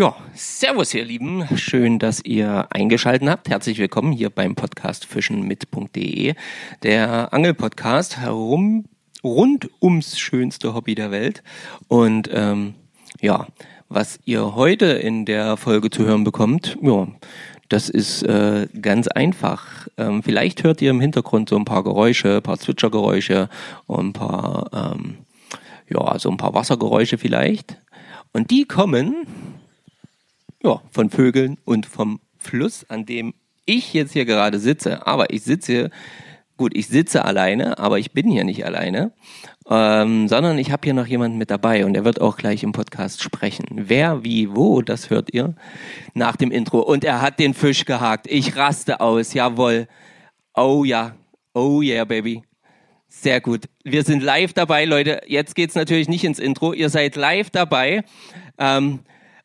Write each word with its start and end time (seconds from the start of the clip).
Ja, 0.00 0.14
servus 0.32 0.94
ihr 0.94 1.04
Lieben. 1.04 1.44
Schön, 1.56 1.98
dass 1.98 2.24
ihr 2.24 2.68
eingeschaltet 2.70 3.28
habt. 3.28 3.48
Herzlich 3.48 3.80
willkommen 3.80 4.12
hier 4.12 4.30
beim 4.30 4.54
Podcast 4.54 5.04
fischenmit.de, 5.04 6.34
der 6.84 7.34
Angelpodcast 7.34 8.18
herum 8.18 8.84
rund 9.24 9.68
ums 9.82 10.16
schönste 10.16 10.72
Hobby 10.72 10.94
der 10.94 11.10
Welt. 11.10 11.42
Und 11.88 12.30
ähm, 12.32 12.74
ja, 13.20 13.48
was 13.88 14.20
ihr 14.24 14.54
heute 14.54 14.86
in 14.86 15.24
der 15.24 15.56
Folge 15.56 15.90
zu 15.90 16.04
hören 16.04 16.22
bekommt, 16.22 16.78
ja, 16.80 17.08
das 17.68 17.88
ist 17.88 18.22
äh, 18.22 18.68
ganz 18.80 19.08
einfach. 19.08 19.88
Ähm, 19.96 20.22
vielleicht 20.22 20.62
hört 20.62 20.80
ihr 20.80 20.90
im 20.90 21.00
Hintergrund 21.00 21.48
so 21.48 21.56
ein 21.56 21.64
paar 21.64 21.82
Geräusche, 21.82 22.36
ein 22.36 22.42
paar 22.44 22.60
Zwitschergeräusche 22.60 23.48
und 23.88 24.10
ein 24.10 24.12
paar, 24.12 24.94
ähm, 24.94 25.16
ja, 25.88 26.20
so 26.20 26.30
ein 26.30 26.36
paar 26.36 26.54
Wassergeräusche 26.54 27.18
vielleicht. 27.18 27.78
Und 28.32 28.52
die 28.52 28.64
kommen 28.64 29.26
ja, 30.68 30.82
von 30.90 31.10
Vögeln 31.10 31.58
und 31.64 31.86
vom 31.86 32.20
Fluss, 32.36 32.84
an 32.88 33.06
dem 33.06 33.34
ich 33.64 33.92
jetzt 33.92 34.12
hier 34.12 34.24
gerade 34.24 34.58
sitze. 34.58 35.06
Aber 35.06 35.32
ich 35.32 35.42
sitze, 35.42 35.90
gut, 36.56 36.76
ich 36.76 36.88
sitze 36.88 37.24
alleine, 37.24 37.78
aber 37.78 37.98
ich 37.98 38.12
bin 38.12 38.30
hier 38.30 38.44
nicht 38.44 38.64
alleine, 38.64 39.12
ähm, 39.68 40.28
sondern 40.28 40.58
ich 40.58 40.70
habe 40.70 40.84
hier 40.84 40.94
noch 40.94 41.06
jemanden 41.06 41.38
mit 41.38 41.50
dabei 41.50 41.84
und 41.84 41.94
er 41.94 42.04
wird 42.04 42.20
auch 42.20 42.36
gleich 42.36 42.62
im 42.62 42.72
Podcast 42.72 43.22
sprechen. 43.22 43.66
Wer, 43.70 44.24
wie, 44.24 44.54
wo, 44.54 44.82
das 44.82 45.10
hört 45.10 45.32
ihr 45.32 45.54
nach 46.14 46.36
dem 46.36 46.50
Intro. 46.50 46.80
Und 46.80 47.04
er 47.04 47.20
hat 47.20 47.38
den 47.38 47.54
Fisch 47.54 47.84
gehakt. 47.84 48.26
Ich 48.28 48.56
raste 48.56 49.00
aus, 49.00 49.34
jawohl. 49.34 49.88
Oh 50.54 50.84
ja, 50.84 51.14
oh 51.54 51.82
yeah, 51.82 52.04
Baby. 52.04 52.42
Sehr 53.10 53.40
gut. 53.40 53.64
Wir 53.84 54.04
sind 54.04 54.22
live 54.22 54.52
dabei, 54.52 54.84
Leute. 54.84 55.22
Jetzt 55.26 55.54
geht's 55.54 55.74
natürlich 55.74 56.08
nicht 56.08 56.24
ins 56.24 56.38
Intro. 56.38 56.74
Ihr 56.74 56.90
seid 56.90 57.16
live 57.16 57.48
dabei. 57.48 58.04
Ähm, 58.58 59.00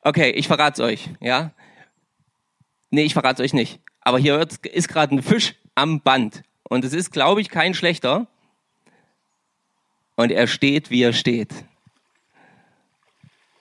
Okay, 0.06 0.32
ich 0.32 0.48
verrate 0.48 0.82
es 0.82 0.88
euch, 0.88 1.10
ja. 1.22 1.52
Nee, 2.90 3.04
ich 3.04 3.14
verrate 3.14 3.42
es 3.42 3.48
euch 3.48 3.54
nicht. 3.54 3.80
Aber 4.02 4.20
hier 4.20 4.46
ist 4.72 4.90
gerade 4.90 5.16
ein 5.16 5.24
Fisch 5.24 5.56
am 5.76 6.02
Band. 6.02 6.44
Und 6.64 6.84
es 6.84 6.94
ist, 6.94 7.12
glaube 7.12 7.40
ich, 7.40 7.50
kein 7.50 7.74
schlechter. 7.74 8.28
Und 10.16 10.32
er 10.32 10.48
steht, 10.48 10.90
wie 10.90 11.02
er 11.02 11.14
steht. 11.14 11.54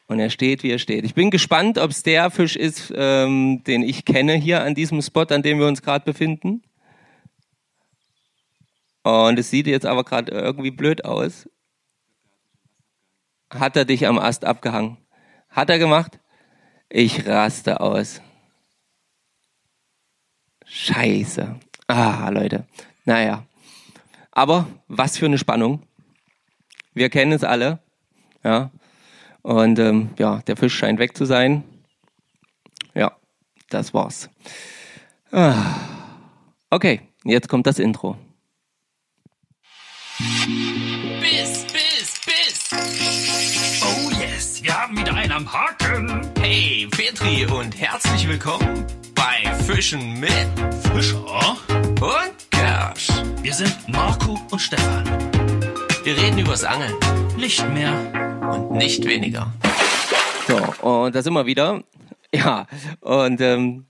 Und 0.08 0.18
er 0.18 0.30
steht, 0.30 0.62
wie 0.62 0.70
er 0.70 0.78
steht. 0.78 1.04
Ich 1.04 1.14
bin 1.14 1.30
gespannt, 1.30 1.78
ob 1.78 1.90
es 1.90 2.02
der 2.02 2.30
Fisch 2.30 2.56
ist, 2.56 2.92
ähm, 2.94 3.62
den 3.64 3.82
ich 3.82 4.04
kenne 4.04 4.34
hier 4.34 4.62
an 4.62 4.74
diesem 4.74 5.00
Spot, 5.00 5.22
an 5.22 5.42
dem 5.42 5.58
wir 5.58 5.66
uns 5.66 5.80
gerade 5.80 6.04
befinden. 6.04 6.62
Und 9.04 9.38
es 9.38 9.48
sieht 9.50 9.66
jetzt 9.66 9.86
aber 9.86 10.04
gerade 10.04 10.32
irgendwie 10.32 10.70
blöd 10.70 11.04
aus. 11.04 11.48
Hat 13.50 13.76
er 13.76 13.84
dich 13.84 14.06
am 14.06 14.18
Ast 14.18 14.44
abgehangen? 14.44 14.98
Hat 15.48 15.70
er 15.70 15.78
gemacht? 15.78 16.18
Ich 16.94 17.26
raste 17.26 17.80
aus. 17.80 18.20
Scheiße. 20.66 21.58
Ah, 21.86 22.28
Leute. 22.28 22.66
Naja. 23.06 23.46
Aber 24.30 24.66
was 24.88 25.16
für 25.16 25.24
eine 25.24 25.38
Spannung. 25.38 25.82
Wir 26.92 27.08
kennen 27.08 27.32
es 27.32 27.44
alle. 27.44 27.78
Ja. 28.44 28.70
Und 29.40 29.78
ähm, 29.78 30.10
ja, 30.18 30.42
der 30.46 30.58
Fisch 30.58 30.74
scheint 30.76 30.98
weg 30.98 31.16
zu 31.16 31.24
sein. 31.24 31.64
Ja, 32.92 33.16
das 33.70 33.94
war's. 33.94 34.28
Ah. 35.30 35.64
Okay, 36.68 37.00
jetzt 37.24 37.48
kommt 37.48 37.66
das 37.66 37.78
Intro. 37.78 38.18
Und 47.50 47.80
herzlich 47.80 48.28
willkommen 48.28 48.84
bei 49.14 49.52
Fischen 49.64 50.20
mit 50.20 50.30
Fischer 50.94 51.56
und 52.00 52.50
Kersch. 52.50 53.08
Wir 53.42 53.52
sind 53.52 53.76
Marco 53.88 54.38
und 54.50 54.58
Stefan. 54.58 55.04
Wir 56.04 56.16
reden 56.16 56.38
übers 56.38 56.62
Angeln 56.64 56.94
Nicht 57.36 57.66
mehr. 57.70 57.92
und 58.50 58.72
nicht 58.72 59.04
weniger. 59.06 59.52
So, 60.46 60.86
und 60.88 61.14
da 61.14 61.22
sind 61.22 61.32
wir 61.32 61.46
wieder. 61.46 61.82
Ja, 62.34 62.66
und 63.00 63.40
ähm, 63.40 63.86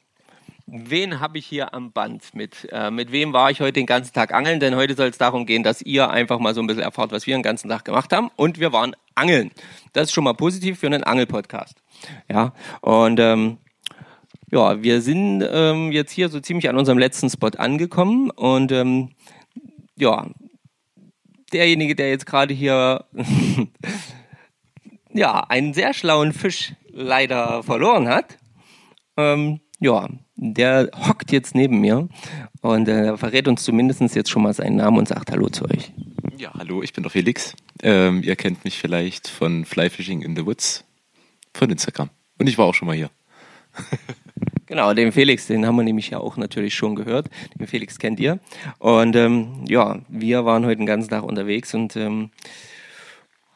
wen 0.66 1.21
habe 1.21 1.38
ich 1.38 1.47
hier 1.47 1.75
am 1.75 1.93
Band 1.93 2.34
mit? 2.34 2.69
Äh, 2.72 2.91
mit 2.91 3.12
wem 3.12 3.32
war 3.32 3.50
ich 3.50 3.60
heute 3.60 3.75
den 3.75 3.87
ganzen 3.87 4.12
Tag 4.12 4.32
angeln? 4.32 4.60
Denn 4.60 4.77
heute 4.77 4.94
soll 4.94 5.09
es 5.09 5.19
darum 5.19 5.47
gehen, 5.47 5.62
dass 5.62 5.82
ihr 5.82 6.10
einfach 6.10 6.38
mal 6.38 6.54
so 6.54 6.60
ein 6.60 6.66
bisschen 6.66 6.82
erfahrt, 6.82 7.12
was 7.12 7.27
wir 7.27 7.37
den 7.37 7.43
ganzen 7.43 7.69
Tag 7.69 7.84
gemacht 7.84 8.12
haben. 8.12 8.31
Und 8.37 8.59
wir 8.60 8.72
waren 8.72 8.97
angeln. 9.15 9.50
Das 9.93 10.04
ist 10.04 10.12
schon 10.12 10.25
mal 10.25 10.34
positiv 10.34 10.78
für 10.78 10.87
einen 10.87 11.04
Angelpodcast. 11.04 11.81
Ja, 12.31 12.53
und 12.81 13.21
ähm, 13.21 13.59
ja, 14.51 14.83
wir 14.83 15.01
sind 15.01 15.43
ähm, 15.51 15.93
jetzt 15.93 16.13
hier 16.13 16.29
so 16.29 16.39
ziemlich 16.39 16.69
an 16.69 16.77
unserem 16.77 16.99
letzten 16.99 17.31
Spot 17.31 17.49
angekommen 17.57 18.31
und 18.31 18.71
ähm, 18.71 19.11
ja, 19.97 20.27
derjenige, 21.53 21.97
der 21.97 22.11
jetzt 22.11 22.27
gerade 22.27 22.53
hier 22.53 23.07
ja 25.13 25.41
einen 25.49 25.73
sehr 25.73 25.95
schlauen 25.95 26.33
Fisch 26.33 26.75
leider 26.91 27.63
verloren 27.63 28.09
hat, 28.09 28.39
ähm, 29.17 29.61
ja, 29.81 30.09
der 30.37 30.91
hockt 31.09 31.33
jetzt 31.33 31.55
neben 31.55 31.81
mir 31.81 32.09
und 32.61 32.89
äh, 32.89 33.17
verrät 33.17 33.49
uns 33.49 33.65
zumindest 33.65 34.15
jetzt 34.15 34.31
schon 34.31 34.43
mal 34.43 34.53
seinen 34.53 34.77
Namen 34.77 34.99
und 34.99 35.09
sagt 35.09 35.31
Hallo 35.31 35.49
zu 35.49 35.65
euch. 35.65 35.93
Ja, 36.37 36.53
hallo, 36.55 36.83
ich 36.83 36.93
bin 36.93 37.03
der 37.03 37.11
Felix. 37.11 37.55
Ähm, 37.83 38.23
ihr 38.23 38.37
kennt 38.37 38.65
mich 38.65 38.79
vielleicht 38.79 39.29
von 39.29 39.65
Fly 39.65 39.89
Fishing 39.89 40.23
in 40.23 40.37
the 40.37 40.45
Woods 40.45 40.84
von 41.55 41.71
Instagram. 41.71 42.11
Und 42.39 42.49
ich 42.49 42.59
war 42.59 42.67
auch 42.67 42.75
schon 42.75 42.87
mal 42.87 42.97
hier. 42.97 43.11
Genau, 44.73 44.95
den 44.95 45.13
Felix, 45.13 45.49
den 45.49 45.67
haben 45.67 45.77
wir 45.77 45.83
nämlich 45.83 46.09
ja 46.09 46.19
auch 46.19 46.39
natürlich 46.39 46.75
schon 46.75 46.95
gehört. 46.95 47.29
Den 47.61 47.67
Felix 47.67 47.99
kennt 47.99 48.19
ihr. 48.19 48.41
Und 48.79 49.15
ähm, 49.17 49.67
ja, 49.69 49.99
wir 50.09 50.47
waren 50.47 50.65
heute 50.65 50.79
den 50.79 50.87
ganzen 50.87 51.11
Tag 51.11 51.25
unterwegs 51.25 51.75
und 51.75 51.95
ähm, 51.95 52.31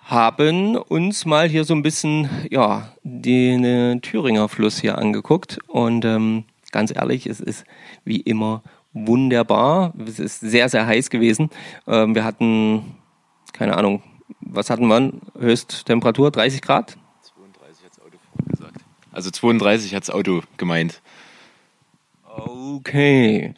haben 0.00 0.76
uns 0.76 1.24
mal 1.24 1.48
hier 1.48 1.64
so 1.64 1.74
ein 1.74 1.80
bisschen, 1.80 2.28
ja, 2.50 2.92
den 3.02 3.64
äh, 3.64 3.98
Thüringer 4.00 4.50
Fluss 4.50 4.78
hier 4.78 4.98
angeguckt. 4.98 5.58
Und 5.68 6.04
ähm, 6.04 6.44
ganz 6.70 6.94
ehrlich, 6.94 7.26
es 7.26 7.40
ist 7.40 7.64
wie 8.04 8.20
immer 8.20 8.62
wunderbar. 8.92 9.94
Es 10.06 10.18
ist 10.18 10.40
sehr, 10.40 10.68
sehr 10.68 10.86
heiß 10.86 11.08
gewesen. 11.08 11.48
Ähm, 11.86 12.14
wir 12.14 12.24
hatten, 12.24 12.94
keine 13.54 13.74
Ahnung, 13.74 14.02
was 14.40 14.68
hatten 14.68 14.86
wir? 14.86 15.12
Höchsttemperatur 15.38 16.30
30 16.30 16.60
Grad? 16.60 16.98
32 17.22 17.84
hat 17.84 17.90
das 17.90 18.00
Auto 18.00 18.18
gesagt. 18.50 18.84
Also 19.16 19.30
32 19.30 19.94
hat 19.94 20.02
das 20.02 20.10
Auto 20.14 20.42
gemeint. 20.58 21.00
Okay, 22.22 23.54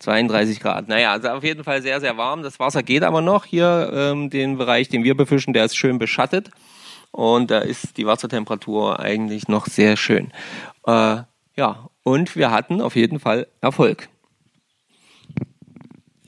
32 0.00 0.60
Grad. 0.60 0.86
Naja, 0.86 1.12
also 1.12 1.28
auf 1.28 1.42
jeden 1.42 1.64
Fall 1.64 1.80
sehr, 1.80 1.98
sehr 1.98 2.18
warm. 2.18 2.42
Das 2.42 2.60
Wasser 2.60 2.82
geht 2.82 3.02
aber 3.02 3.22
noch. 3.22 3.46
Hier 3.46 3.90
ähm, 3.90 4.28
den 4.28 4.58
Bereich, 4.58 4.90
den 4.90 5.04
wir 5.04 5.16
befischen, 5.16 5.54
der 5.54 5.64
ist 5.64 5.76
schön 5.78 5.98
beschattet. 5.98 6.50
Und 7.10 7.50
da 7.50 7.60
ist 7.60 7.96
die 7.96 8.04
Wassertemperatur 8.04 9.00
eigentlich 9.00 9.48
noch 9.48 9.64
sehr 9.64 9.96
schön. 9.96 10.30
Äh, 10.86 11.22
ja, 11.56 11.88
und 12.02 12.36
wir 12.36 12.50
hatten 12.50 12.82
auf 12.82 12.94
jeden 12.94 13.18
Fall 13.18 13.46
Erfolg. 13.62 14.10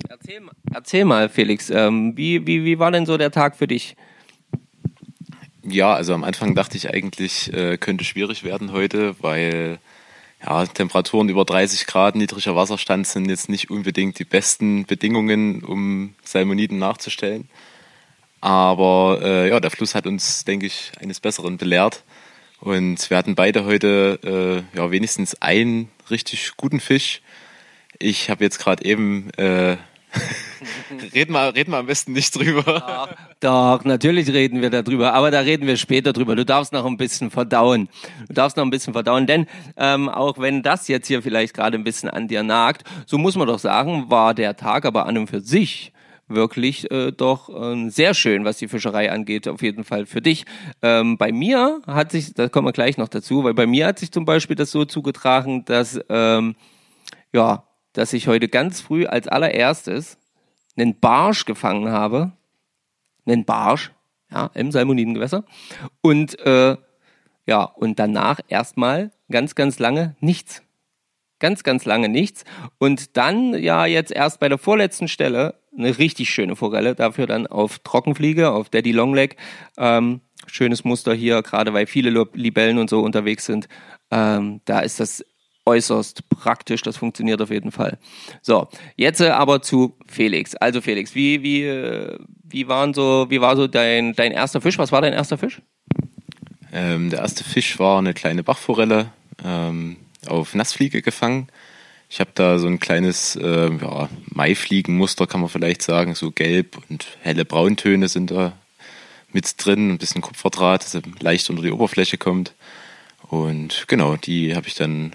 Erzähl, 0.08 0.41
mal- 0.41 0.54
erzähl 0.72 1.04
mal, 1.04 1.28
Felix, 1.28 1.68
ähm, 1.68 2.16
wie, 2.16 2.47
wie, 2.47 2.64
wie 2.64 2.78
war 2.78 2.91
denn 2.91 3.04
so 3.04 3.18
der 3.18 3.30
Tag 3.30 3.56
für 3.56 3.66
dich? 3.66 3.94
Ja, 5.62 5.94
also 5.94 6.15
am 6.15 6.25
Anfang 6.25 6.54
dachte 6.54 6.76
ich 6.76 6.93
eigentlich, 6.93 7.53
äh, 7.53 7.76
könnte 7.76 8.04
schwierig 8.04 8.44
werden 8.44 8.72
heute, 8.72 9.15
weil 9.21 9.78
ja, 10.44 10.66
Temperaturen 10.66 11.28
über 11.28 11.44
30 11.44 11.87
Grad, 11.87 12.15
niedriger 12.15 12.56
Wasserstand 12.56 13.06
sind 13.06 13.28
jetzt 13.28 13.48
nicht 13.48 13.71
unbedingt 13.71 14.19
die 14.19 14.25
besten 14.25 14.87
Bedingungen, 14.87 15.62
um 15.62 16.15
Salmoniden 16.25 16.78
nachzustellen. 16.78 17.48
Aber 18.41 19.21
äh, 19.22 19.50
ja, 19.50 19.60
der 19.60 19.71
Fluss 19.71 19.94
hat 19.94 20.06
uns, 20.06 20.44
denke 20.44 20.66
ich, 20.66 20.93
eines 20.98 21.21
Besseren 21.21 21.59
belehrt. 21.59 22.04
Und 22.60 23.10
wir 23.10 23.16
hatten 23.16 23.34
beide 23.34 23.65
heute 23.65 24.65
äh, 24.74 24.77
ja, 24.78 24.91
wenigstens 24.91 25.41
einen 25.42 25.91
richtig 26.10 26.53
guten 26.56 26.80
Fisch. 26.80 27.21
Ich 27.98 28.30
habe 28.30 28.45
jetzt 28.45 28.59
gerade 28.59 28.84
eben, 28.84 29.30
äh, 29.34 29.77
reden, 31.15 31.33
wir, 31.33 31.54
reden 31.54 31.72
wir 31.72 31.78
am 31.78 31.86
besten 31.86 32.12
nicht 32.12 32.34
drüber. 32.36 33.09
Doch, 33.41 33.84
natürlich 33.84 34.28
reden 34.28 34.62
wir 34.62 34.71
darüber, 34.71 35.15
aber 35.15 35.30
da 35.30 35.41
reden 35.41 35.66
wir 35.66 35.77
später 35.77 36.12
drüber. 36.12 36.36
Du 36.36 36.45
darfst 36.45 36.72
noch 36.72 36.86
ein 36.86 36.97
bisschen 36.97 37.30
verdauen. 37.30 37.89
Du 38.28 38.34
darfst 38.34 38.57
noch 38.57 38.65
ein 38.65 38.71
bisschen 38.71 38.92
verdauen, 38.92 39.27
denn 39.27 39.47
ähm, 39.77 40.09
auch 40.09 40.39
wenn 40.39 40.62
das 40.62 40.89
jetzt 40.89 41.07
hier 41.07 41.22
vielleicht 41.22 41.54
gerade 41.54 41.78
ein 41.78 41.84
bisschen 41.84 42.10
an 42.10 42.28
dir 42.28 42.42
nagt, 42.42 42.84
so 43.07 43.18
muss 43.18 43.36
man 43.36 43.47
doch 43.47 43.59
sagen, 43.59 44.10
war 44.10 44.34
der 44.34 44.57
Tag 44.57 44.84
aber 44.84 45.07
an 45.07 45.18
und 45.18 45.27
für 45.28 45.41
sich 45.41 45.92
wirklich 46.30 46.91
äh, 46.91 47.10
doch 47.10 47.48
ähm, 47.48 47.91
sehr 47.91 48.15
schön, 48.15 48.45
was 48.45 48.59
die 48.59 48.68
Fischerei 48.68 49.10
angeht, 49.10 49.48
auf 49.48 49.63
jeden 49.63 49.84
Fall 49.84 50.06
für 50.06 50.22
dich. 50.22 50.45
Ähm, 50.80 51.18
bei 51.18 51.33
mir 51.33 51.80
hat 51.86 52.13
sich, 52.13 52.34
da 52.34 52.48
kommen 52.48 52.68
wir 52.68 52.72
gleich 52.72 52.97
noch 52.97 53.09
dazu, 53.09 53.45
weil 53.45 53.54
bei 53.54 53.66
mir 53.66 53.86
hat 53.86 53.98
sich 53.98 54.13
zum 54.13 54.24
Beispiel 54.24 54.56
das 54.56 54.71
so 54.71 54.84
zugetragen, 54.84 55.65
dass 55.65 56.01
ähm, 56.09 56.54
ja, 57.33 57.65
dass 57.92 58.13
ich 58.13 58.28
heute 58.28 58.48
ganz 58.48 58.81
früh 58.81 59.07
als 59.07 59.28
allererstes 59.28 60.19
einen 60.77 60.98
Barsch 60.98 61.45
gefangen 61.45 61.91
habe, 61.91 62.33
einen 63.27 63.45
Barsch, 63.45 63.92
ja, 64.31 64.51
im 64.54 64.71
Salmonidengewässer. 64.72 65.45
Und 66.01 66.39
äh, 66.41 66.77
Ja, 67.47 67.65
und 67.65 67.98
danach 67.98 68.39
erstmal 68.48 69.10
ganz, 69.28 69.54
ganz 69.54 69.78
lange 69.81 70.15
nichts. 70.21 70.63
Ganz, 71.41 71.65
ganz 71.65 71.84
lange 71.84 72.09
nichts. 72.09 72.45
Und 72.78 73.16
dann 73.16 73.54
ja 73.54 73.87
jetzt 73.87 74.13
erst 74.13 74.39
bei 74.41 74.48
der 74.48 74.59
vorletzten 74.59 75.09
Stelle 75.09 75.54
eine 75.77 75.98
richtig 75.98 76.31
schöne 76.31 76.54
Forelle, 76.54 76.95
dafür 76.95 77.27
dann 77.27 77.47
auf 77.47 77.81
Trockenfliege, 77.81 78.51
auf 78.51 78.69
Daddy 78.69 78.92
Longleg. 78.92 79.37
Ähm, 79.78 80.21
schönes 80.47 80.84
Muster 80.84 81.15
hier, 81.15 81.42
gerade 81.42 81.72
weil 81.72 81.87
viele 81.87 82.28
Libellen 82.34 82.78
und 82.78 82.91
so 82.91 83.01
unterwegs 83.01 83.47
sind. 83.47 83.69
Ähm, 84.10 84.60
da 84.65 84.81
ist 84.81 85.01
das 85.01 85.25
äußerst 85.66 86.28
praktisch, 86.28 86.83
das 86.83 86.97
funktioniert 86.97 87.41
auf 87.41 87.51
jeden 87.51 87.72
Fall. 87.72 87.98
So, 88.42 88.68
jetzt 88.97 89.21
äh, 89.21 89.28
aber 89.28 89.62
zu 89.62 89.97
Felix. 90.07 90.54
Also 90.54 90.80
Felix, 90.80 91.15
wie, 91.15 91.42
wie, 91.42 91.65
äh, 91.65 92.18
wie, 92.45 92.68
waren 92.68 92.95
so, 92.95 93.27
wie 93.28 93.41
war 93.41 93.57
so 93.57 93.66
dein, 93.66 94.15
dein 94.15 94.33
erster 94.33 94.60
Fisch? 94.60 94.78
Was 94.78 94.92
war 94.92 95.03
dein 95.03 95.12
erster 95.12 95.39
Fisch? 95.39 95.60
Ähm, 96.72 97.10
der 97.10 97.21
erste 97.21 97.45
Fisch 97.45 97.78
war 97.78 97.98
eine 97.98 98.15
kleine 98.15 98.42
Bachforelle 98.42 99.12
ähm, 99.45 99.97
auf 100.27 100.54
Nassfliege 100.54 101.03
gefangen. 101.03 101.48
Ich 102.09 102.18
habe 102.18 102.30
da 102.34 102.59
so 102.59 102.66
ein 102.66 102.80
kleines 102.80 103.36
äh, 103.36 103.71
ja, 103.71 104.09
Maifliegenmuster, 104.27 105.27
kann 105.27 105.41
man 105.41 105.48
vielleicht 105.48 105.83
sagen. 105.83 106.15
So 106.15 106.33
gelb 106.33 106.77
und 106.89 107.06
helle 107.21 107.45
Brauntöne 107.45 108.09
sind 108.09 108.33
da 108.33 108.53
mit 109.33 109.54
drin. 109.65 109.92
Ein 109.92 109.98
bisschen 109.98 110.21
Kupferdraht, 110.21 110.83
das 110.83 111.03
leicht 111.21 111.48
unter 111.51 111.63
die 111.63 111.71
Oberfläche 111.71 112.18
kommt. 112.18 112.54
Und 113.28 113.84
genau, 113.86 114.16
die 114.16 114.56
habe 114.56 114.66
ich 114.66 114.74
dann 114.74 115.15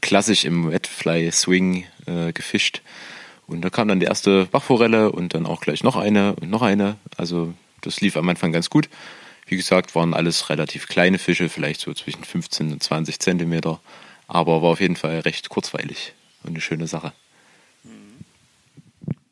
klassisch 0.00 0.44
im 0.44 0.70
Wetfly 0.70 1.30
Swing 1.32 1.84
äh, 2.06 2.32
gefischt. 2.32 2.82
Und 3.46 3.62
da 3.62 3.70
kam 3.70 3.88
dann 3.88 4.00
die 4.00 4.06
erste 4.06 4.46
Bachforelle 4.46 5.10
und 5.10 5.34
dann 5.34 5.46
auch 5.46 5.60
gleich 5.60 5.82
noch 5.82 5.96
eine 5.96 6.34
und 6.36 6.50
noch 6.50 6.62
eine. 6.62 6.96
Also 7.16 7.52
das 7.80 8.00
lief 8.00 8.16
am 8.16 8.28
Anfang 8.28 8.52
ganz 8.52 8.70
gut. 8.70 8.88
Wie 9.46 9.56
gesagt, 9.56 9.94
waren 9.94 10.14
alles 10.14 10.48
relativ 10.50 10.86
kleine 10.86 11.18
Fische, 11.18 11.48
vielleicht 11.48 11.80
so 11.80 11.92
zwischen 11.92 12.22
15 12.22 12.72
und 12.72 12.82
20 12.82 13.18
Zentimeter. 13.18 13.80
Aber 14.28 14.62
war 14.62 14.70
auf 14.70 14.80
jeden 14.80 14.94
Fall 14.94 15.20
recht 15.20 15.48
kurzweilig 15.48 16.12
und 16.44 16.50
eine 16.50 16.60
schöne 16.60 16.86
Sache. 16.86 17.12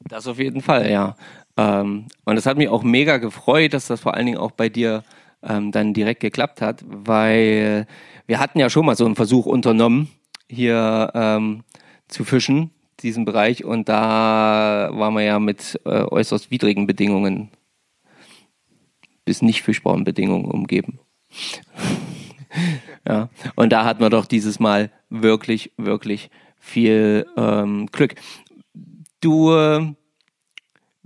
Das 0.08 0.26
auf 0.26 0.38
jeden 0.38 0.62
Fall, 0.62 0.90
ja. 0.90 1.16
Ähm, 1.56 2.06
und 2.24 2.36
es 2.36 2.46
hat 2.46 2.56
mich 2.56 2.68
auch 2.68 2.82
mega 2.82 3.18
gefreut, 3.18 3.74
dass 3.74 3.86
das 3.86 4.00
vor 4.00 4.14
allen 4.14 4.26
Dingen 4.26 4.38
auch 4.38 4.52
bei 4.52 4.68
dir 4.68 5.04
ähm, 5.42 5.70
dann 5.70 5.94
direkt 5.94 6.20
geklappt 6.20 6.60
hat, 6.60 6.82
weil 6.86 7.86
wir 8.26 8.40
hatten 8.40 8.58
ja 8.58 8.70
schon 8.70 8.86
mal 8.86 8.96
so 8.96 9.04
einen 9.04 9.16
Versuch 9.16 9.46
unternommen, 9.46 10.08
hier 10.48 11.10
ähm, 11.14 11.64
zu 12.08 12.24
fischen, 12.24 12.70
diesen 13.00 13.24
Bereich, 13.24 13.64
und 13.64 13.88
da 13.88 14.90
waren 14.92 15.14
wir 15.14 15.22
ja 15.22 15.38
mit 15.38 15.80
äh, 15.84 16.02
äußerst 16.02 16.50
widrigen 16.50 16.86
Bedingungen 16.86 17.50
bis 19.24 19.42
nicht 19.42 19.62
fischbaren 19.62 20.04
Bedingungen 20.04 20.50
umgeben. 20.50 21.00
ja, 23.06 23.28
und 23.56 23.70
da 23.70 23.84
hatten 23.84 24.00
wir 24.00 24.08
doch 24.08 24.24
dieses 24.24 24.58
Mal 24.58 24.90
wirklich, 25.10 25.72
wirklich 25.76 26.30
viel 26.58 27.26
ähm, 27.36 27.88
Glück. 27.92 28.14
Du, 29.20 29.52
äh, 29.52 29.94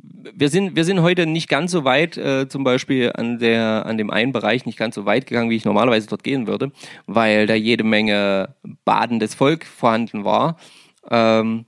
wir 0.02 0.48
sind, 0.48 0.76
wir 0.76 0.84
sind 0.84 1.02
heute 1.02 1.26
nicht 1.26 1.48
ganz 1.48 1.70
so 1.70 1.84
weit, 1.84 2.16
äh, 2.16 2.48
zum 2.48 2.64
Beispiel 2.64 3.12
an 3.14 3.38
der, 3.38 3.86
an 3.86 3.98
dem 3.98 4.10
einen 4.10 4.32
Bereich 4.32 4.66
nicht 4.66 4.78
ganz 4.78 4.94
so 4.94 5.06
weit 5.06 5.26
gegangen, 5.26 5.50
wie 5.50 5.56
ich 5.56 5.64
normalerweise 5.64 6.08
dort 6.08 6.24
gehen 6.24 6.46
würde, 6.46 6.72
weil 7.06 7.46
da 7.46 7.54
jede 7.54 7.84
Menge 7.84 8.54
badendes 8.84 9.34
Volk 9.34 9.64
vorhanden 9.64 10.24
war. 10.24 10.56
Ähm, 11.10 11.66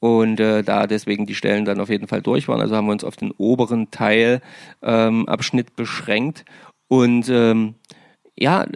und 0.00 0.38
äh, 0.38 0.62
da 0.62 0.86
deswegen 0.86 1.24
die 1.26 1.34
Stellen 1.34 1.64
dann 1.64 1.80
auf 1.80 1.88
jeden 1.88 2.08
Fall 2.08 2.20
durch 2.20 2.46
waren. 2.48 2.60
Also 2.60 2.76
haben 2.76 2.86
wir 2.86 2.92
uns 2.92 3.04
auf 3.04 3.16
den 3.16 3.30
oberen 3.32 3.90
Teil 3.90 4.42
ähm, 4.82 5.26
Abschnitt 5.28 5.76
beschränkt. 5.76 6.44
Und 6.88 7.28
ähm, 7.30 7.76
ja, 8.36 8.66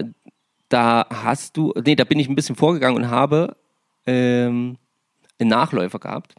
da 0.68 1.06
hast 1.10 1.56
du, 1.56 1.74
nee, 1.84 1.96
da 1.96 2.04
bin 2.04 2.18
ich 2.18 2.28
ein 2.28 2.34
bisschen 2.34 2.56
vorgegangen 2.56 2.96
und 2.96 3.10
habe 3.10 3.56
ähm, 4.06 4.78
einen 5.38 5.50
Nachläufer 5.50 5.98
gehabt. 5.98 6.34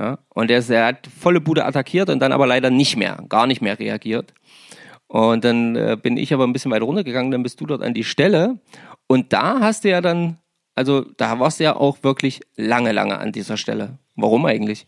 Ja, 0.00 0.18
und 0.30 0.48
der, 0.48 0.62
der 0.62 0.86
hat 0.86 1.06
volle 1.06 1.42
Bude 1.42 1.66
attackiert 1.66 2.08
und 2.08 2.20
dann 2.20 2.32
aber 2.32 2.46
leider 2.46 2.70
nicht 2.70 2.96
mehr, 2.96 3.22
gar 3.28 3.46
nicht 3.46 3.60
mehr 3.60 3.78
reagiert. 3.78 4.32
Und 5.08 5.44
dann 5.44 5.76
äh, 5.76 5.98
bin 6.02 6.16
ich 6.16 6.32
aber 6.32 6.44
ein 6.44 6.54
bisschen 6.54 6.70
weiter 6.70 6.86
runtergegangen, 6.86 7.30
dann 7.30 7.42
bist 7.42 7.60
du 7.60 7.66
dort 7.66 7.82
an 7.82 7.92
die 7.92 8.04
Stelle. 8.04 8.58
Und 9.08 9.34
da 9.34 9.60
hast 9.60 9.84
du 9.84 9.90
ja 9.90 10.00
dann, 10.00 10.38
also 10.74 11.02
da 11.18 11.38
warst 11.38 11.60
du 11.60 11.64
ja 11.64 11.76
auch 11.76 12.02
wirklich 12.02 12.40
lange, 12.56 12.92
lange 12.92 13.18
an 13.18 13.30
dieser 13.30 13.58
Stelle. 13.58 13.98
Warum 14.16 14.46
eigentlich? 14.46 14.86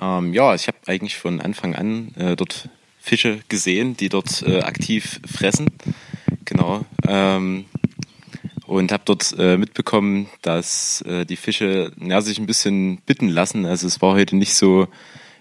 Ähm, 0.00 0.34
ja, 0.34 0.54
ich 0.54 0.68
habe 0.68 0.78
eigentlich 0.86 1.16
von 1.16 1.40
Anfang 1.40 1.74
an 1.74 2.14
äh, 2.14 2.36
dort 2.36 2.68
Fische 3.00 3.40
gesehen, 3.48 3.96
die 3.96 4.08
dort 4.08 4.42
äh, 4.42 4.60
aktiv 4.60 5.20
fressen. 5.26 5.66
Genau. 6.44 6.84
Ähm, 7.08 7.64
und 8.70 8.92
habe 8.92 9.02
dort 9.04 9.34
äh, 9.36 9.56
mitbekommen, 9.56 10.28
dass 10.42 11.02
äh, 11.02 11.26
die 11.26 11.34
Fische 11.34 11.90
ja, 12.00 12.20
sich 12.20 12.38
ein 12.38 12.46
bisschen 12.46 12.98
bitten 12.98 13.28
lassen. 13.28 13.66
Also 13.66 13.88
es 13.88 14.00
war 14.00 14.14
heute 14.14 14.36
nicht 14.36 14.54
so, 14.54 14.86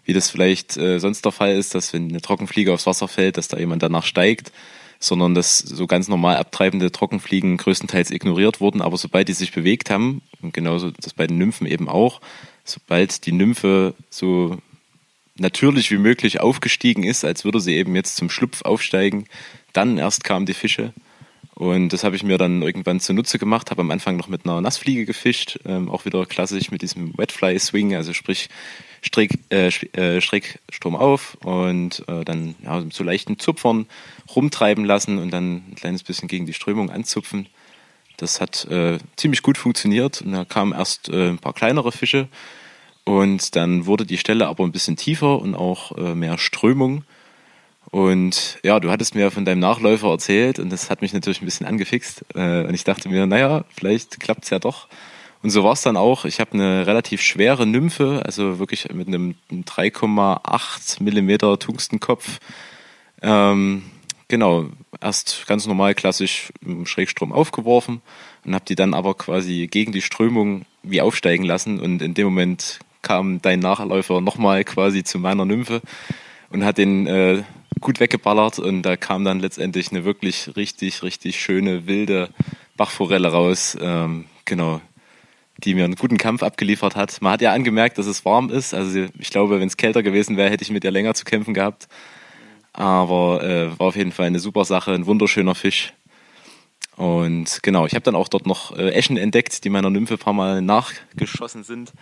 wie 0.04 0.14
das 0.14 0.32
vielleicht 0.32 0.78
äh, 0.78 1.00
sonst 1.00 1.24
der 1.26 1.32
Fall 1.32 1.52
ist, 1.52 1.76
dass 1.76 1.94
wenn 1.94 2.10
eine 2.10 2.22
Trockenfliege 2.22 2.74
aufs 2.74 2.88
Wasser 2.88 3.08
fällt, 3.08 3.38
dass 3.38 3.48
da 3.48 3.60
jemand 3.60 3.84
danach 3.84 4.04
steigt, 4.04 4.52
sondern 5.00 5.36
dass 5.36 5.60
so 5.60 5.86
ganz 5.86 6.08
normal 6.08 6.38
abtreibende 6.38 6.92
Trockenfliegen 6.92 7.58
größtenteils 7.58 8.10
ignoriert 8.10 8.62
wurden. 8.62 8.82
Aber 8.82 8.98
sobald 8.98 9.28
die 9.28 9.34
sich 9.34 9.52
bewegt 9.52 9.92
haben, 9.92 10.24
und 10.42 10.56
genauso 10.56 10.90
das 10.90 11.14
bei 11.14 11.28
den 11.28 11.38
Nymphen 11.38 11.68
eben 11.68 11.88
auch, 11.88 12.22
sobald 12.64 13.28
die 13.28 13.32
Nymphe 13.32 13.94
so 14.10 14.58
natürlich 15.38 15.92
wie 15.92 16.00
möglich 16.00 16.42
aufgestiegen 16.42 17.04
ist, 17.04 17.24
als 17.24 17.46
würde 17.46 17.60
sie 17.60 17.76
eben 17.76 17.96
jetzt 17.96 18.16
zum 18.16 18.32
Schlupf 18.32 18.64
aufsteigen, 18.64 19.26
dann 19.72 20.00
erst 20.00 20.24
kamen 20.24 20.48
die 20.48 20.56
Fische. 20.56 20.94
Und 21.60 21.92
das 21.92 22.06
habe 22.06 22.16
ich 22.16 22.24
mir 22.24 22.38
dann 22.38 22.62
irgendwann 22.62 23.02
zunutze 23.02 23.38
gemacht, 23.38 23.70
habe 23.70 23.82
am 23.82 23.92
Anfang 23.92 24.16
noch 24.16 24.30
mit 24.30 24.46
einer 24.46 24.62
Nassfliege 24.62 25.06
gefischt, 25.06 25.60
ähm, 25.66 25.92
auch 25.92 26.06
wieder 26.06 26.26
klassisch 26.26 26.72
mit 26.72 26.82
diesem 26.82 27.18
Wetfly 27.18 27.60
Swing, 27.60 27.96
also 27.96 28.14
sprich 28.14 28.48
Strick, 29.02 29.40
äh, 29.50 29.68
äh, 29.68 30.22
schräg 30.22 30.60
Strom 30.72 30.96
auf 30.96 31.36
und 31.44 32.08
äh, 32.08 32.24
dann 32.24 32.56
ja, 32.64 32.82
so 32.90 33.04
leichten 33.04 33.40
Zupfern 33.40 33.88
rumtreiben 34.34 34.86
lassen 34.86 35.18
und 35.18 35.32
dann 35.32 35.56
ein 35.56 35.76
kleines 35.76 36.04
bisschen 36.04 36.30
gegen 36.30 36.46
die 36.46 36.54
Strömung 36.54 36.92
anzupfen. 36.92 37.48
Das 38.16 38.40
hat 38.40 38.64
äh, 38.72 38.98
ziemlich 39.18 39.42
gut 39.42 39.58
funktioniert 39.58 40.22
und 40.22 40.32
da 40.32 40.46
kamen 40.46 40.72
erst 40.72 41.10
äh, 41.10 41.28
ein 41.28 41.40
paar 41.40 41.54
kleinere 41.54 41.92
Fische 41.92 42.30
und 43.04 43.58
dann 43.58 43.86
wurde 43.86 44.06
die 44.06 44.18
Stelle 44.18 44.48
aber 44.48 44.64
ein 44.64 44.72
bisschen 44.72 44.96
tiefer 44.96 45.42
und 45.42 45.56
auch 45.56 45.98
äh, 45.98 46.16
mehr 46.16 46.38
Strömung. 46.38 47.04
Und 47.92 48.60
ja, 48.64 48.80
du 48.80 48.92
hattest 48.92 49.16
mir 49.16 49.32
von 49.32 49.46
deinem 49.46 49.60
Nachläufer 49.60 50.10
erzählt 50.10 50.60
und 50.60 50.70
das 50.70 50.90
hat 50.90 51.02
mich 51.02 51.14
natürlich 51.14 51.42
ein 51.42 51.46
bisschen 51.46 51.66
angefixt. 51.66 52.24
Äh, 52.36 52.66
und 52.66 52.74
ich 52.74 52.84
dachte 52.84 53.10
mir, 53.10 53.26
naja, 53.26 53.66
vielleicht 53.76 54.20
klappt 54.20 54.44
es 54.44 54.52
ja 54.52 54.60
doch. 54.60 54.88
Und 55.42 55.50
so 55.50 55.64
war 55.64 55.74
es 55.74 55.82
dann 55.82 55.98
auch. 55.98 56.26
Ich 56.26 56.40
habe 56.40 56.52
eine 56.54 56.86
relativ 56.86 57.22
schwere 57.22 57.66
Nymphe, 57.66 58.22
also 58.26 58.60
wirklich 58.60 58.92
mit 58.94 59.08
einem 59.08 59.36
3,8 59.52 61.02
Millimeter 61.02 61.58
Tungstenkopf. 61.58 62.40
Ähm, 63.22 63.84
genau, 64.28 64.66
erst 65.02 65.46
ganz 65.48 65.66
normal 65.66 65.96
klassisch 65.96 66.52
im 66.62 66.86
Schrägstrom 66.86 67.32
aufgeworfen 67.32 68.02
und 68.44 68.54
habe 68.54 68.66
die 68.66 68.76
dann 68.76 68.94
aber 68.94 69.14
quasi 69.16 69.68
gegen 69.68 69.94
die 69.94 70.02
Strömung 70.02 70.66
wie 70.84 71.02
aufsteigen 71.02 71.46
lassen. 71.46 71.80
Und 71.80 72.02
in 72.02 72.14
dem 72.14 72.26
Moment 72.26 72.80
kam 73.02 73.42
dein 73.42 73.60
Nachläufer 73.60 74.20
nochmal 74.20 74.66
quasi 74.66 75.04
zu 75.04 75.20
meiner 75.20 75.46
Nymphe 75.46 75.82
und 76.50 76.66
hat 76.66 76.78
den 76.78 77.08
äh, 77.08 77.44
gut 77.80 78.00
weggeballert 78.00 78.60
und 78.60 78.84
da 78.84 78.98
kam 78.98 79.24
dann 79.24 79.40
letztendlich 79.40 79.92
eine 79.92 80.06
wirklich 80.06 80.56
richtig, 80.56 81.04
richtig 81.04 81.40
schöne, 81.40 81.88
wilde 81.88 82.30
Bachforelle 82.78 83.30
raus. 83.30 83.78
Ähm, 83.80 84.26
genau, 84.46 84.82
die 85.64 85.76
mir 85.76 85.86
einen 85.86 85.96
guten 85.96 86.18
Kampf 86.18 86.44
abgeliefert 86.44 86.96
hat. 86.96 87.22
Man 87.22 87.34
hat 87.34 87.42
ja 87.42 87.54
angemerkt, 87.54 87.98
dass 87.98 88.06
es 88.06 88.26
warm 88.26 88.50
ist. 88.50 88.74
Also 88.74 89.08
ich 89.18 89.30
glaube, 89.30 89.60
wenn 89.60 89.68
es 89.68 89.78
kälter 89.78 90.04
gewesen 90.04 90.38
wäre, 90.38 90.50
hätte 90.50 90.64
ich 90.64 90.72
mit 90.72 90.84
ihr 90.84 90.92
länger 90.92 91.14
zu 91.14 91.26
kämpfen 91.26 91.54
gehabt. 91.54 91.88
Aber 92.74 93.44
äh, 93.44 93.80
war 93.80 93.88
auf 93.88 93.96
jeden 93.96 94.12
Fall 94.12 94.28
eine 94.28 94.40
super 94.40 94.64
Sache, 94.66 94.94
ein 94.94 95.06
wunderschöner 95.06 95.56
Fisch. 95.56 95.94
Und 96.96 97.60
genau, 97.64 97.86
ich 97.86 97.94
habe 97.94 98.04
dann 98.04 98.16
auch 98.16 98.28
dort 98.28 98.46
noch 98.46 98.78
äh, 98.78 98.92
Eschen 98.92 99.18
entdeckt, 99.18 99.64
die 99.64 99.70
meiner 99.70 99.90
Nymphe 99.90 100.16
ein 100.16 100.20
paar 100.20 100.34
Mal 100.34 100.62
nachgeschossen 100.62 101.64
sind. 101.64 101.94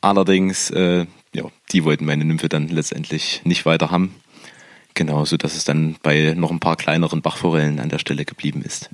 Allerdings, 0.00 0.70
äh, 0.70 1.06
ja, 1.32 1.44
die 1.72 1.84
wollten 1.84 2.04
meine 2.04 2.24
Nymphe 2.24 2.48
dann 2.48 2.68
letztendlich 2.68 3.40
nicht 3.44 3.64
weiter 3.64 3.90
haben. 3.90 4.14
Genau, 4.94 5.24
so 5.24 5.36
dass 5.36 5.56
es 5.56 5.64
dann 5.64 5.96
bei 6.02 6.34
noch 6.36 6.50
ein 6.50 6.60
paar 6.60 6.76
kleineren 6.76 7.20
Bachforellen 7.20 7.80
an 7.80 7.88
der 7.88 7.98
Stelle 7.98 8.24
geblieben 8.24 8.62
ist. 8.62 8.90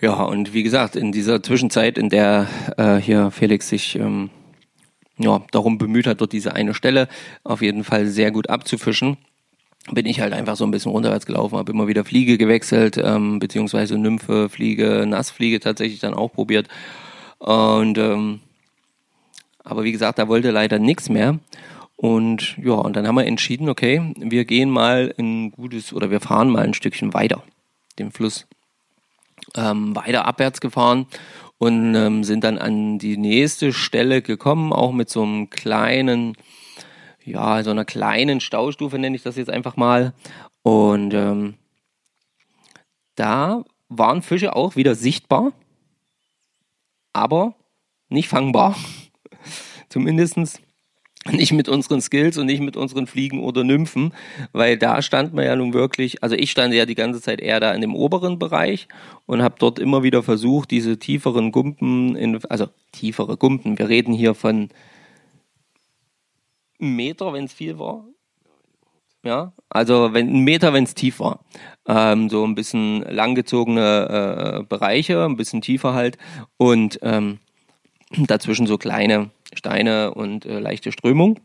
Ja, 0.00 0.14
und 0.22 0.54
wie 0.54 0.62
gesagt, 0.62 0.96
in 0.96 1.12
dieser 1.12 1.42
Zwischenzeit, 1.42 1.98
in 1.98 2.08
der 2.08 2.46
äh, 2.78 2.96
hier 2.96 3.30
Felix 3.30 3.68
sich 3.68 3.96
ähm, 3.96 4.30
ja, 5.18 5.42
darum 5.50 5.76
bemüht 5.76 6.06
hat, 6.06 6.22
dort 6.22 6.32
diese 6.32 6.54
eine 6.54 6.72
Stelle 6.72 7.06
auf 7.44 7.60
jeden 7.60 7.84
Fall 7.84 8.06
sehr 8.06 8.30
gut 8.30 8.48
abzufischen, 8.48 9.18
bin 9.90 10.06
ich 10.06 10.20
halt 10.20 10.32
einfach 10.32 10.56
so 10.56 10.64
ein 10.64 10.70
bisschen 10.70 10.92
runterwärts 10.92 11.26
gelaufen, 11.26 11.58
habe 11.58 11.72
immer 11.72 11.86
wieder 11.86 12.04
Fliege 12.04 12.38
gewechselt, 12.38 12.96
ähm, 12.96 13.40
beziehungsweise 13.40 13.98
Nymphe, 13.98 14.48
Fliege, 14.48 15.04
Nassfliege 15.06 15.60
tatsächlich 15.60 16.00
dann 16.00 16.14
auch 16.14 16.32
probiert. 16.32 16.68
Und 17.38 17.98
ähm, 17.98 18.40
aber 19.64 19.84
wie 19.84 19.92
gesagt, 19.92 20.18
da 20.18 20.28
wollte 20.28 20.50
leider 20.50 20.78
nichts 20.78 21.10
mehr. 21.10 21.38
Und 22.00 22.56
ja, 22.56 22.72
und 22.72 22.96
dann 22.96 23.06
haben 23.06 23.16
wir 23.16 23.26
entschieden, 23.26 23.68
okay, 23.68 24.14
wir 24.16 24.46
gehen 24.46 24.70
mal 24.70 25.14
ein 25.18 25.50
gutes 25.50 25.92
oder 25.92 26.10
wir 26.10 26.20
fahren 26.20 26.48
mal 26.48 26.62
ein 26.62 26.72
Stückchen 26.72 27.12
weiter. 27.12 27.42
den 27.98 28.10
Fluss 28.10 28.46
ähm, 29.54 29.94
weiter 29.94 30.24
abwärts 30.24 30.62
gefahren 30.62 31.04
und 31.58 31.94
ähm, 31.94 32.24
sind 32.24 32.42
dann 32.42 32.56
an 32.56 32.98
die 32.98 33.18
nächste 33.18 33.74
Stelle 33.74 34.22
gekommen, 34.22 34.72
auch 34.72 34.92
mit 34.92 35.10
so 35.10 35.22
einem 35.22 35.50
kleinen, 35.50 36.38
ja, 37.22 37.62
so 37.62 37.70
einer 37.70 37.84
kleinen 37.84 38.40
Staustufe 38.40 38.98
nenne 38.98 39.14
ich 39.14 39.22
das 39.22 39.36
jetzt 39.36 39.50
einfach 39.50 39.76
mal. 39.76 40.14
Und 40.62 41.12
ähm, 41.12 41.56
da 43.14 43.62
waren 43.90 44.22
Fische 44.22 44.56
auch 44.56 44.74
wieder 44.74 44.94
sichtbar, 44.94 45.52
aber 47.12 47.56
nicht 48.08 48.28
fangbar. 48.28 48.74
Zumindestens 49.90 50.62
nicht 51.28 51.52
mit 51.52 51.68
unseren 51.68 52.00
Skills 52.00 52.38
und 52.38 52.46
nicht 52.46 52.62
mit 52.62 52.76
unseren 52.76 53.06
Fliegen 53.06 53.42
oder 53.42 53.62
Nymphen, 53.62 54.14
weil 54.52 54.78
da 54.78 55.02
stand 55.02 55.34
man 55.34 55.44
ja 55.44 55.54
nun 55.54 55.74
wirklich, 55.74 56.22
also 56.22 56.34
ich 56.34 56.50
stand 56.50 56.72
ja 56.72 56.86
die 56.86 56.94
ganze 56.94 57.20
Zeit 57.20 57.40
eher 57.40 57.60
da 57.60 57.72
in 57.72 57.82
dem 57.82 57.94
oberen 57.94 58.38
Bereich 58.38 58.88
und 59.26 59.42
habe 59.42 59.56
dort 59.58 59.78
immer 59.78 60.02
wieder 60.02 60.22
versucht, 60.22 60.70
diese 60.70 60.98
tieferen 60.98 61.52
Gumpen, 61.52 62.16
in, 62.16 62.42
also 62.46 62.68
tiefere 62.92 63.36
Gumpen, 63.36 63.78
wir 63.78 63.88
reden 63.88 64.14
hier 64.14 64.34
von 64.34 64.70
einem 66.80 66.96
Meter, 66.96 67.32
wenn 67.32 67.44
es 67.44 67.52
viel 67.52 67.78
war. 67.78 68.04
Ja, 69.22 69.52
also 69.68 70.14
wenn 70.14 70.32
ein 70.32 70.44
Meter, 70.44 70.72
wenn 70.72 70.84
es 70.84 70.94
tief 70.94 71.20
war. 71.20 71.44
Ähm, 71.86 72.30
so 72.30 72.42
ein 72.42 72.54
bisschen 72.54 73.02
langgezogene 73.02 74.60
äh, 74.60 74.62
Bereiche, 74.66 75.26
ein 75.26 75.36
bisschen 75.36 75.60
tiefer 75.60 75.92
halt 75.92 76.16
und 76.56 76.98
ähm, 77.02 77.38
dazwischen 78.16 78.66
so 78.66 78.78
kleine 78.78 79.30
Steine 79.54 80.14
und 80.14 80.46
äh, 80.46 80.58
leichte 80.58 80.92
Strömung. 80.92 81.40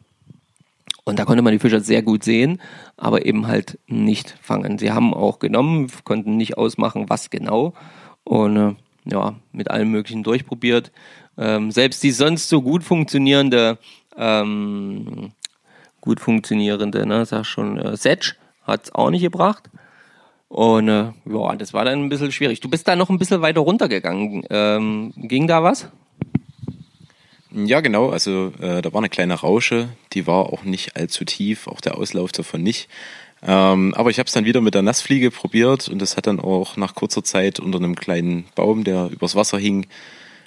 Und 1.04 1.20
da 1.20 1.26
konnte 1.26 1.44
man 1.44 1.54
die 1.54 1.60
Fischer 1.60 1.82
sehr 1.82 2.02
gut 2.02 2.24
sehen, 2.24 2.60
aber 2.98 3.26
eben 3.26 3.48
halt 3.48 3.78
nicht 3.88 4.36
fangen. 4.42 4.80
Sie 4.80 4.92
haben 4.92 5.14
auch 5.14 5.38
genommen, 5.38 5.92
konnten 6.04 6.36
nicht 6.36 6.58
ausmachen, 6.58 7.10
was 7.10 7.30
genau. 7.30 7.74
Und 8.24 8.58
äh, 8.58 8.76
ja, 9.06 9.36
mit 9.52 9.70
allem 9.70 9.92
Möglichen 9.92 10.24
durchprobiert. 10.24 10.92
Ähm, 11.38 11.70
selbst 11.72 12.02
die 12.02 12.12
sonst 12.12 12.50
so 12.50 12.62
gut 12.62 12.84
funktionierende, 12.84 13.78
ähm, 14.18 15.32
gut 16.02 16.20
funktionierende, 16.20 17.06
ne, 17.06 17.26
sag 17.26 17.46
schon, 17.46 17.78
äh, 17.78 17.96
Setch 17.96 18.36
hat 18.64 18.86
es 18.86 18.96
auch 18.96 19.12
nicht 19.12 19.22
gebracht. 19.22 19.70
Und 20.48 20.88
äh, 20.88 21.12
ja, 21.26 21.56
das 21.56 21.74
war 21.74 21.86
dann 21.86 22.04
ein 22.04 22.10
bisschen 22.10 22.32
schwierig. 22.32 22.62
Du 22.62 22.70
bist 22.70 22.88
da 22.88 22.96
noch 22.96 23.10
ein 23.10 23.20
bisschen 23.20 23.42
weiter 23.42 23.62
runtergegangen. 23.62 24.44
Ähm, 24.50 25.14
ging 25.18 25.48
da 25.48 25.62
was? 25.62 25.90
Ja, 27.58 27.80
genau. 27.80 28.10
Also 28.10 28.52
äh, 28.60 28.82
da 28.82 28.92
war 28.92 29.00
eine 29.00 29.08
kleine 29.08 29.34
Rausche, 29.34 29.88
die 30.12 30.28
war 30.28 30.52
auch 30.52 30.64
nicht 30.64 30.98
allzu 30.98 31.24
tief, 31.24 31.68
auch 31.68 31.80
der 31.80 31.98
Auslauf 31.98 32.34
davon 32.34 32.62
nicht. 32.62 32.90
Ähm, 33.42 33.94
aber 33.94 34.10
ich 34.10 34.20
habe 34.20 34.28
es 34.28 34.34
dann 34.34 34.44
wieder 34.44 34.60
mit 34.60 34.76
der 34.76 34.82
Nassfliege 34.82 35.32
probiert 35.32 35.88
und 35.88 36.00
das 36.00 36.18
hat 36.18 36.28
dann 36.28 36.42
auch 36.42 36.76
nach 36.76 36.96
kurzer 36.96 37.24
Zeit 37.24 37.62
unter 37.62 37.78
einem 37.78 37.96
kleinen 37.96 38.46
Baum, 38.56 38.84
der 38.84 39.10
übers 39.10 39.36
Wasser 39.36 39.58
hing, 39.58 39.88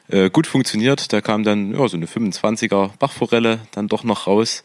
äh, 0.09 0.29
gut 0.29 0.47
funktioniert. 0.47 1.11
Da 1.11 1.23
kam 1.23 1.45
dann 1.45 1.73
ja, 1.73 1.88
so 1.88 1.97
eine 1.97 2.05
25er 2.05 2.91
Bachforelle 2.99 3.61
dann 3.71 3.88
doch 3.88 4.05
noch 4.05 4.27
raus. 4.27 4.62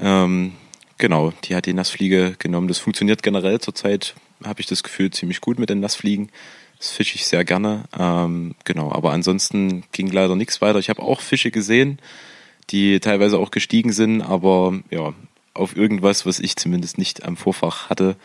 Ähm, 0.00 0.52
genau, 0.96 1.34
die 1.44 1.54
hat 1.54 1.66
die 1.66 1.74
Nassfliege 1.74 2.34
genommen. 2.38 2.68
Das 2.68 2.78
funktioniert 2.78 3.22
generell 3.22 3.60
zurzeit, 3.60 4.14
habe 4.42 4.60
ich 4.60 4.66
das 4.66 4.82
Gefühl, 4.82 5.10
ziemlich 5.10 5.42
gut 5.42 5.58
mit 5.58 5.68
den 5.68 5.80
Nassfliegen. 5.80 6.30
Das 6.78 6.90
fische 6.90 7.16
ich 7.16 7.26
sehr 7.26 7.44
gerne. 7.44 7.84
Ähm, 7.98 8.54
genau, 8.64 8.92
aber 8.92 9.12
ansonsten 9.12 9.84
ging 9.92 10.08
leider 10.10 10.36
nichts 10.36 10.60
weiter. 10.60 10.78
Ich 10.78 10.90
habe 10.90 11.02
auch 11.02 11.20
Fische 11.20 11.50
gesehen, 11.50 11.98
die 12.70 13.00
teilweise 13.00 13.38
auch 13.38 13.50
gestiegen 13.50 13.92
sind, 13.92 14.22
aber 14.22 14.78
ja, 14.90 15.12
auf 15.54 15.76
irgendwas, 15.76 16.24
was 16.24 16.38
ich 16.38 16.56
zumindest 16.56 16.96
nicht 16.98 17.24
am 17.24 17.36
Vorfach 17.36 17.90
hatte. 17.90 18.16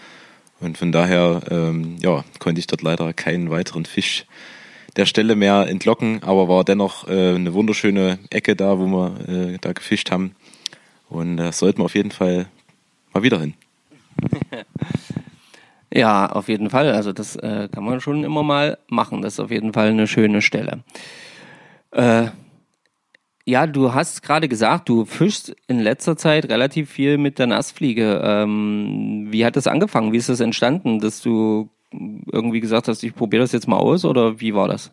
Und 0.59 0.77
von 0.77 0.91
daher 0.91 1.41
ähm, 1.49 1.97
ja, 1.99 2.23
konnte 2.39 2.59
ich 2.59 2.67
dort 2.67 2.83
leider 2.83 3.11
keinen 3.11 3.49
weiteren 3.49 3.85
Fisch 3.85 4.25
der 4.95 5.07
Stelle 5.07 5.35
mehr 5.35 5.67
entlocken, 5.67 6.21
aber 6.21 6.47
war 6.47 6.63
dennoch 6.63 7.07
äh, 7.07 7.33
eine 7.33 7.53
wunderschöne 7.53 8.19
Ecke 8.29 8.55
da, 8.55 8.77
wo 8.77 8.85
wir 8.85 9.27
äh, 9.27 9.57
da 9.59 9.73
gefischt 9.73 10.11
haben. 10.11 10.35
Und 11.09 11.37
da 11.37 11.49
äh, 11.49 11.51
sollten 11.51 11.79
wir 11.79 11.85
auf 11.85 11.95
jeden 11.95 12.11
Fall 12.11 12.47
mal 13.13 13.23
wieder 13.23 13.39
hin. 13.39 13.55
Ja, 15.93 16.25
auf 16.27 16.47
jeden 16.49 16.71
Fall. 16.71 16.91
Also 16.91 17.13
das 17.13 17.35
äh, 17.35 17.69
kann 17.71 17.83
man 17.83 18.01
schon 18.01 18.23
immer 18.23 18.41
mal 18.41 18.79
machen. 18.87 19.21
Das 19.21 19.33
ist 19.33 19.39
auf 19.39 19.51
jeden 19.51 19.73
Fall 19.73 19.89
eine 19.89 20.07
schöne 20.07 20.41
Stelle. 20.41 20.83
Äh, 21.91 22.29
ja, 23.45 23.67
du 23.67 23.93
hast 23.93 24.23
gerade 24.23 24.47
gesagt, 24.47 24.89
du 24.89 25.05
fischst 25.05 25.55
in 25.67 25.79
letzter 25.79 26.17
Zeit 26.17 26.49
relativ 26.49 26.89
viel 26.89 27.19
mit 27.19 27.37
der 27.37 27.45
Nassfliege. 27.45 28.21
Ähm, 28.23 29.27
wie 29.29 29.45
hat 29.45 29.55
das 29.55 29.67
angefangen? 29.67 30.13
Wie 30.13 30.17
ist 30.17 30.29
das 30.29 30.39
entstanden, 30.39 30.99
dass 30.99 31.21
du 31.21 31.69
irgendwie 31.91 32.59
gesagt 32.59 32.87
hast, 32.87 33.03
ich 33.03 33.13
probiere 33.13 33.43
das 33.43 33.51
jetzt 33.51 33.67
mal 33.67 33.77
aus 33.77 34.03
oder 34.03 34.39
wie 34.39 34.55
war 34.55 34.67
das? 34.67 34.91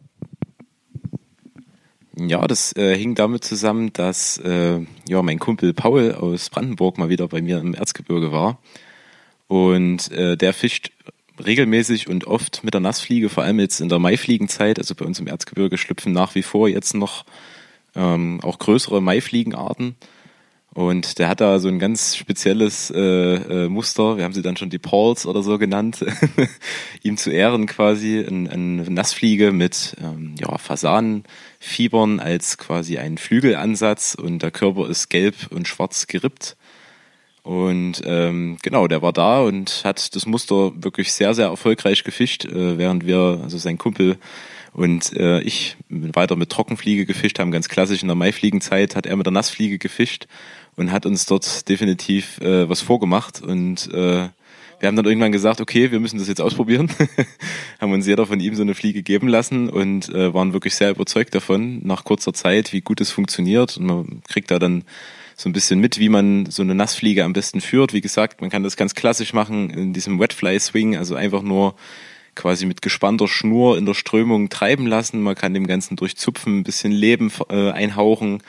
Ja, 2.18 2.46
das 2.46 2.76
äh, 2.76 2.94
hing 2.98 3.14
damit 3.14 3.44
zusammen, 3.44 3.90
dass 3.94 4.36
äh, 4.36 4.80
ja 5.08 5.22
mein 5.22 5.38
Kumpel 5.38 5.72
Paul 5.72 6.12
aus 6.12 6.50
Brandenburg 6.50 6.98
mal 6.98 7.08
wieder 7.08 7.26
bei 7.28 7.40
mir 7.40 7.58
im 7.58 7.72
Erzgebirge 7.72 8.32
war 8.32 8.58
und 9.50 10.12
äh, 10.12 10.36
der 10.36 10.52
fischt 10.52 10.92
regelmäßig 11.44 12.08
und 12.08 12.24
oft 12.24 12.62
mit 12.62 12.72
der 12.72 12.80
Nassfliege, 12.80 13.28
vor 13.28 13.42
allem 13.42 13.58
jetzt 13.58 13.80
in 13.80 13.88
der 13.88 13.98
Maifliegenzeit. 13.98 14.78
Also 14.78 14.94
bei 14.94 15.04
uns 15.04 15.18
im 15.18 15.26
Erzgebirge 15.26 15.76
schlüpfen 15.76 16.12
nach 16.12 16.36
wie 16.36 16.44
vor 16.44 16.68
jetzt 16.68 16.94
noch 16.94 17.24
ähm, 17.96 18.38
auch 18.44 18.60
größere 18.60 19.02
Maifliegenarten. 19.02 19.96
Und 20.72 21.18
der 21.18 21.28
hat 21.28 21.40
da 21.40 21.58
so 21.58 21.66
ein 21.66 21.80
ganz 21.80 22.14
spezielles 22.14 22.92
äh, 22.94 23.00
äh, 23.00 23.68
Muster, 23.68 24.18
wir 24.18 24.22
haben 24.22 24.34
sie 24.34 24.42
dann 24.42 24.56
schon 24.56 24.70
die 24.70 24.78
Pauls 24.78 25.26
oder 25.26 25.42
so 25.42 25.58
genannt, 25.58 26.04
ihm 27.02 27.16
zu 27.16 27.32
Ehren 27.32 27.66
quasi, 27.66 28.24
eine 28.24 28.52
ein 28.52 28.76
Nassfliege 28.94 29.50
mit 29.50 29.96
ähm, 30.00 30.36
ja, 30.38 30.56
Fasanenfibern 30.58 32.20
als 32.20 32.56
quasi 32.56 32.98
ein 32.98 33.18
Flügelansatz 33.18 34.14
und 34.14 34.44
der 34.44 34.52
Körper 34.52 34.88
ist 34.88 35.10
gelb 35.10 35.34
und 35.50 35.66
schwarz 35.66 36.06
gerippt. 36.06 36.56
Und 37.50 38.02
ähm, 38.04 38.58
genau, 38.62 38.86
der 38.86 39.02
war 39.02 39.12
da 39.12 39.40
und 39.40 39.82
hat 39.82 40.14
das 40.14 40.24
Muster 40.24 40.70
wirklich 40.84 41.12
sehr, 41.12 41.34
sehr 41.34 41.46
erfolgreich 41.46 42.04
gefischt, 42.04 42.44
äh, 42.44 42.78
während 42.78 43.06
wir, 43.06 43.40
also 43.42 43.58
sein 43.58 43.76
Kumpel 43.76 44.18
und 44.72 45.12
äh, 45.16 45.40
ich 45.40 45.76
weiter 45.88 46.36
mit 46.36 46.50
Trockenfliege 46.50 47.06
gefischt 47.06 47.40
haben, 47.40 47.50
ganz 47.50 47.68
klassisch 47.68 48.02
in 48.02 48.06
der 48.06 48.14
Maifliegenzeit, 48.14 48.94
hat 48.94 49.04
er 49.04 49.16
mit 49.16 49.26
der 49.26 49.32
Nassfliege 49.32 49.78
gefischt 49.78 50.28
und 50.76 50.92
hat 50.92 51.06
uns 51.06 51.26
dort 51.26 51.68
definitiv 51.68 52.40
äh, 52.40 52.68
was 52.68 52.82
vorgemacht. 52.82 53.42
Und 53.42 53.92
äh, 53.92 54.28
wir 54.78 54.86
haben 54.86 54.94
dann 54.94 55.06
irgendwann 55.06 55.32
gesagt, 55.32 55.60
okay, 55.60 55.90
wir 55.90 55.98
müssen 55.98 56.20
das 56.20 56.28
jetzt 56.28 56.40
ausprobieren. 56.40 56.88
haben 57.80 57.90
uns 57.90 58.06
jeder 58.06 58.26
von 58.26 58.38
ihm 58.38 58.54
so 58.54 58.62
eine 58.62 58.76
Fliege 58.76 59.02
geben 59.02 59.26
lassen 59.26 59.68
und 59.68 60.08
äh, 60.10 60.32
waren 60.32 60.52
wirklich 60.52 60.76
sehr 60.76 60.90
überzeugt 60.90 61.34
davon, 61.34 61.84
nach 61.84 62.04
kurzer 62.04 62.32
Zeit, 62.32 62.72
wie 62.72 62.80
gut 62.80 63.00
es 63.00 63.10
funktioniert. 63.10 63.76
Und 63.76 63.86
man 63.86 64.22
kriegt 64.28 64.52
da 64.52 64.60
dann 64.60 64.84
so 65.40 65.48
ein 65.48 65.54
bisschen 65.54 65.80
mit, 65.80 65.98
wie 65.98 66.10
man 66.10 66.44
so 66.50 66.60
eine 66.60 66.74
Nassfliege 66.74 67.24
am 67.24 67.32
besten 67.32 67.62
führt. 67.62 67.94
Wie 67.94 68.02
gesagt, 68.02 68.42
man 68.42 68.50
kann 68.50 68.62
das 68.62 68.76
ganz 68.76 68.94
klassisch 68.94 69.32
machen 69.32 69.70
in 69.70 69.94
diesem 69.94 70.20
Wetfly-Swing, 70.20 70.98
also 70.98 71.14
einfach 71.14 71.40
nur 71.40 71.76
quasi 72.34 72.66
mit 72.66 72.82
gespannter 72.82 73.26
Schnur 73.26 73.78
in 73.78 73.86
der 73.86 73.94
Strömung 73.94 74.50
treiben 74.50 74.86
lassen. 74.86 75.22
Man 75.22 75.34
kann 75.34 75.54
dem 75.54 75.66
Ganzen 75.66 75.96
durchzupfen, 75.96 76.58
ein 76.58 76.62
bisschen 76.62 76.92
Leben 76.92 77.32
äh, 77.48 77.70
einhauchen. 77.70 78.42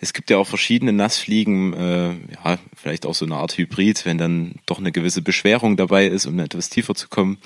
Es 0.00 0.12
gibt 0.12 0.28
ja 0.28 0.38
auch 0.38 0.48
verschiedene 0.48 0.92
Nassfliegen, 0.92 1.72
äh, 1.72 2.08
ja, 2.08 2.58
vielleicht 2.74 3.06
auch 3.06 3.14
so 3.14 3.24
eine 3.24 3.36
Art 3.36 3.56
Hybrid, 3.56 4.04
wenn 4.04 4.18
dann 4.18 4.56
doch 4.66 4.80
eine 4.80 4.90
gewisse 4.90 5.22
Beschwerung 5.22 5.76
dabei 5.76 6.08
ist, 6.08 6.26
um 6.26 6.36
etwas 6.40 6.68
tiefer 6.68 6.96
zu 6.96 7.06
kommen. 7.06 7.38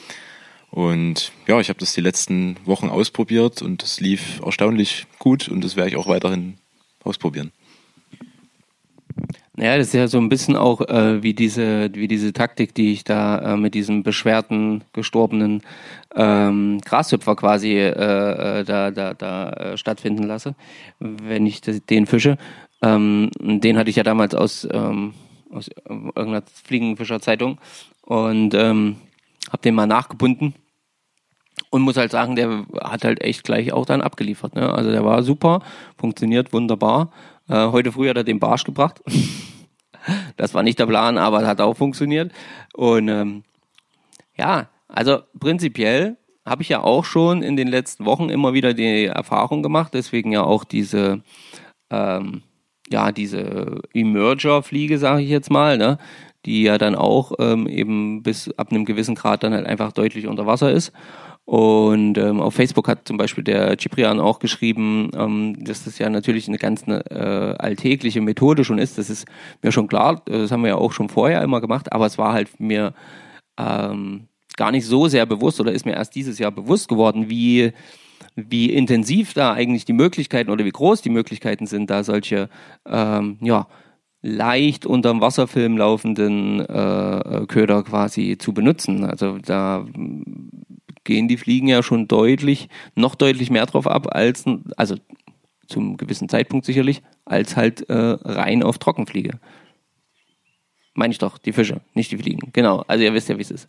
Und 0.71 1.33
ja, 1.47 1.61
ich 1.61 1.69
habe 1.69 1.79
das 1.79 1.93
die 1.93 2.01
letzten 2.01 2.57
Wochen 2.65 2.89
ausprobiert 2.89 3.61
und 3.61 3.83
es 3.83 4.01
lief 4.01 4.41
erstaunlich 4.43 5.05
gut 5.19 5.49
und 5.49 5.63
das 5.63 5.77
werde 5.77 5.91
ich 5.91 5.97
auch 5.97 6.09
weiterhin 6.09 6.57
ausprobieren. 7.05 7.53
Naja, 9.57 9.77
das 9.77 9.89
ist 9.89 9.95
ja 9.95 10.07
so 10.07 10.19
ein 10.19 10.29
bisschen 10.29 10.57
auch 10.57 10.81
äh, 10.83 11.23
wie 11.23 11.35
diese 11.35 11.91
wie 11.95 12.07
diese 12.07 12.33
Taktik, 12.33 12.75
die 12.75 12.93
ich 12.93 13.05
da 13.05 13.55
äh, 13.55 13.57
mit 13.57 13.75
diesem 13.75 14.03
beschwerten 14.03 14.85
gestorbenen 14.93 15.63
ähm, 16.15 16.81
Grashüpfer 16.85 17.35
quasi 17.35 17.73
äh, 17.73 17.91
äh, 18.61 18.65
da 18.65 18.91
da 18.91 19.15
da 19.15 19.51
äh, 19.51 19.77
stattfinden 19.77 20.25
lasse, 20.25 20.55
wenn 21.01 21.47
ich 21.47 21.61
das, 21.61 21.85
den 21.85 22.07
fische. 22.07 22.39
Ähm, 22.83 23.31
den 23.41 23.77
hatte 23.77 23.91
ich 23.91 23.97
ja 23.97 24.05
damals 24.05 24.35
aus 24.35 24.67
ähm, 24.71 25.15
aus 25.51 25.69
irgendeiner 25.89 26.43
Fliegenfischerzeitung 26.65 27.59
und 28.03 28.55
ähm, 28.55 28.97
habe 29.51 29.63
den 29.63 29.75
mal 29.75 29.87
nachgebunden 29.87 30.55
und 31.71 31.83
muss 31.83 31.97
halt 31.97 32.11
sagen, 32.11 32.37
der 32.37 32.65
hat 32.81 33.05
halt 33.05 33.23
echt 33.23 33.45
gleich 33.45 33.73
auch 33.73 33.87
dann 33.87 34.01
abgeliefert. 34.01 34.55
Ne? 34.55 34.73
Also 34.73 34.91
der 34.91 35.05
war 35.05 35.23
super, 35.23 35.63
funktioniert 35.97 36.53
wunderbar. 36.53 37.11
Äh, 37.49 37.69
heute 37.69 37.93
früh 37.93 38.09
hat 38.09 38.17
er 38.17 38.25
den 38.25 38.39
Barsch 38.39 38.65
gebracht. 38.65 39.03
das 40.37 40.55
war 40.55 40.63
nicht 40.63 40.79
der 40.79 40.87
Plan, 40.87 41.19
aber 41.19 41.47
hat 41.47 41.61
auch 41.61 41.77
funktioniert. 41.77 42.33
Und 42.75 43.09
ähm, 43.09 43.45
ja, 44.37 44.69
also 44.89 45.21
prinzipiell 45.39 46.17
habe 46.47 46.63
ich 46.63 46.69
ja 46.69 46.83
auch 46.83 47.05
schon 47.05 47.43
in 47.43 47.57
den 47.57 47.69
letzten 47.69 48.05
Wochen 48.07 48.31
immer 48.31 48.55
wieder 48.55 48.73
die 48.73 49.07
Erfahrung 49.07 49.63
gemacht, 49.63 49.93
deswegen 49.95 50.33
ja 50.33 50.43
auch 50.43 50.65
diese, 50.65 51.23
ähm, 51.91 52.43
ja, 52.89 53.13
diese 53.13 53.83
Emerger-Fliege, 53.93 54.99
sage 54.99 55.23
ich 55.23 55.29
jetzt 55.29 55.51
mal, 55.51 55.77
ne? 55.77 55.99
die 56.47 56.63
ja 56.63 56.79
dann 56.79 56.95
auch 56.95 57.33
ähm, 57.39 57.67
eben 57.67 58.23
bis 58.23 58.49
ab 58.57 58.71
einem 58.71 58.85
gewissen 58.85 59.15
Grad 59.15 59.43
dann 59.43 59.53
halt 59.53 59.67
einfach 59.67 59.93
deutlich 59.93 60.27
unter 60.27 60.47
Wasser 60.47 60.71
ist. 60.73 60.93
Und 61.49 62.19
ähm, 62.19 62.43
auf 62.43 62.53
Facebook 62.53 62.89
hat 62.89 63.09
zum 63.09 63.17
Beispiel 63.17 63.43
der 63.43 63.79
Ciprian 63.79 64.21
auch 64.21 64.39
geschrieben, 64.39 65.11
ähm, 65.17 65.57
dass 65.65 65.83
das 65.83 65.99
ja 65.99 66.11
natürlich 66.11 66.47
eine 66.47 66.59
ganz 66.59 66.83
eine, 66.83 67.11
äh, 67.11 67.57
alltägliche 67.57 68.21
Methode 68.21 68.65
schon 68.65 68.77
ist. 68.77 68.99
Das 68.99 69.09
ist 69.09 69.27
mir 69.63 69.73
schon 69.73 69.89
klar, 69.89 70.21
das 70.27 70.53
haben 70.53 70.61
wir 70.61 70.69
ja 70.69 70.77
auch 70.77 70.93
schon 70.93 71.09
vorher 71.09 71.41
immer 71.41 71.63
gemacht, 71.63 71.91
aber 71.91 72.05
es 72.05 72.19
war 72.19 72.35
halt 72.35 72.61
mir 72.61 72.93
ähm, 73.59 74.29
gar 74.59 74.71
nicht 74.73 74.85
so 74.85 75.09
sehr 75.09 75.25
bewusst 75.25 75.59
oder 75.59 75.73
ist 75.73 75.87
mir 75.87 75.95
erst 75.95 76.15
dieses 76.15 76.39
Jahr 76.39 76.51
bewusst 76.51 76.87
geworden, 76.87 77.31
wie, 77.31 77.73
wie 78.37 78.71
intensiv 78.71 79.33
da 79.33 79.55
eigentlich 79.55 79.87
die 79.87 79.95
Möglichkeiten 79.95 80.51
oder 80.51 80.67
wie 80.67 80.71
groß 80.71 81.01
die 81.01 81.09
Möglichkeiten 81.09 81.67
sind, 81.67 81.89
da 81.89 82.05
solche 82.05 82.51
ähm, 82.87 83.39
ja, 83.41 83.69
leicht 84.21 84.85
unterm 84.85 85.23
Wasserfilm 85.23 85.79
laufenden 85.79 86.61
äh, 86.61 87.47
Köder 87.49 87.85
quasi 87.85 88.37
zu 88.37 88.53
benutzen. 88.53 89.05
Also 89.05 89.39
da 89.39 89.87
gehen 91.05 91.29
die 91.29 91.37
Fliegen 91.37 91.69
ja 91.69 91.83
schon 91.83 92.09
deutlich, 92.09 92.69
noch 92.95 93.15
deutlich 93.15 93.51
mehr 93.51 93.67
drauf 93.67 93.87
ab, 93.87 94.15
als, 94.15 94.45
also 94.77 94.97
zum 95.67 95.97
gewissen 95.97 96.29
Zeitpunkt 96.29 96.67
sicherlich, 96.67 97.03
als 97.25 97.57
halt 97.57 97.89
äh, 97.89 97.95
rein 97.95 98.63
auf 98.63 98.79
Trockenfliege. 98.79 99.39
Meine 100.95 101.13
ich 101.13 101.19
doch, 101.19 101.39
die 101.39 101.53
Fische, 101.53 101.81
nicht 101.95 102.11
die 102.11 102.19
Fliegen. 102.19 102.51
Genau, 102.53 102.85
also 102.89 103.05
ihr 103.05 103.15
wisst 103.15 103.29
ja, 103.29 103.39
wie 103.39 103.43
es 103.43 103.51
ist. 103.51 103.69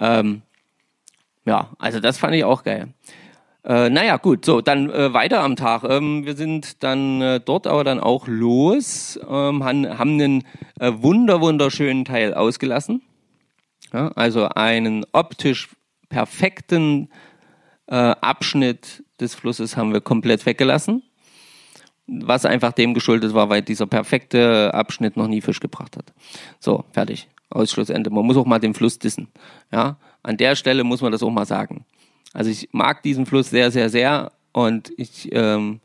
Ähm, 0.00 0.42
ja, 1.44 1.70
also 1.78 2.00
das 2.00 2.18
fand 2.18 2.34
ich 2.34 2.44
auch 2.44 2.64
geil. 2.64 2.88
Äh, 3.64 3.90
naja, 3.90 4.16
gut, 4.16 4.44
so, 4.44 4.60
dann 4.60 4.90
äh, 4.90 5.12
weiter 5.12 5.42
am 5.42 5.56
Tag. 5.56 5.84
Ähm, 5.84 6.24
wir 6.24 6.36
sind 6.36 6.82
dann 6.82 7.20
äh, 7.20 7.40
dort 7.40 7.66
aber 7.66 7.84
dann 7.84 8.00
auch 8.00 8.26
los, 8.26 9.18
ähm, 9.28 9.62
haben, 9.62 9.98
haben 9.98 10.12
einen 10.12 10.44
äh, 10.80 10.92
wunder, 10.96 11.40
wunderschönen 11.40 12.04
Teil 12.04 12.34
ausgelassen. 12.34 13.02
Ja, 13.92 14.08
also 14.08 14.48
einen 14.48 15.04
optisch 15.12 15.68
perfekten 16.08 17.08
äh, 17.86 17.94
Abschnitt 17.94 19.04
des 19.20 19.34
Flusses 19.34 19.76
haben 19.76 19.92
wir 19.92 20.00
komplett 20.00 20.46
weggelassen. 20.46 21.02
Was 22.06 22.46
einfach 22.46 22.72
dem 22.72 22.94
geschuldet 22.94 23.34
war, 23.34 23.50
weil 23.50 23.60
dieser 23.60 23.86
perfekte 23.86 24.72
Abschnitt 24.72 25.16
noch 25.16 25.28
nie 25.28 25.42
Fisch 25.42 25.60
gebracht 25.60 25.96
hat. 25.96 26.14
So, 26.58 26.84
fertig. 26.92 27.28
Ausschlussende. 27.50 28.10
Man 28.10 28.24
muss 28.24 28.36
auch 28.36 28.46
mal 28.46 28.58
den 28.58 28.74
Fluss 28.74 28.98
dissen. 28.98 29.28
Ja, 29.70 29.98
an 30.22 30.36
der 30.36 30.56
Stelle 30.56 30.84
muss 30.84 31.00
man 31.00 31.12
das 31.12 31.22
auch 31.22 31.30
mal 31.30 31.46
sagen. 31.46 31.84
Also 32.32 32.50
ich 32.50 32.68
mag 32.72 33.02
diesen 33.02 33.26
Fluss 33.26 33.50
sehr, 33.50 33.70
sehr, 33.70 33.88
sehr 33.88 34.32
und 34.52 34.90
ich 34.96 35.28
ähm, 35.32 35.80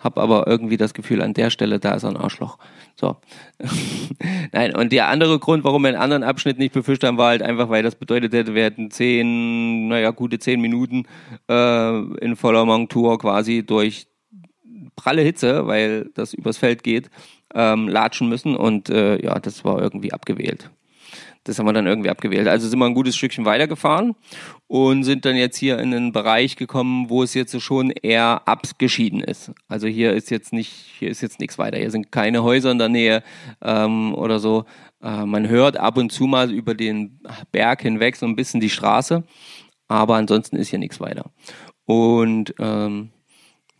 habe 0.00 0.20
aber 0.20 0.46
irgendwie 0.46 0.76
das 0.76 0.94
Gefühl, 0.94 1.22
an 1.22 1.34
der 1.34 1.50
Stelle, 1.50 1.78
da 1.78 1.94
ist 1.94 2.04
ein 2.04 2.16
Arschloch. 2.16 2.58
So. 2.96 3.16
Nein, 4.52 4.74
und 4.74 4.92
der 4.92 5.08
andere 5.08 5.38
Grund, 5.38 5.64
warum 5.64 5.82
wir 5.82 5.88
einen 5.88 5.98
anderen 5.98 6.22
Abschnitt 6.22 6.58
nicht 6.58 6.72
befischt 6.72 7.04
haben, 7.04 7.18
war 7.18 7.28
halt 7.28 7.42
einfach, 7.42 7.68
weil 7.68 7.82
das 7.82 7.94
bedeutet 7.94 8.32
hätte, 8.32 8.54
wir 8.54 8.64
hätten 8.64 8.90
zehn, 8.90 9.88
naja, 9.88 10.10
gute 10.10 10.38
zehn 10.38 10.60
Minuten 10.60 11.06
äh, 11.48 11.98
in 12.24 12.36
voller 12.36 12.64
Montur 12.64 13.18
quasi 13.18 13.64
durch 13.64 14.06
pralle 14.96 15.22
Hitze, 15.22 15.66
weil 15.66 16.10
das 16.14 16.34
übers 16.34 16.58
Feld 16.58 16.82
geht, 16.82 17.10
ähm, 17.54 17.88
latschen 17.88 18.28
müssen 18.28 18.56
und 18.56 18.90
äh, 18.90 19.22
ja, 19.22 19.38
das 19.38 19.64
war 19.64 19.80
irgendwie 19.80 20.12
abgewählt. 20.12 20.70
Das 21.44 21.58
haben 21.58 21.66
wir 21.66 21.72
dann 21.72 21.86
irgendwie 21.86 22.10
abgewählt. 22.10 22.48
Also 22.48 22.68
sind 22.68 22.78
wir 22.78 22.84
ein 22.84 22.94
gutes 22.94 23.16
Stückchen 23.16 23.46
weitergefahren 23.46 24.14
und 24.66 25.04
sind 25.04 25.24
dann 25.24 25.36
jetzt 25.36 25.56
hier 25.56 25.78
in 25.78 25.94
einen 25.94 26.12
Bereich 26.12 26.56
gekommen, 26.56 27.08
wo 27.08 27.22
es 27.22 27.32
jetzt 27.32 27.58
schon 27.62 27.90
eher 27.90 28.42
abgeschieden 28.46 29.20
ist. 29.22 29.50
Also 29.66 29.86
hier 29.86 30.12
ist 30.12 30.30
jetzt 30.30 30.52
nicht, 30.52 30.70
hier 30.70 31.08
ist 31.10 31.22
jetzt 31.22 31.40
nichts 31.40 31.56
weiter. 31.56 31.78
Hier 31.78 31.90
sind 31.90 32.12
keine 32.12 32.42
Häuser 32.42 32.70
in 32.70 32.78
der 32.78 32.90
Nähe 32.90 33.22
ähm, 33.62 34.14
oder 34.14 34.38
so. 34.38 34.66
Äh, 35.02 35.24
man 35.24 35.48
hört 35.48 35.78
ab 35.78 35.96
und 35.96 36.12
zu 36.12 36.24
mal 36.24 36.50
über 36.52 36.74
den 36.74 37.20
Berg 37.52 37.82
hinweg 37.82 38.16
so 38.16 38.26
ein 38.26 38.36
bisschen 38.36 38.60
die 38.60 38.70
Straße, 38.70 39.24
aber 39.88 40.16
ansonsten 40.16 40.56
ist 40.56 40.68
hier 40.68 40.78
nichts 40.78 41.00
weiter. 41.00 41.30
Und 41.86 42.54
ähm, 42.58 43.10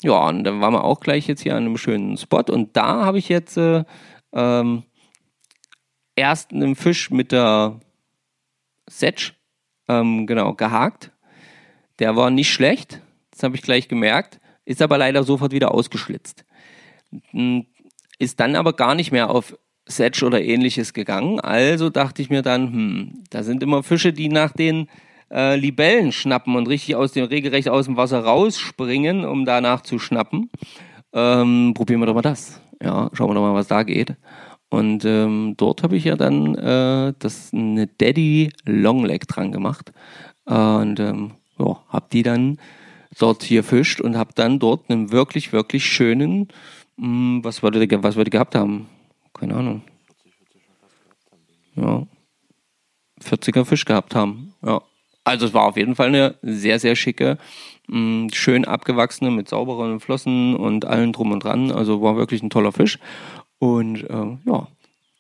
ja, 0.03 0.29
und 0.29 0.45
dann 0.45 0.63
waren 0.63 0.73
wir 0.73 0.85
auch 0.85 1.01
gleich 1.01 1.27
jetzt 1.27 1.43
hier 1.43 1.57
an 1.57 1.65
einem 1.65 1.77
schönen 1.77 2.17
Spot 2.17 2.45
und 2.49 2.75
da 2.75 3.05
habe 3.05 3.19
ich 3.19 3.29
jetzt 3.29 3.59
äh, 3.59 3.85
ähm, 4.33 4.85
erst 6.21 6.53
einen 6.53 6.77
Fisch 6.77 7.11
mit 7.11 7.33
der 7.33 7.81
Setsch, 8.87 9.33
ähm, 9.89 10.27
genau, 10.27 10.53
gehakt. 10.53 11.11
Der 11.99 12.15
war 12.15 12.31
nicht 12.31 12.53
schlecht, 12.53 13.01
das 13.31 13.43
habe 13.43 13.57
ich 13.57 13.63
gleich 13.63 13.89
gemerkt, 13.89 14.39
ist 14.67 14.83
aber 14.83 14.99
leider 14.99 15.25
sofort 15.25 15.53
wieder 15.53 15.73
ausgeschlitzt. 15.73 16.45
Hm, 17.31 17.67
ist 18.19 18.39
dann 18.39 18.55
aber 18.55 18.75
gar 18.75 18.95
nicht 18.95 19.13
mehr 19.13 19.31
auf 19.31 19.57
Setsch 19.87 20.23
oder 20.23 20.43
ähnliches 20.43 20.93
gegangen. 20.93 21.41
Also 21.41 21.89
dachte 21.89 22.21
ich 22.21 22.29
mir 22.29 22.43
dann, 22.43 22.73
hm, 22.73 23.25
da 23.31 23.43
sind 23.43 23.63
immer 23.63 23.83
Fische, 23.83 24.13
die 24.13 24.29
nach 24.29 24.53
den 24.53 24.89
äh, 25.31 25.57
Libellen 25.57 26.13
schnappen 26.13 26.55
und 26.55 26.69
richtig 26.69 26.97
aus 26.97 27.13
dem 27.13 27.25
regelrecht 27.25 27.71
aus 27.71 27.87
dem 27.87 27.97
Wasser 27.97 28.21
rausspringen, 28.21 29.25
um 29.25 29.47
danach 29.47 29.81
zu 29.81 29.99
schnappen. 29.99 30.51
Ähm, 31.15 31.73
probieren 31.75 32.01
wir 32.01 32.07
doch 32.07 32.15
mal 32.15 32.23
das. 32.23 32.61
Ja, 32.83 33.11
schauen 33.15 33.31
wir 33.31 33.35
doch 33.35 33.41
mal, 33.41 33.55
was 33.55 33.69
da 33.69 33.83
geht. 33.83 34.17
Und 34.71 35.05
ähm, 35.05 35.55
dort 35.57 35.83
habe 35.83 35.97
ich 35.97 36.05
ja 36.05 36.17
dann 36.17 36.55
äh, 36.55 37.13
das 37.19 37.53
eine 37.53 37.89
Daddy 37.89 38.53
Longleg 38.65 39.27
dran 39.27 39.51
gemacht. 39.51 39.93
Und 40.45 41.01
ähm, 41.01 41.33
ja, 41.59 41.83
habe 41.89 42.07
die 42.13 42.23
dann 42.23 42.59
dort 43.19 43.43
hier 43.43 43.65
fischt 43.65 44.01
und 44.01 44.17
habe 44.17 44.31
dann 44.35 44.61
dort 44.61 44.89
einen 44.89 45.11
wirklich, 45.11 45.53
wirklich 45.53 45.85
schönen, 45.85 46.49
mh, 46.97 47.07
hm, 47.07 47.45
was 47.45 47.63
würde 47.63 48.03
was 48.03 48.15
würde 48.15 48.31
gehabt 48.31 48.55
haben? 48.55 48.87
Keine 49.35 49.55
Ahnung. 49.57 49.83
Ja. 51.75 52.07
40er 53.23 53.65
Fisch 53.65 53.85
gehabt 53.85 54.15
haben. 54.15 54.55
Ja. 54.65 54.83
Also 55.25 55.47
es 55.47 55.55
war 55.55 55.65
auf 55.65 55.77
jeden 55.77 55.97
Fall 55.97 56.09
eine 56.09 56.37
sehr, 56.43 56.79
sehr 56.79 56.97
schicke, 56.97 57.39
mh, 57.89 57.97
hm, 57.97 58.31
schön 58.33 58.65
abgewachsene 58.65 59.33
mit 59.33 59.49
sauberen 59.49 59.99
Flossen 59.99 60.55
und 60.55 60.85
allen 60.85 61.13
drum 61.13 61.33
und 61.33 61.43
dran. 61.43 61.73
Also 61.73 62.01
war 62.03 62.17
wirklich 62.17 62.43
ein 62.43 62.51
toller 62.51 62.73
Fisch. 62.73 62.99
Und 63.61 64.03
äh, 64.11 64.37
ja, 64.47 64.67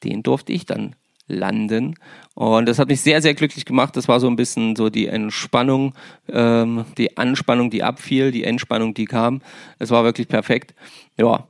den 0.02 0.24
durfte 0.24 0.52
ich 0.52 0.66
dann 0.66 0.96
landen. 1.28 1.94
Und 2.34 2.66
das 2.66 2.78
hat 2.78 2.88
mich 2.88 3.02
sehr, 3.02 3.22
sehr 3.22 3.34
glücklich 3.34 3.64
gemacht. 3.64 3.96
Das 3.96 4.08
war 4.08 4.18
so 4.18 4.26
ein 4.26 4.34
bisschen 4.34 4.74
so 4.74 4.88
die 4.90 5.06
Entspannung, 5.06 5.94
ähm, 6.28 6.84
die 6.98 7.16
Anspannung, 7.16 7.70
die 7.70 7.84
abfiel, 7.84 8.32
die 8.32 8.42
Entspannung, 8.42 8.94
die 8.94 9.04
kam. 9.04 9.42
Es 9.78 9.90
war 9.90 10.02
wirklich 10.02 10.26
perfekt. 10.26 10.74
Ja. 11.16 11.46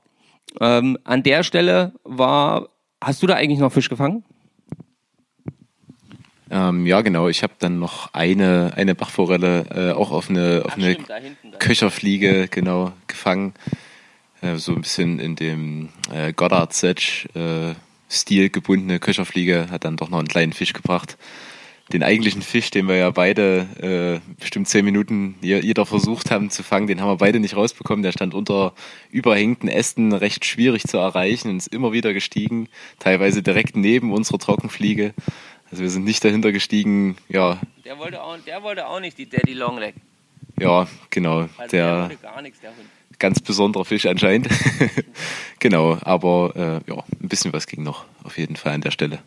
Ähm, 0.61 0.99
an 1.05 1.23
der 1.23 1.45
Stelle 1.45 1.93
war, 2.03 2.69
hast 3.01 3.23
du 3.23 3.29
da 3.29 3.35
eigentlich 3.35 3.61
noch 3.61 3.73
Fisch 3.73 3.89
gefangen? 3.89 4.25
Ähm, 6.51 6.85
ja, 6.87 7.01
genau. 7.03 7.29
Ich 7.29 7.45
habe 7.45 7.53
dann 7.61 7.79
noch 7.79 8.13
eine, 8.13 8.73
eine 8.75 8.97
Bachforelle 8.97 9.67
äh, 9.71 9.93
auch 9.93 10.11
auf 10.11 10.29
eine, 10.29 10.63
auf 10.65 10.73
Ach, 10.73 10.79
eine 10.79 10.95
stimmt, 10.95 11.61
Köcherfliege 11.61 12.49
genau 12.49 12.91
gefangen. 13.07 13.55
Äh, 14.41 14.57
so 14.57 14.73
ein 14.73 14.81
bisschen 14.81 15.19
in 15.19 15.37
dem 15.37 15.89
äh, 16.13 16.33
Goddard 16.33 16.73
Sedge 16.73 17.29
äh, 17.35 17.75
Stil 18.13 18.51
gebundene 18.51 18.99
Köcherfliege 18.99 19.69
hat 19.71 19.85
dann 19.85 19.97
doch 19.97 20.11
noch 20.11 20.19
einen 20.19 20.29
kleinen 20.29 20.53
Fisch 20.53 20.73
gebracht. 20.73 21.17
Den 21.93 22.03
eigentlichen 22.03 22.43
Fisch, 22.43 22.71
den 22.71 22.87
wir 22.89 22.97
ja 22.97 23.11
beide 23.11 24.21
äh, 24.23 24.35
bestimmt 24.39 24.69
zehn 24.69 24.85
Minuten 24.85 25.37
jeder 25.41 25.87
versucht 25.87 26.31
haben 26.31 26.51
zu 26.51 26.63
fangen, 26.63 26.87
den 26.87 27.01
haben 27.01 27.09
wir 27.09 27.17
beide 27.17 27.41
nicht 27.41 27.57
rausbekommen. 27.57 28.03
Der 28.05 28.13
stand 28.13 28.33
unter 28.33 28.75
überhängten 29.11 29.69
Ästen 29.69 30.13
recht 30.13 30.45
schwierig 30.45 30.85
zu 30.85 30.99
erreichen 30.99 31.51
und 31.51 31.57
ist 31.57 31.73
immer 31.73 31.93
wieder 31.93 32.13
gestiegen, 32.13 32.69
teilweise 33.01 33.43
direkt 33.43 33.77
neben 33.77 34.13
unserer 34.13 34.39
Trockenfliege. 34.39 35.15
Also 35.71 35.83
wir 35.83 35.91
sind 35.91 36.05
nicht 36.05 36.25
dahinter 36.25 36.53
gestiegen, 36.53 37.17
ja. 37.29 37.61
Der 37.85 37.99
wollte 37.99 38.23
auch, 38.23 38.39
der 38.39 38.63
wollte 38.63 38.87
auch 38.87 39.01
nicht 39.01 39.19
die 39.19 39.29
Daddy 39.29 39.55
Longleg. 39.55 39.95
Ja, 40.61 40.87
genau. 41.11 41.49
Also 41.57 41.71
der, 41.73 41.87
der 41.87 42.03
wollte 42.03 42.17
gar 42.23 42.43
nichts, 42.43 42.61
der 42.61 42.71
Hund 42.71 42.89
ganz 43.21 43.41
besonderer 43.41 43.85
Fisch 43.85 44.07
anscheinend. 44.07 44.49
genau, 45.61 45.99
aber 46.01 46.53
äh, 46.57 46.91
ja, 46.91 47.05
ein 47.23 47.29
bisschen 47.29 47.53
was 47.53 47.69
ging 47.69 47.85
noch 47.85 48.05
auf 48.25 48.37
jeden 48.39 48.57
Fall 48.57 48.73
an 48.73 48.81
der 48.81 48.91
Stelle. 48.91 49.21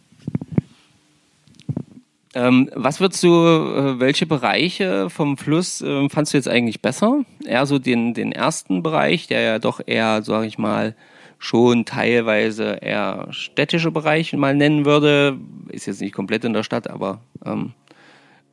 Ähm, 2.36 2.70
was 2.74 3.00
würdest 3.00 3.24
du, 3.24 3.30
äh, 3.30 4.00
welche 4.00 4.26
Bereiche 4.26 5.10
vom 5.10 5.38
Fluss 5.38 5.82
äh, 5.82 6.10
fandst 6.10 6.34
du 6.34 6.38
jetzt 6.38 6.48
eigentlich 6.48 6.82
besser? 6.82 7.24
Eher 7.46 7.66
so 7.68 7.78
den, 7.78 8.16
den 8.16 8.32
ersten 8.32 8.82
Bereich, 8.82 9.28
der 9.28 9.42
ja 9.42 9.60
doch 9.60 9.80
eher, 9.86 10.24
sage 10.24 10.48
ich 10.48 10.58
mal, 10.58 10.96
schon 11.38 11.86
teilweise 11.86 12.80
eher 12.82 13.28
städtische 13.32 13.92
Bereiche 13.92 14.38
mal 14.38 14.56
nennen 14.56 14.86
würde. 14.86 15.38
Ist 15.70 15.86
jetzt 15.86 16.02
nicht 16.02 16.16
komplett 16.16 16.44
in 16.44 16.54
der 16.54 16.64
Stadt, 16.64 16.90
aber 16.90 17.22
ähm, 17.46 17.74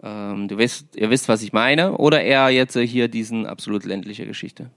ähm, 0.03 0.49
du 0.49 0.59
wisst, 0.59 0.97
ihr 0.97 1.09
wisst, 1.09 1.29
was 1.29 1.43
ich 1.43 1.53
meine. 1.53 1.97
Oder 1.97 2.23
eher 2.23 2.51
jetzt 2.51 2.77
äh, 2.77 2.87
hier 2.87 3.09
diesen 3.09 3.47
absolut 3.47 3.85
ländliche 3.85 4.27
Geschichte? 4.27 4.71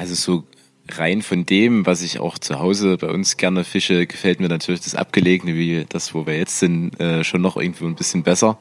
Also 0.00 0.14
so 0.14 0.44
rein 0.88 1.20
von 1.20 1.44
dem, 1.44 1.84
was 1.84 2.00
ich 2.00 2.20
auch 2.20 2.38
zu 2.38 2.58
Hause 2.58 2.96
bei 2.96 3.08
uns 3.08 3.36
gerne 3.36 3.64
fische, 3.64 4.06
gefällt 4.06 4.40
mir 4.40 4.48
natürlich 4.48 4.80
das 4.80 4.94
Abgelegene, 4.94 5.54
wie 5.56 5.84
das, 5.86 6.14
wo 6.14 6.24
wir 6.24 6.38
jetzt 6.38 6.58
sind, 6.58 6.98
äh, 6.98 7.22
schon 7.22 7.42
noch 7.42 7.58
irgendwo 7.58 7.84
ein 7.84 7.96
bisschen 7.96 8.22
besser. 8.22 8.56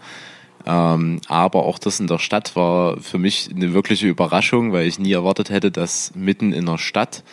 Ähm, 0.65 1.21
aber 1.29 1.63
auch 1.63 1.79
das 1.79 2.01
in 2.01 2.07
der 2.07 2.19
Stadt 2.19 2.57
war 2.57 2.99
für 2.99 3.17
mich 3.19 3.49
eine 3.55 3.73
wirkliche 3.73 4.09
Überraschung, 4.09 4.73
weil 4.73 4.85
ich 4.85 4.99
nie 4.99 5.13
erwartet 5.13 5.49
hätte, 5.49 5.71
dass 5.71 6.13
mitten 6.13 6.51
in 6.51 6.65
der 6.65 6.77
Stadt 6.77 7.23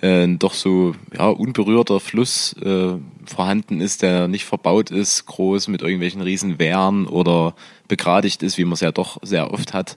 äh, 0.00 0.26
doch 0.26 0.54
so 0.54 0.96
ja, 1.16 1.28
unberührter 1.28 2.00
Fluss 2.00 2.52
äh, 2.54 2.96
vorhanden 3.26 3.80
ist, 3.80 4.02
der 4.02 4.26
nicht 4.26 4.44
verbaut 4.44 4.90
ist, 4.90 5.24
groß 5.26 5.68
mit 5.68 5.82
irgendwelchen 5.82 6.20
riesen 6.20 6.58
Wehren 6.58 7.06
oder 7.06 7.54
begradigt 7.86 8.42
ist, 8.42 8.58
wie 8.58 8.64
man 8.64 8.72
es 8.72 8.80
ja 8.80 8.90
doch 8.90 9.18
sehr 9.22 9.52
oft 9.52 9.72
hat, 9.72 9.96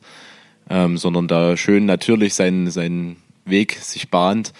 ähm, 0.70 1.00
sondern 1.00 1.28
da 1.28 1.58
schön 1.58 1.88
natürlich 1.88 2.36
seinen, 2.36 2.70
seinen 2.70 3.18
Weg 3.50 3.74
sich 3.82 4.10
bahnt 4.10 4.54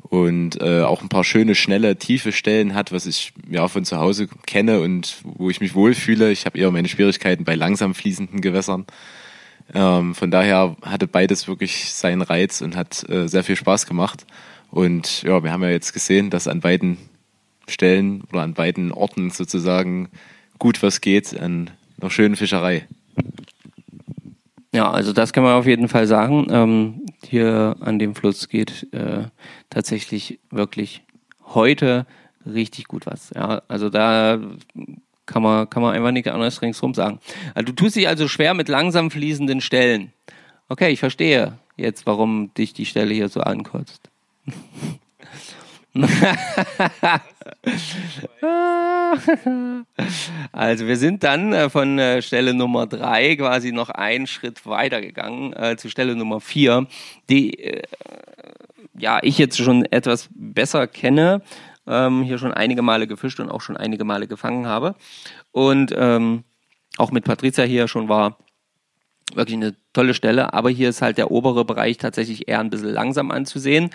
und 0.00 0.60
äh, 0.60 0.82
auch 0.82 1.02
ein 1.02 1.08
paar 1.08 1.24
schöne, 1.24 1.54
schnelle, 1.54 1.96
tiefe 1.96 2.32
Stellen 2.32 2.74
hat, 2.74 2.92
was 2.92 3.06
ich 3.06 3.32
ja 3.50 3.68
von 3.68 3.84
zu 3.84 3.98
Hause 3.98 4.28
kenne 4.46 4.80
und 4.80 5.16
wo 5.24 5.50
ich 5.50 5.60
mich 5.60 5.74
wohlfühle. 5.74 6.30
Ich 6.30 6.46
habe 6.46 6.58
eher 6.58 6.70
meine 6.70 6.88
Schwierigkeiten 6.88 7.44
bei 7.44 7.54
langsam 7.54 7.94
fließenden 7.94 8.40
Gewässern. 8.40 8.86
Ähm, 9.74 10.14
von 10.14 10.30
daher 10.30 10.76
hatte 10.82 11.06
beides 11.06 11.48
wirklich 11.48 11.92
seinen 11.92 12.22
Reiz 12.22 12.60
und 12.60 12.76
hat 12.76 13.08
äh, 13.08 13.28
sehr 13.28 13.42
viel 13.42 13.56
Spaß 13.56 13.86
gemacht. 13.86 14.26
Und 14.70 15.22
ja, 15.22 15.42
wir 15.42 15.52
haben 15.52 15.62
ja 15.62 15.70
jetzt 15.70 15.92
gesehen, 15.92 16.30
dass 16.30 16.48
an 16.48 16.60
beiden 16.60 16.98
Stellen 17.68 18.22
oder 18.30 18.42
an 18.42 18.54
beiden 18.54 18.92
Orten 18.92 19.30
sozusagen 19.30 20.08
gut 20.58 20.82
was 20.82 21.00
geht 21.00 21.38
an 21.38 21.70
einer 22.00 22.10
schönen 22.10 22.36
Fischerei. 22.36 22.86
Ja, 24.76 24.90
also 24.90 25.14
das 25.14 25.32
kann 25.32 25.42
man 25.42 25.54
auf 25.54 25.64
jeden 25.64 25.88
Fall 25.88 26.06
sagen. 26.06 26.48
Ähm, 26.50 27.06
hier 27.26 27.76
an 27.80 27.98
dem 27.98 28.14
Fluss 28.14 28.50
geht 28.50 28.92
äh, 28.92 29.24
tatsächlich 29.70 30.38
wirklich 30.50 31.02
heute 31.46 32.04
richtig 32.44 32.86
gut 32.86 33.06
was. 33.06 33.32
Ja, 33.34 33.62
also 33.68 33.88
da 33.88 34.38
kann 35.24 35.42
man, 35.42 35.70
kann 35.70 35.82
man 35.82 35.94
einfach 35.94 36.10
nicht 36.10 36.28
anders 36.28 36.60
ringsrum 36.60 36.92
sagen. 36.92 37.20
Also 37.54 37.64
du 37.64 37.72
tust 37.72 37.96
dich 37.96 38.06
also 38.06 38.28
schwer 38.28 38.52
mit 38.52 38.68
langsam 38.68 39.10
fließenden 39.10 39.62
Stellen. 39.62 40.12
Okay, 40.68 40.90
ich 40.90 41.00
verstehe 41.00 41.54
jetzt, 41.78 42.04
warum 42.04 42.52
dich 42.52 42.74
die 42.74 42.84
Stelle 42.84 43.14
hier 43.14 43.30
so 43.30 43.40
ankotzt. 43.40 44.10
also 50.52 50.86
wir 50.86 50.96
sind 50.96 51.24
dann 51.24 51.52
äh, 51.52 51.70
von 51.70 51.98
äh, 51.98 52.22
Stelle 52.22 52.54
Nummer 52.54 52.86
drei 52.86 53.36
quasi 53.36 53.72
noch 53.72 53.90
einen 53.90 54.26
Schritt 54.26 54.66
weiter 54.66 55.00
gegangen 55.00 55.52
äh, 55.54 55.76
zu 55.76 55.88
Stelle 55.88 56.16
Nummer 56.16 56.40
vier, 56.40 56.86
die 57.28 57.58
äh, 57.58 57.82
ja 58.98 59.18
ich 59.22 59.38
jetzt 59.38 59.58
schon 59.58 59.84
etwas 59.86 60.28
besser 60.34 60.86
kenne, 60.86 61.42
ähm, 61.86 62.22
hier 62.22 62.38
schon 62.38 62.52
einige 62.52 62.82
Male 62.82 63.06
gefischt 63.06 63.40
und 63.40 63.50
auch 63.50 63.60
schon 63.60 63.76
einige 63.76 64.04
Male 64.04 64.26
gefangen 64.26 64.66
habe. 64.66 64.94
Und 65.52 65.94
ähm, 65.96 66.44
auch 66.98 67.10
mit 67.10 67.24
Patricia 67.24 67.64
hier 67.64 67.88
schon 67.88 68.08
war 68.08 68.38
wirklich 69.34 69.56
eine 69.56 69.74
tolle 69.92 70.14
Stelle, 70.14 70.54
aber 70.54 70.70
hier 70.70 70.88
ist 70.88 71.02
halt 71.02 71.18
der 71.18 71.30
obere 71.30 71.64
Bereich 71.64 71.98
tatsächlich 71.98 72.48
eher 72.48 72.60
ein 72.60 72.70
bisschen 72.70 72.90
langsam 72.90 73.30
anzusehen, 73.30 73.90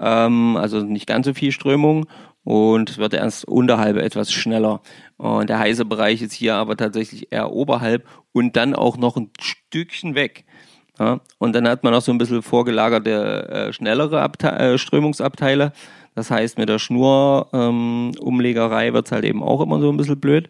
ähm, 0.00 0.56
also 0.56 0.80
nicht 0.80 1.06
ganz 1.06 1.26
so 1.26 1.34
viel 1.34 1.52
Strömung 1.52 2.06
und 2.44 2.98
wird 2.98 3.14
erst 3.14 3.46
unterhalb 3.46 3.96
etwas 3.96 4.32
schneller. 4.32 4.80
Und 5.16 5.50
der 5.50 5.58
heiße 5.58 5.84
Bereich 5.84 6.22
ist 6.22 6.32
hier 6.32 6.54
aber 6.54 6.76
tatsächlich 6.76 7.32
eher 7.32 7.50
oberhalb 7.50 8.06
und 8.32 8.56
dann 8.56 8.74
auch 8.74 8.96
noch 8.96 9.16
ein 9.16 9.30
Stückchen 9.40 10.14
weg. 10.14 10.44
Ja, 10.98 11.20
und 11.38 11.54
dann 11.54 11.68
hat 11.68 11.84
man 11.84 11.92
noch 11.92 12.00
so 12.00 12.12
ein 12.12 12.18
bisschen 12.18 12.42
vorgelagerte, 12.42 13.48
äh, 13.48 13.72
schnellere 13.72 14.22
Abte 14.22 14.50
äh, 14.52 14.78
Strömungsabteile. 14.78 15.72
Das 16.14 16.30
heißt, 16.30 16.56
mit 16.56 16.70
der 16.70 16.78
Schnurumlegerei 16.78 18.86
ähm, 18.86 18.94
wird 18.94 19.06
es 19.06 19.12
halt 19.12 19.24
eben 19.24 19.42
auch 19.42 19.60
immer 19.60 19.78
so 19.80 19.90
ein 19.90 19.98
bisschen 19.98 20.18
blöd. 20.18 20.48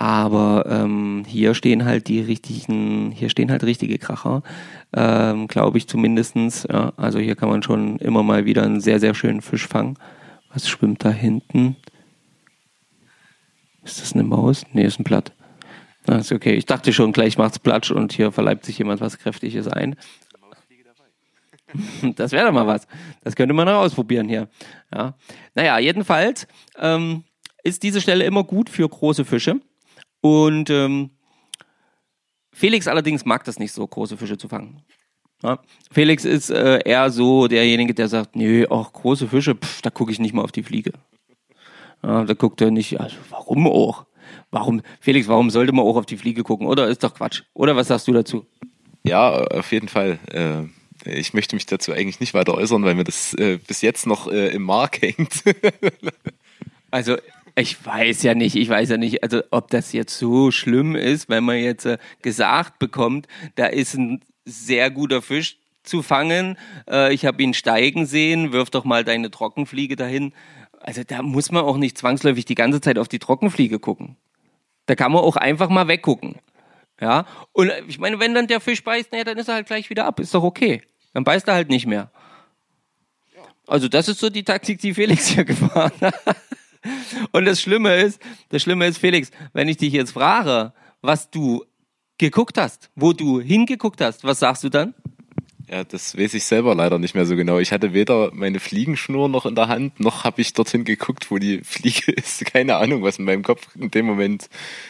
Aber 0.00 0.64
ähm, 0.66 1.24
hier 1.28 1.52
stehen 1.52 1.84
halt 1.84 2.08
die 2.08 2.22
richtigen, 2.22 3.10
hier 3.10 3.28
stehen 3.28 3.50
halt 3.50 3.64
richtige 3.64 3.98
Kracher, 3.98 4.42
ähm, 4.96 5.46
glaube 5.46 5.76
ich 5.76 5.88
zumindestens. 5.88 6.66
Ja, 6.72 6.94
also 6.96 7.18
hier 7.18 7.36
kann 7.36 7.50
man 7.50 7.62
schon 7.62 7.98
immer 7.98 8.22
mal 8.22 8.46
wieder 8.46 8.62
einen 8.62 8.80
sehr, 8.80 8.98
sehr 8.98 9.12
schönen 9.12 9.42
Fisch 9.42 9.68
fangen. 9.68 9.98
Was 10.54 10.70
schwimmt 10.70 11.04
da 11.04 11.10
hinten? 11.10 11.76
Ist 13.84 14.00
das 14.00 14.14
eine 14.14 14.22
Maus? 14.22 14.64
Nee, 14.72 14.86
ist 14.86 14.98
ein 14.98 15.04
Blatt. 15.04 15.34
Das 16.06 16.22
ist 16.22 16.32
okay. 16.32 16.54
Ich 16.54 16.64
dachte 16.64 16.94
schon, 16.94 17.12
gleich 17.12 17.36
macht's 17.36 17.58
Platsch 17.58 17.90
und 17.90 18.14
hier 18.14 18.32
verleibt 18.32 18.64
sich 18.64 18.78
jemand 18.78 19.02
was 19.02 19.18
Kräftiges 19.18 19.68
ein. 19.68 19.96
Das 22.16 22.32
wäre 22.32 22.46
doch 22.46 22.52
mal 22.52 22.66
was. 22.66 22.88
Das 23.22 23.36
könnte 23.36 23.54
man 23.54 23.66
noch 23.66 23.74
ausprobieren 23.74 24.28
hier. 24.28 24.48
Ja. 24.92 25.14
Naja, 25.54 25.78
jedenfalls 25.78 26.48
ähm, 26.76 27.22
ist 27.62 27.82
diese 27.82 28.00
Stelle 28.00 28.24
immer 28.24 28.42
gut 28.42 28.70
für 28.70 28.88
große 28.88 29.26
Fische. 29.26 29.60
Und 30.20 30.70
ähm, 30.70 31.10
Felix 32.52 32.88
allerdings 32.88 33.24
mag 33.24 33.44
das 33.44 33.58
nicht 33.58 33.72
so, 33.72 33.86
große 33.86 34.16
Fische 34.16 34.38
zu 34.38 34.48
fangen. 34.48 34.82
Ja. 35.42 35.60
Felix 35.90 36.24
ist 36.24 36.50
äh, 36.50 36.80
eher 36.84 37.10
so 37.10 37.48
derjenige, 37.48 37.94
der 37.94 38.08
sagt, 38.08 38.36
nee, 38.36 38.66
auch 38.66 38.92
große 38.92 39.28
Fische, 39.28 39.54
pff, 39.54 39.80
da 39.82 39.90
gucke 39.90 40.12
ich 40.12 40.18
nicht 40.18 40.34
mal 40.34 40.42
auf 40.42 40.52
die 40.52 40.62
Fliege. 40.62 40.92
Ja, 42.02 42.24
da 42.24 42.34
guckt 42.34 42.60
er 42.60 42.70
nicht, 42.70 43.00
also 43.00 43.16
warum 43.30 43.66
auch? 43.66 44.06
Warum, 44.50 44.82
Felix, 45.00 45.28
warum 45.28 45.50
sollte 45.50 45.72
man 45.72 45.84
auch 45.84 45.96
auf 45.96 46.06
die 46.06 46.16
Fliege 46.16 46.42
gucken? 46.42 46.66
Oder 46.66 46.88
ist 46.88 47.02
doch 47.02 47.14
Quatsch? 47.14 47.42
Oder 47.54 47.76
was 47.76 47.88
sagst 47.88 48.08
du 48.08 48.12
dazu? 48.12 48.46
Ja, 49.04 49.30
auf 49.32 49.72
jeden 49.72 49.88
Fall. 49.88 50.18
Äh, 50.30 50.64
ich 51.04 51.32
möchte 51.32 51.56
mich 51.56 51.66
dazu 51.66 51.92
eigentlich 51.92 52.20
nicht 52.20 52.34
weiter 52.34 52.54
äußern, 52.54 52.84
weil 52.84 52.94
mir 52.94 53.04
das 53.04 53.34
äh, 53.34 53.58
bis 53.58 53.80
jetzt 53.80 54.06
noch 54.06 54.30
äh, 54.30 54.48
im 54.48 54.62
Mark 54.62 55.00
hängt. 55.00 55.42
also 56.90 57.16
ich 57.60 57.84
weiß 57.84 58.22
ja 58.22 58.34
nicht, 58.34 58.56
ich 58.56 58.68
weiß 58.68 58.90
ja 58.90 58.96
nicht, 58.96 59.22
also 59.22 59.42
ob 59.50 59.70
das 59.70 59.92
jetzt 59.92 60.18
so 60.18 60.50
schlimm 60.50 60.96
ist, 60.96 61.28
wenn 61.28 61.44
man 61.44 61.58
jetzt 61.58 61.86
äh, 61.86 61.98
gesagt 62.22 62.78
bekommt, 62.78 63.26
da 63.54 63.66
ist 63.66 63.94
ein 63.94 64.20
sehr 64.44 64.90
guter 64.90 65.22
Fisch 65.22 65.58
zu 65.82 66.02
fangen. 66.02 66.58
Äh, 66.88 67.14
ich 67.14 67.26
habe 67.26 67.42
ihn 67.42 67.54
steigen 67.54 68.06
sehen, 68.06 68.52
wirf 68.52 68.70
doch 68.70 68.84
mal 68.84 69.04
deine 69.04 69.30
Trockenfliege 69.30 69.96
dahin. 69.96 70.32
Also 70.80 71.02
da 71.04 71.22
muss 71.22 71.52
man 71.52 71.64
auch 71.64 71.76
nicht 71.76 71.98
zwangsläufig 71.98 72.44
die 72.44 72.54
ganze 72.54 72.80
Zeit 72.80 72.98
auf 72.98 73.08
die 73.08 73.18
Trockenfliege 73.18 73.78
gucken. 73.78 74.16
Da 74.86 74.94
kann 74.94 75.12
man 75.12 75.22
auch 75.22 75.36
einfach 75.36 75.68
mal 75.68 75.88
weggucken. 75.88 76.36
Ja, 77.00 77.26
und 77.52 77.72
ich 77.88 77.98
meine, 77.98 78.18
wenn 78.20 78.34
dann 78.34 78.46
der 78.46 78.60
Fisch 78.60 78.84
beißt, 78.84 79.12
naja, 79.12 79.24
dann 79.24 79.38
ist 79.38 79.48
er 79.48 79.54
halt 79.54 79.66
gleich 79.66 79.88
wieder 79.88 80.04
ab. 80.04 80.20
Ist 80.20 80.34
doch 80.34 80.42
okay. 80.42 80.82
Dann 81.14 81.24
beißt 81.24 81.48
er 81.48 81.54
halt 81.54 81.70
nicht 81.70 81.86
mehr. 81.86 82.10
Also 83.66 83.88
das 83.88 84.08
ist 84.08 84.20
so 84.20 84.30
die 84.30 84.42
Taktik, 84.42 84.80
die 84.80 84.94
Felix 84.94 85.28
hier 85.28 85.44
gefahren 85.46 85.92
hat. 86.00 86.36
Und 87.32 87.44
das 87.44 87.60
Schlimme 87.60 87.96
ist, 87.96 88.20
das 88.48 88.62
Schlimme 88.62 88.86
ist, 88.86 88.98
Felix, 88.98 89.30
wenn 89.52 89.68
ich 89.68 89.76
dich 89.76 89.92
jetzt 89.92 90.12
frage, 90.12 90.72
was 91.02 91.30
du 91.30 91.64
geguckt 92.18 92.58
hast, 92.58 92.90
wo 92.94 93.12
du 93.12 93.40
hingeguckt 93.40 94.00
hast, 94.00 94.24
was 94.24 94.40
sagst 94.40 94.64
du 94.64 94.68
dann? 94.68 94.94
Ja, 95.70 95.84
das 95.84 96.18
weiß 96.18 96.34
ich 96.34 96.42
selber 96.42 96.74
leider 96.74 96.98
nicht 96.98 97.14
mehr 97.14 97.24
so 97.26 97.36
genau. 97.36 97.60
Ich 97.60 97.70
hatte 97.70 97.94
weder 97.94 98.30
meine 98.34 98.58
Fliegenschnur 98.58 99.28
noch 99.28 99.46
in 99.46 99.54
der 99.54 99.68
Hand, 99.68 100.00
noch 100.00 100.24
habe 100.24 100.40
ich 100.40 100.52
dorthin 100.52 100.84
geguckt, 100.84 101.30
wo 101.30 101.38
die 101.38 101.60
Fliege 101.62 102.10
ist. 102.16 102.44
Keine 102.44 102.76
Ahnung, 102.76 103.04
was 103.04 103.20
in 103.20 103.24
meinem 103.24 103.44
Kopf 103.44 103.68
in 103.76 103.88
dem 103.88 104.04
Moment 104.04 104.48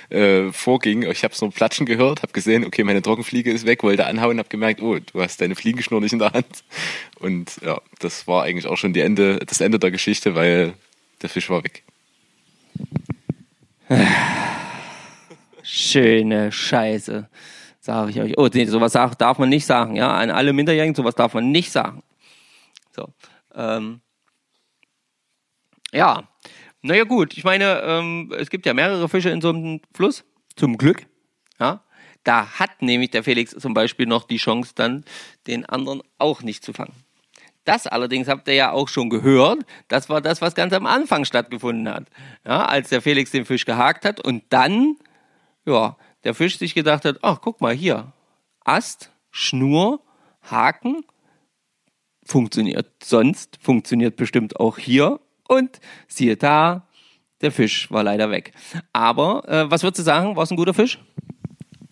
äh, 0.08 0.50
vorging. 0.52 1.02
Ich 1.02 1.22
habe 1.22 1.34
es 1.34 1.40
nur 1.42 1.50
platschen 1.50 1.84
gehört, 1.84 2.22
habe 2.22 2.32
gesehen, 2.32 2.64
okay, 2.64 2.82
meine 2.82 3.02
Trockenfliege 3.02 3.52
ist 3.52 3.66
weg, 3.66 3.82
wollte 3.82 4.06
anhauen, 4.06 4.38
habe 4.38 4.48
gemerkt, 4.48 4.80
oh, 4.80 4.98
du 4.98 5.20
hast 5.20 5.42
deine 5.42 5.54
Fliegenschnur 5.54 6.00
nicht 6.00 6.14
in 6.14 6.18
der 6.18 6.32
Hand. 6.32 6.64
Und 7.18 7.58
ja, 7.62 7.78
das 7.98 8.26
war 8.26 8.44
eigentlich 8.44 8.66
auch 8.66 8.78
schon 8.78 8.94
die 8.94 9.00
Ende, 9.00 9.38
das 9.46 9.60
Ende 9.60 9.78
der 9.78 9.90
Geschichte, 9.90 10.34
weil 10.34 10.72
der 11.22 11.28
Fisch 11.28 11.50
war 11.50 11.62
weg. 11.62 11.84
Schöne 15.62 16.52
Scheiße, 16.52 17.28
sage 17.80 18.10
ich 18.10 18.20
euch. 18.20 18.38
Oh, 18.38 18.48
nee, 18.52 18.64
sowas 18.66 18.92
darf 18.92 19.38
man 19.38 19.48
nicht 19.48 19.66
sagen, 19.66 19.96
ja. 19.96 20.12
An 20.12 20.30
alle 20.30 20.52
Minderjährigen, 20.52 20.94
sowas 20.94 21.14
darf 21.14 21.34
man 21.34 21.50
nicht 21.50 21.70
sagen. 21.70 22.02
So. 22.94 23.08
Ähm, 23.54 24.00
ja. 25.92 26.28
Naja, 26.82 27.04
gut. 27.04 27.36
Ich 27.36 27.44
meine, 27.44 27.80
ähm, 27.84 28.32
es 28.38 28.48
gibt 28.48 28.64
ja 28.64 28.74
mehrere 28.74 29.08
Fische 29.08 29.30
in 29.30 29.40
so 29.40 29.50
einem 29.50 29.80
Fluss. 29.94 30.24
Zum 30.56 30.78
Glück. 30.78 31.06
Ja. 31.58 31.84
Da 32.24 32.58
hat 32.58 32.82
nämlich 32.82 33.10
der 33.10 33.22
Felix 33.24 33.52
zum 33.52 33.74
Beispiel 33.74 34.06
noch 34.06 34.24
die 34.24 34.36
Chance, 34.36 34.72
dann 34.74 35.04
den 35.46 35.64
anderen 35.66 36.02
auch 36.18 36.42
nicht 36.42 36.64
zu 36.64 36.72
fangen. 36.72 36.94
Das 37.64 37.86
allerdings 37.86 38.28
habt 38.28 38.48
ihr 38.48 38.54
ja 38.54 38.72
auch 38.72 38.88
schon 38.88 39.10
gehört. 39.10 39.64
Das 39.88 40.08
war 40.08 40.20
das, 40.20 40.40
was 40.40 40.54
ganz 40.54 40.72
am 40.72 40.86
Anfang 40.86 41.24
stattgefunden 41.24 41.92
hat. 41.92 42.08
Ja, 42.44 42.64
als 42.64 42.88
der 42.88 43.02
Felix 43.02 43.30
den 43.30 43.44
Fisch 43.44 43.64
gehakt 43.64 44.04
hat 44.04 44.20
und 44.20 44.44
dann, 44.48 44.96
ja, 45.66 45.96
der 46.24 46.34
Fisch 46.34 46.58
sich 46.58 46.74
gedacht 46.74 47.04
hat, 47.04 47.18
ach, 47.22 47.40
guck 47.42 47.60
mal 47.60 47.74
hier. 47.74 48.12
Ast, 48.64 49.10
Schnur, 49.30 50.00
Haken, 50.42 51.04
funktioniert 52.24 52.90
sonst, 53.02 53.58
funktioniert 53.60 54.16
bestimmt 54.16 54.58
auch 54.58 54.78
hier. 54.78 55.20
Und 55.48 55.80
siehe 56.06 56.36
da, 56.36 56.86
der 57.40 57.52
Fisch 57.52 57.90
war 57.90 58.02
leider 58.04 58.30
weg. 58.30 58.52
Aber, 58.92 59.48
äh, 59.48 59.70
was 59.70 59.82
würdest 59.82 60.00
du 60.00 60.02
sagen, 60.04 60.36
war 60.36 60.44
es 60.44 60.50
ein 60.50 60.56
guter 60.56 60.74
Fisch? 60.74 60.98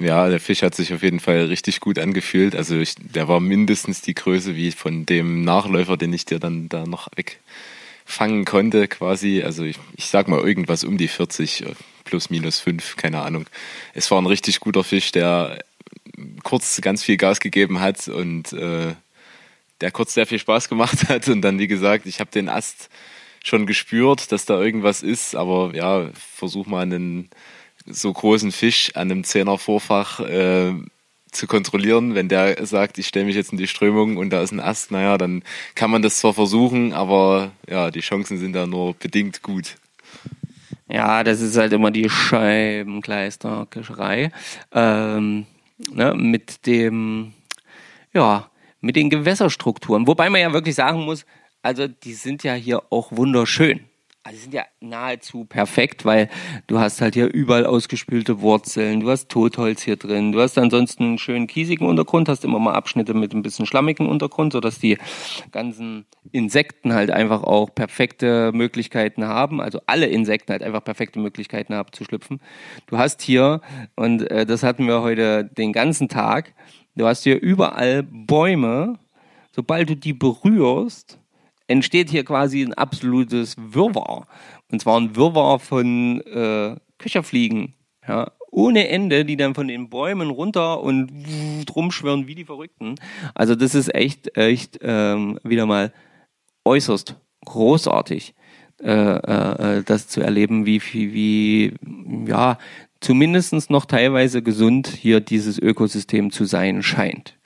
Ja, 0.01 0.29
der 0.29 0.39
Fisch 0.39 0.63
hat 0.63 0.77
sich 0.77 0.95
auf 0.95 1.03
jeden 1.03 1.19
Fall 1.19 1.47
richtig 1.47 1.81
gut 1.81 1.99
angefühlt. 1.99 2.55
Also 2.55 2.79
ich, 2.79 2.95
der 2.99 3.27
war 3.27 3.41
mindestens 3.41 4.01
die 4.01 4.15
Größe 4.15 4.55
wie 4.55 4.71
von 4.71 5.07
dem 5.07 5.43
Nachläufer, 5.43 5.97
den 5.97 6.13
ich 6.13 6.25
dir 6.25 6.39
dann 6.39 6.69
da 6.69 6.87
noch 6.87 7.09
wegfangen 7.17 8.45
konnte, 8.45 8.87
quasi. 8.87 9.43
Also 9.43 9.65
ich, 9.65 9.77
ich 9.97 10.07
sag 10.07 10.29
mal 10.29 10.41
irgendwas 10.41 10.85
um 10.85 10.99
die 10.99 11.09
40 11.09 11.65
plus 12.05 12.31
minus 12.31 12.61
5, 12.61 12.97
keine 12.97 13.23
Ahnung. 13.23 13.47
Es 13.93 14.11
war 14.13 14.21
ein 14.21 14.27
richtig 14.27 14.61
guter 14.61 14.85
Fisch, 14.85 15.11
der 15.11 15.59
kurz 16.45 16.81
ganz 16.81 17.03
viel 17.03 17.17
Gas 17.17 17.41
gegeben 17.41 17.81
hat 17.81 18.07
und 18.07 18.53
äh, 18.53 18.95
der 19.81 19.91
kurz 19.91 20.15
sehr 20.15 20.27
viel 20.27 20.39
Spaß 20.39 20.69
gemacht 20.69 21.09
hat. 21.09 21.29
Und 21.29 21.43
dann, 21.43 21.59
wie 21.59 21.69
gesagt, 21.69 22.07
ich 22.07 22.21
habe 22.21 22.31
den 22.31 22.49
Ast 22.49 22.89
schon 23.45 23.67
gespürt, 23.67 24.31
dass 24.31 24.45
da 24.45 24.61
irgendwas 24.61 25.03
ist, 25.03 25.35
aber 25.35 25.73
ja, 25.75 26.11
versuch 26.15 26.67
mal 26.67 26.83
einen 26.83 27.31
so 27.91 28.13
großen 28.13 28.53
Fisch 28.53 28.93
an 28.95 29.11
einem 29.11 29.25
Zehner 29.25 29.59
Vorfach 29.59 30.21
äh, 30.21 30.75
zu 31.31 31.47
kontrollieren. 31.47 32.15
Wenn 32.15 32.29
der 32.29 32.65
sagt, 32.67 32.99
ich 32.99 33.07
stelle 33.07 33.27
mich 33.27 33.37
jetzt 33.37 33.53
in 33.53 33.59
die 33.59 33.67
Strömung 33.67 34.17
und 34.17 34.31
da 34.31 34.43
ist 34.43 34.53
ein 34.53 34.61
Ast, 34.61 34.91
naja, 34.91 35.19
dann 35.19 35.43
kann 35.75 35.91
man 35.91 36.01
das 36.03 36.19
zwar 36.19 36.33
versuchen, 36.35 36.93
aber 36.93 37.53
ja, 37.69 37.91
die 37.91 38.01
Chancen 38.01 38.39
sind 38.39 38.53
da 38.55 38.67
nur 38.67 38.95
bedingt 38.95 39.43
gut. 39.43 39.77
Ja, 40.89 41.23
das 41.23 41.41
ist 41.41 41.57
halt 41.57 41.73
immer 41.73 41.91
die 41.91 42.09
Scheibenkleisterkischerei. 42.09 44.31
Ähm, 44.73 45.47
ne, 45.93 46.15
mit 46.15 46.65
dem, 46.67 47.35
ja, 48.15 48.49
mit 48.81 48.97
den 48.97 49.11
Gewässerstrukturen. 49.11 50.07
Wobei 50.07 50.31
man 50.31 50.41
ja 50.41 50.51
wirklich 50.53 50.77
sagen 50.77 51.05
muss, 51.05 51.27
also 51.63 51.89
die 51.89 52.15
sind 52.15 52.43
ja 52.43 52.55
hier 52.55 52.83
auch 52.91 53.13
wunderschön. 53.13 53.81
Also 54.29 54.37
die 54.37 54.43
sind 54.43 54.53
ja 54.53 54.67
nahezu 54.81 55.47
perfekt, 55.47 56.05
weil 56.05 56.29
du 56.67 56.79
hast 56.79 57.01
halt 57.01 57.15
hier 57.15 57.33
überall 57.33 57.65
ausgespülte 57.65 58.43
Wurzeln, 58.43 59.01
du 59.01 59.09
hast 59.09 59.31
Totholz 59.31 59.81
hier 59.81 59.97
drin, 59.97 60.33
du 60.33 60.41
hast 60.43 60.59
ansonsten 60.59 61.05
einen 61.05 61.19
schönen 61.19 61.47
kiesigen 61.47 61.87
Untergrund, 61.87 62.29
hast 62.29 62.45
immer 62.45 62.59
mal 62.59 62.75
Abschnitte 62.75 63.15
mit 63.15 63.33
ein 63.33 63.41
bisschen 63.41 63.65
schlammigen 63.65 64.07
Untergrund, 64.07 64.53
sodass 64.53 64.81
die 64.81 64.99
ganzen 65.51 66.05
Insekten 66.31 66.93
halt 66.93 67.11
einfach 67.11 67.43
auch 67.43 67.75
perfekte 67.75 68.53
Möglichkeiten 68.53 69.25
haben, 69.25 69.63
also 69.63 69.81
alle 69.87 70.09
Insekten 70.09 70.53
halt 70.53 70.63
einfach 70.63 70.85
perfekte 70.85 71.19
Möglichkeiten 71.19 71.75
haben 71.75 71.91
zu 71.93 72.05
schlüpfen. 72.05 72.43
Du 72.87 72.99
hast 72.99 73.23
hier, 73.23 73.63
und 73.97 74.31
äh, 74.31 74.45
das 74.45 74.63
hatten 74.63 74.87
wir 74.87 75.01
heute 75.01 75.45
den 75.45 75.73
ganzen 75.73 76.11
Tag, 76.11 76.53
du 76.97 77.07
hast 77.07 77.23
hier 77.23 77.41
überall 77.41 78.03
Bäume, 78.03 78.99
sobald 79.53 79.89
du 79.89 79.97
die 79.97 80.13
berührst, 80.13 81.18
entsteht 81.69 82.11
hier 82.11 82.25
quasi 82.25 82.63
ein 82.63 82.75
absolutes 82.75 83.55
Wirrwarr. 83.57 84.27
Und 84.73 84.83
zwar 84.83 85.01
ein 85.01 85.15
Wirrwarr 85.15 85.61
von 85.61 86.21
äh, 86.23 86.77
Köcherfliegen, 86.99 87.75
ja, 88.07 88.33
ohne 88.51 88.89
Ende, 88.89 89.25
die 89.25 89.37
dann 89.37 89.55
von 89.55 89.69
den 89.69 89.91
Bäumen 89.91 90.31
runter 90.31 90.81
und 90.81 91.13
rumschwirren 91.75 92.27
wie 92.27 92.35
die 92.35 92.47
Verrückten. 92.47 92.97
Also 93.35 93.55
das 93.55 93.75
ist 93.75 93.95
echt, 93.95 94.37
echt 94.37 94.79
ähm, 94.83 95.39
wieder 95.45 95.67
mal 95.67 95.93
äußerst 96.65 97.15
großartig, 97.45 98.35
äh, 98.83 98.91
äh, 98.91 99.83
das 99.85 100.09
zu 100.09 100.21
erleben, 100.21 100.67
wie, 100.67 100.81
wie, 100.93 101.13
wie 101.13 102.29
ja, 102.29 102.59
zumindest 103.01 103.71
noch 103.71 103.85
teilweise 103.85 104.43
gesund 104.43 104.89
hier 104.89 105.21
dieses 105.21 105.59
Ökosystem 105.59 106.31
zu 106.31 106.45
sein 106.45 106.83
scheint. 106.83 107.39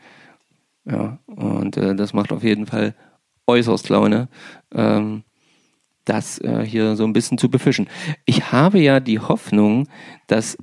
Ja, 0.84 1.18
und 1.26 1.76
äh, 1.76 1.94
das 1.94 2.12
macht 2.12 2.32
auf 2.32 2.42
jeden 2.42 2.66
Fall 2.66 2.94
äußerst 3.46 3.88
Laune, 3.88 4.28
ähm, 4.74 5.24
das 6.04 6.38
äh, 6.40 6.64
hier 6.64 6.96
so 6.96 7.04
ein 7.04 7.12
bisschen 7.12 7.38
zu 7.38 7.48
befischen. 7.48 7.88
Ich 8.24 8.52
habe 8.52 8.80
ja 8.80 9.00
die 9.00 9.20
Hoffnung, 9.20 9.88
dass, 10.26 10.58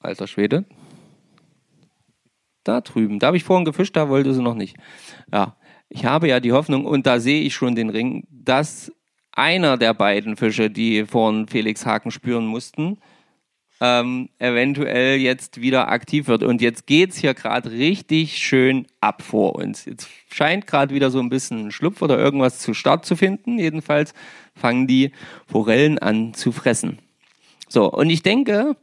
alter 0.00 0.26
Schwede, 0.26 0.64
da 2.64 2.80
drüben, 2.80 3.18
da 3.18 3.28
habe 3.28 3.36
ich 3.36 3.44
vorhin 3.44 3.64
gefischt, 3.64 3.96
da 3.96 4.08
wollte 4.08 4.32
sie 4.32 4.42
noch 4.42 4.54
nicht. 4.54 4.76
Ja, 5.32 5.56
ich 5.88 6.06
habe 6.06 6.28
ja 6.28 6.40
die 6.40 6.52
Hoffnung, 6.52 6.86
und 6.86 7.06
da 7.06 7.20
sehe 7.20 7.42
ich 7.42 7.54
schon 7.54 7.74
den 7.74 7.90
Ring, 7.90 8.26
dass 8.30 8.90
einer 9.32 9.76
der 9.76 9.94
beiden 9.94 10.36
Fische, 10.36 10.70
die 10.70 11.04
vorhin 11.04 11.46
Felix 11.46 11.84
Haken 11.84 12.10
spüren 12.10 12.46
mussten, 12.46 12.98
ähm, 13.80 14.28
eventuell 14.38 15.18
jetzt 15.18 15.60
wieder 15.60 15.88
aktiv 15.88 16.28
wird. 16.28 16.42
Und 16.42 16.60
jetzt 16.60 16.86
geht's 16.86 17.16
hier 17.16 17.34
gerade 17.34 17.70
richtig 17.70 18.38
schön 18.38 18.86
ab 19.00 19.22
vor 19.22 19.56
uns. 19.56 19.84
Jetzt 19.84 20.08
scheint 20.30 20.66
gerade 20.66 20.94
wieder 20.94 21.10
so 21.10 21.20
ein 21.20 21.28
bisschen 21.28 21.70
Schlupf 21.70 22.02
oder 22.02 22.18
irgendwas 22.18 22.58
zu 22.60 22.74
Start 22.74 23.04
zu 23.04 23.16
finden. 23.16 23.58
Jedenfalls 23.58 24.14
fangen 24.54 24.86
die 24.86 25.12
Forellen 25.46 25.98
an 25.98 26.34
zu 26.34 26.52
fressen. 26.52 26.98
So, 27.68 27.90
und 27.90 28.10
ich 28.10 28.22
denke, 28.22 28.76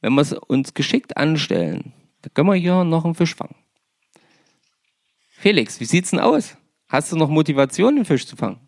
wenn 0.00 0.14
wir 0.14 0.22
es 0.22 0.32
uns 0.32 0.74
geschickt 0.74 1.16
anstellen, 1.16 1.92
dann 2.22 2.34
können 2.34 2.48
wir 2.48 2.54
hier 2.54 2.84
noch 2.84 3.04
einen 3.04 3.14
Fisch 3.14 3.34
fangen. 3.34 3.54
Felix, 5.30 5.80
wie 5.80 5.84
sieht's 5.84 6.10
denn 6.10 6.20
aus? 6.20 6.56
Hast 6.88 7.12
du 7.12 7.16
noch 7.16 7.28
Motivation, 7.28 7.96
den 7.96 8.04
Fisch 8.04 8.26
zu 8.26 8.36
fangen? 8.36 8.65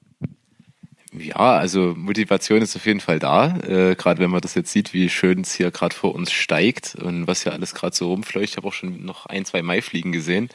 Ja, 1.13 1.57
also 1.57 1.95
Motivation 1.97 2.61
ist 2.61 2.77
auf 2.77 2.85
jeden 2.85 3.01
Fall 3.01 3.19
da. 3.19 3.57
Äh, 3.59 3.95
gerade 3.95 4.21
wenn 4.21 4.31
man 4.31 4.43
das 4.43 4.55
jetzt 4.55 4.73
sieht, 4.73 4.93
wie 4.93 5.09
schön 5.09 5.41
es 5.41 5.55
hier 5.55 5.71
gerade 5.71 5.95
vor 5.95 6.15
uns 6.15 6.33
steigt 6.33 6.97
und 6.97 7.27
was 7.27 7.43
hier 7.43 7.53
alles 7.53 7.75
gerade 7.75 7.97
so 7.97 8.11
rumfleucht. 8.11 8.51
Ich 8.51 8.57
habe 8.59 8.69
auch 8.69 8.75
schon 8.75 9.05
noch 9.05 9.27
ein, 9.27 9.45
zwei 9.45 9.63
Maifliegen 9.63 10.13
gesehen. 10.13 10.51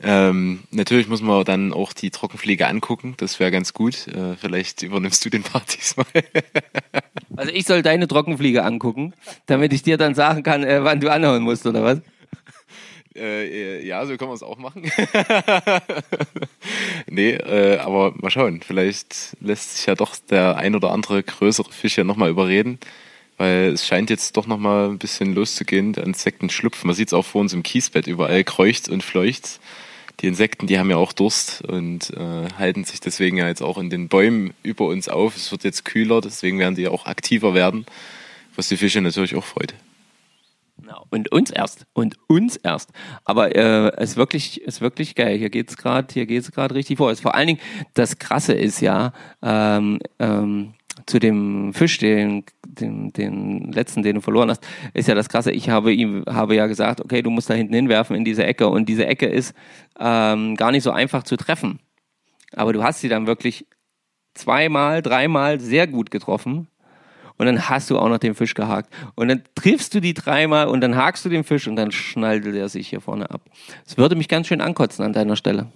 Ähm, 0.00 0.60
natürlich 0.70 1.08
muss 1.08 1.20
man 1.20 1.44
dann 1.44 1.72
auch 1.72 1.92
die 1.92 2.10
Trockenfliege 2.10 2.66
angucken. 2.66 3.14
Das 3.18 3.40
wäre 3.40 3.50
ganz 3.50 3.74
gut. 3.74 4.06
Äh, 4.08 4.36
vielleicht 4.36 4.82
übernimmst 4.82 5.24
du 5.24 5.30
den 5.30 5.42
Part 5.42 5.76
diesmal. 5.76 6.06
also 7.36 7.52
ich 7.52 7.66
soll 7.66 7.82
deine 7.82 8.08
Trockenfliege 8.08 8.64
angucken, 8.64 9.12
damit 9.46 9.72
ich 9.72 9.82
dir 9.82 9.98
dann 9.98 10.14
sagen 10.14 10.42
kann, 10.44 10.62
äh, 10.62 10.82
wann 10.84 11.00
du 11.00 11.12
anhauen 11.12 11.42
musst, 11.42 11.66
oder 11.66 11.82
was? 11.82 12.00
Äh, 13.18 13.86
ja, 13.86 14.04
so 14.06 14.16
können 14.16 14.30
wir 14.30 14.34
es 14.34 14.42
auch 14.42 14.58
machen. 14.58 14.82
nee, 17.06 17.32
äh, 17.32 17.78
aber 17.78 18.14
mal 18.16 18.30
schauen. 18.30 18.60
Vielleicht 18.62 19.36
lässt 19.40 19.76
sich 19.76 19.86
ja 19.86 19.94
doch 19.94 20.16
der 20.30 20.56
ein 20.56 20.74
oder 20.74 20.92
andere 20.92 21.22
größere 21.22 21.72
Fisch 21.72 21.98
ja 21.98 22.04
nochmal 22.04 22.30
überreden. 22.30 22.78
Weil 23.36 23.68
es 23.68 23.86
scheint 23.86 24.10
jetzt 24.10 24.36
doch 24.36 24.46
nochmal 24.46 24.88
ein 24.88 24.98
bisschen 24.98 25.34
loszugehen. 25.34 25.92
Der 25.92 26.04
Insekten 26.04 26.50
schlüpfen. 26.50 26.88
Man 26.88 26.96
sieht 26.96 27.08
es 27.08 27.14
auch 27.14 27.24
vor 27.24 27.40
uns 27.40 27.52
im 27.52 27.62
Kiesbett. 27.62 28.06
Überall 28.06 28.42
kreucht 28.44 28.88
und 28.88 29.02
fleucht. 29.02 29.60
Die 30.20 30.26
Insekten, 30.26 30.66
die 30.66 30.78
haben 30.78 30.90
ja 30.90 30.96
auch 30.96 31.12
Durst 31.12 31.62
und 31.62 32.10
äh, 32.10 32.48
halten 32.58 32.82
sich 32.82 32.98
deswegen 32.98 33.36
ja 33.36 33.46
jetzt 33.46 33.62
auch 33.62 33.78
in 33.78 33.88
den 33.88 34.08
Bäumen 34.08 34.52
über 34.64 34.86
uns 34.86 35.08
auf. 35.08 35.36
Es 35.36 35.52
wird 35.52 35.62
jetzt 35.62 35.84
kühler, 35.84 36.20
deswegen 36.20 36.58
werden 36.58 36.74
die 36.74 36.82
ja 36.82 36.90
auch 36.90 37.06
aktiver 37.06 37.54
werden. 37.54 37.86
Was 38.56 38.68
die 38.68 38.76
Fische 38.76 39.00
natürlich 39.00 39.36
auch 39.36 39.44
freut. 39.44 39.74
Und 41.10 41.32
uns 41.32 41.50
erst. 41.50 41.86
Und 41.92 42.16
uns 42.28 42.56
erst. 42.56 42.90
Aber 43.24 43.54
äh, 43.54 43.92
es 43.96 44.10
ist 44.10 44.16
wirklich, 44.16 44.62
ist 44.62 44.80
wirklich 44.80 45.14
geil. 45.14 45.36
Hier 45.38 45.50
hier 46.12 46.26
geht's 46.26 46.52
gerade 46.52 46.74
richtig 46.74 46.98
vor. 46.98 47.10
Es 47.10 47.20
vor 47.20 47.34
allen 47.34 47.48
Dingen 47.48 47.60
das 47.94 48.18
Krasse 48.18 48.54
ist 48.54 48.80
ja 48.80 49.12
ähm, 49.42 49.98
ähm, 50.18 50.74
zu 51.06 51.18
dem 51.18 51.72
Fisch, 51.72 51.98
den, 51.98 52.44
den, 52.64 53.12
den 53.12 53.72
letzten, 53.72 54.02
den 54.02 54.16
du 54.16 54.20
verloren 54.20 54.50
hast, 54.50 54.66
ist 54.94 55.08
ja 55.08 55.14
das 55.14 55.28
Krasse. 55.28 55.52
Ich 55.52 55.70
habe 55.70 55.92
ihm 55.92 56.24
habe 56.28 56.54
ja 56.54 56.66
gesagt, 56.66 57.00
okay, 57.00 57.22
du 57.22 57.30
musst 57.30 57.50
da 57.50 57.54
hinten 57.54 57.74
hinwerfen 57.74 58.16
in 58.16 58.24
diese 58.24 58.44
Ecke 58.44 58.68
und 58.68 58.88
diese 58.88 59.06
Ecke 59.06 59.26
ist 59.26 59.54
ähm, 59.98 60.56
gar 60.56 60.70
nicht 60.70 60.82
so 60.82 60.90
einfach 60.90 61.22
zu 61.22 61.36
treffen. 61.36 61.80
Aber 62.52 62.72
du 62.72 62.82
hast 62.82 63.00
sie 63.00 63.08
dann 63.08 63.26
wirklich 63.26 63.66
zweimal, 64.34 65.02
dreimal 65.02 65.60
sehr 65.60 65.86
gut 65.86 66.10
getroffen 66.10 66.68
und 67.38 67.46
dann 67.46 67.68
hast 67.68 67.90
du 67.90 67.98
auch 67.98 68.08
noch 68.08 68.18
den 68.18 68.34
Fisch 68.34 68.54
gehakt. 68.54 68.92
Und 69.14 69.28
dann 69.28 69.42
triffst 69.54 69.94
du 69.94 70.00
die 70.00 70.14
dreimal 70.14 70.68
und 70.68 70.80
dann 70.80 70.96
hakst 70.96 71.24
du 71.24 71.28
den 71.28 71.44
Fisch 71.44 71.66
und 71.68 71.76
dann 71.76 71.92
schnallt 71.92 72.44
er 72.46 72.68
sich 72.68 72.88
hier 72.88 73.00
vorne 73.00 73.30
ab. 73.30 73.42
Das 73.84 73.96
würde 73.96 74.16
mich 74.16 74.28
ganz 74.28 74.48
schön 74.48 74.60
ankotzen 74.60 75.04
an 75.04 75.12
deiner 75.12 75.36
Stelle. 75.36 75.68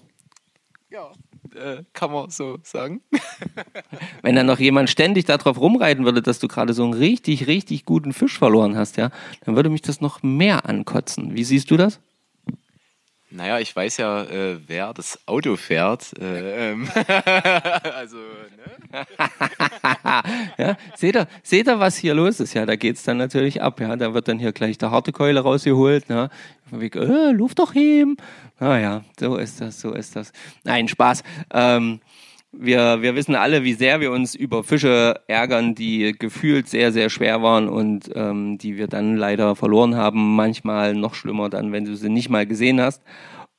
Ja, 0.91 1.11
äh, 1.55 1.85
kann 1.93 2.13
man 2.13 2.31
so 2.31 2.59
sagen. 2.63 3.01
Wenn 4.23 4.37
dann 4.37 4.47
noch 4.47 4.59
jemand 4.59 4.91
ständig 4.91 5.25
darauf 5.25 5.59
rumreiten 5.61 6.05
würde, 6.05 6.21
dass 6.21 6.39
du 6.39 6.49
gerade 6.49 6.73
so 6.75 6.85
einen 6.85 6.95
richtig, 6.95 7.47
richtig 7.47 7.85
guten 7.85 8.13
Fisch 8.13 8.39
verloren 8.39 8.77
hast, 8.77 8.97
ja, 8.97 9.11
dann 9.45 9.57
würde 9.57 9.71
mich 9.71 9.83
das 9.83 10.01
noch 10.01 10.23
mehr 10.23 10.67
ankotzen. 10.67 11.35
Wie 11.35 11.45
siehst 11.45 11.71
du 11.71 11.77
das? 11.77 12.01
Naja, 13.35 13.59
ich 13.61 13.75
weiß 13.75 13.97
ja, 13.97 14.25
äh, 14.25 14.59
wer 14.67 14.93
das 14.93 15.19
Auto 15.27 15.57
fährt. 15.57 16.13
Äh, 16.21 16.73
ähm. 16.73 16.87
also, 17.97 18.19
ne? 18.19 19.07
ja, 20.59 20.77
seht 20.95 21.17
ihr, 21.17 21.27
seht 21.43 21.67
ihr, 21.67 21.81
was 21.81 21.97
hier 21.97 22.15
los 22.15 22.41
ist? 22.41 22.53
Ja, 22.53 22.67
da 22.67 22.77
geht's 22.77 23.05
dann 23.05 23.17
natürlich 23.17 23.63
ab. 23.63 23.81
Ja, 23.81 23.97
da 23.97 24.13
wird 24.13 24.29
dann 24.29 24.39
hier 24.39 24.53
gleich 24.53 24.77
der 24.77 24.91
harte 24.91 25.13
Keule 25.13 25.41
rausgeholt. 25.41 26.11
Ne? 26.11 26.29
Wie, 26.71 26.89
äh, 26.89 27.31
Luft 27.31 27.59
doch 27.59 27.75
heben. 27.75 28.19
Naja, 28.61 29.03
so 29.19 29.37
ist 29.37 29.63
das, 29.63 29.81
so 29.81 29.93
ist 29.95 30.15
das. 30.15 30.33
Nein, 30.65 30.87
Spaß. 30.89 31.23
Ähm, 31.55 32.01
wir, 32.53 33.01
wir 33.01 33.15
wissen 33.15 33.35
alle, 33.35 33.65
wie 33.65 33.73
sehr 33.73 34.01
wir 34.01 34.13
uns 34.13 34.35
über 34.35 34.63
Fische 34.63 35.21
ärgern, 35.27 35.75
die 35.75 36.15
gefühlt 36.19 36.69
sehr, 36.69 36.93
sehr 36.93 37.09
schwer 37.09 37.43
waren 37.43 37.69
und 37.69 38.11
ähm, 38.15 38.59
die 38.59 38.77
wir 38.77 38.89
dann 38.89 39.17
leider 39.17 39.57
verloren 39.57 39.97
haben. 39.97 40.37
Manchmal 40.37 40.95
noch 40.95 41.15
schlimmer 41.15 41.49
dann, 41.49 41.73
wenn 41.73 41.87
du 41.87 41.97
sie 41.97 42.11
nicht 42.11 42.29
mal 42.29 42.47
gesehen 42.47 42.81
hast. 42.81 43.03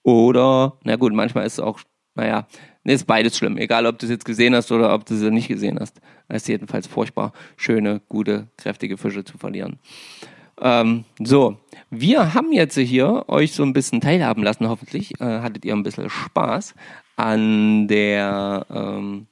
Oder, 0.04 0.78
na 0.84 0.96
gut, 0.96 1.14
manchmal 1.14 1.46
ist 1.46 1.54
es 1.54 1.60
auch, 1.60 1.80
naja, 2.16 2.48
ist 2.84 3.08
beides 3.08 3.38
schlimm. 3.38 3.58
Egal, 3.58 3.86
ob 3.86 3.98
du 3.98 4.06
es 4.06 4.12
jetzt 4.12 4.26
gesehen 4.26 4.56
hast 4.56 4.72
oder 4.72 4.94
ob 4.94 5.06
du 5.06 5.16
sie 5.16 5.32
nicht 5.32 5.48
gesehen 5.48 5.80
hast. 5.80 6.00
Es 6.28 6.44
ist 6.44 6.50
jedenfalls 6.50 6.88
furchtbar, 6.88 7.34
schöne, 7.58 8.02
gute, 8.10 8.48
kräftige 8.58 8.98
Fische 8.98 9.24
zu 9.24 9.38
verlieren. 9.38 9.80
Ähm, 10.62 11.06
so, 11.20 11.58
wir 11.90 12.34
haben 12.36 12.52
jetzt 12.52 12.78
hier 12.78 13.26
euch 13.28 13.54
so 13.54 13.64
ein 13.64 13.74
bisschen 13.74 14.02
teilhaben 14.02 14.44
lassen, 14.44 14.70
hoffentlich. 14.70 15.20
Äh, 15.20 15.40
hattet 15.40 15.66
ihr 15.66 15.74
ein 15.74 15.84
bisschen 15.84 16.10
Spaß 16.10 16.76
an 17.16 17.88
der 17.88 18.66
ähm, 18.70 19.28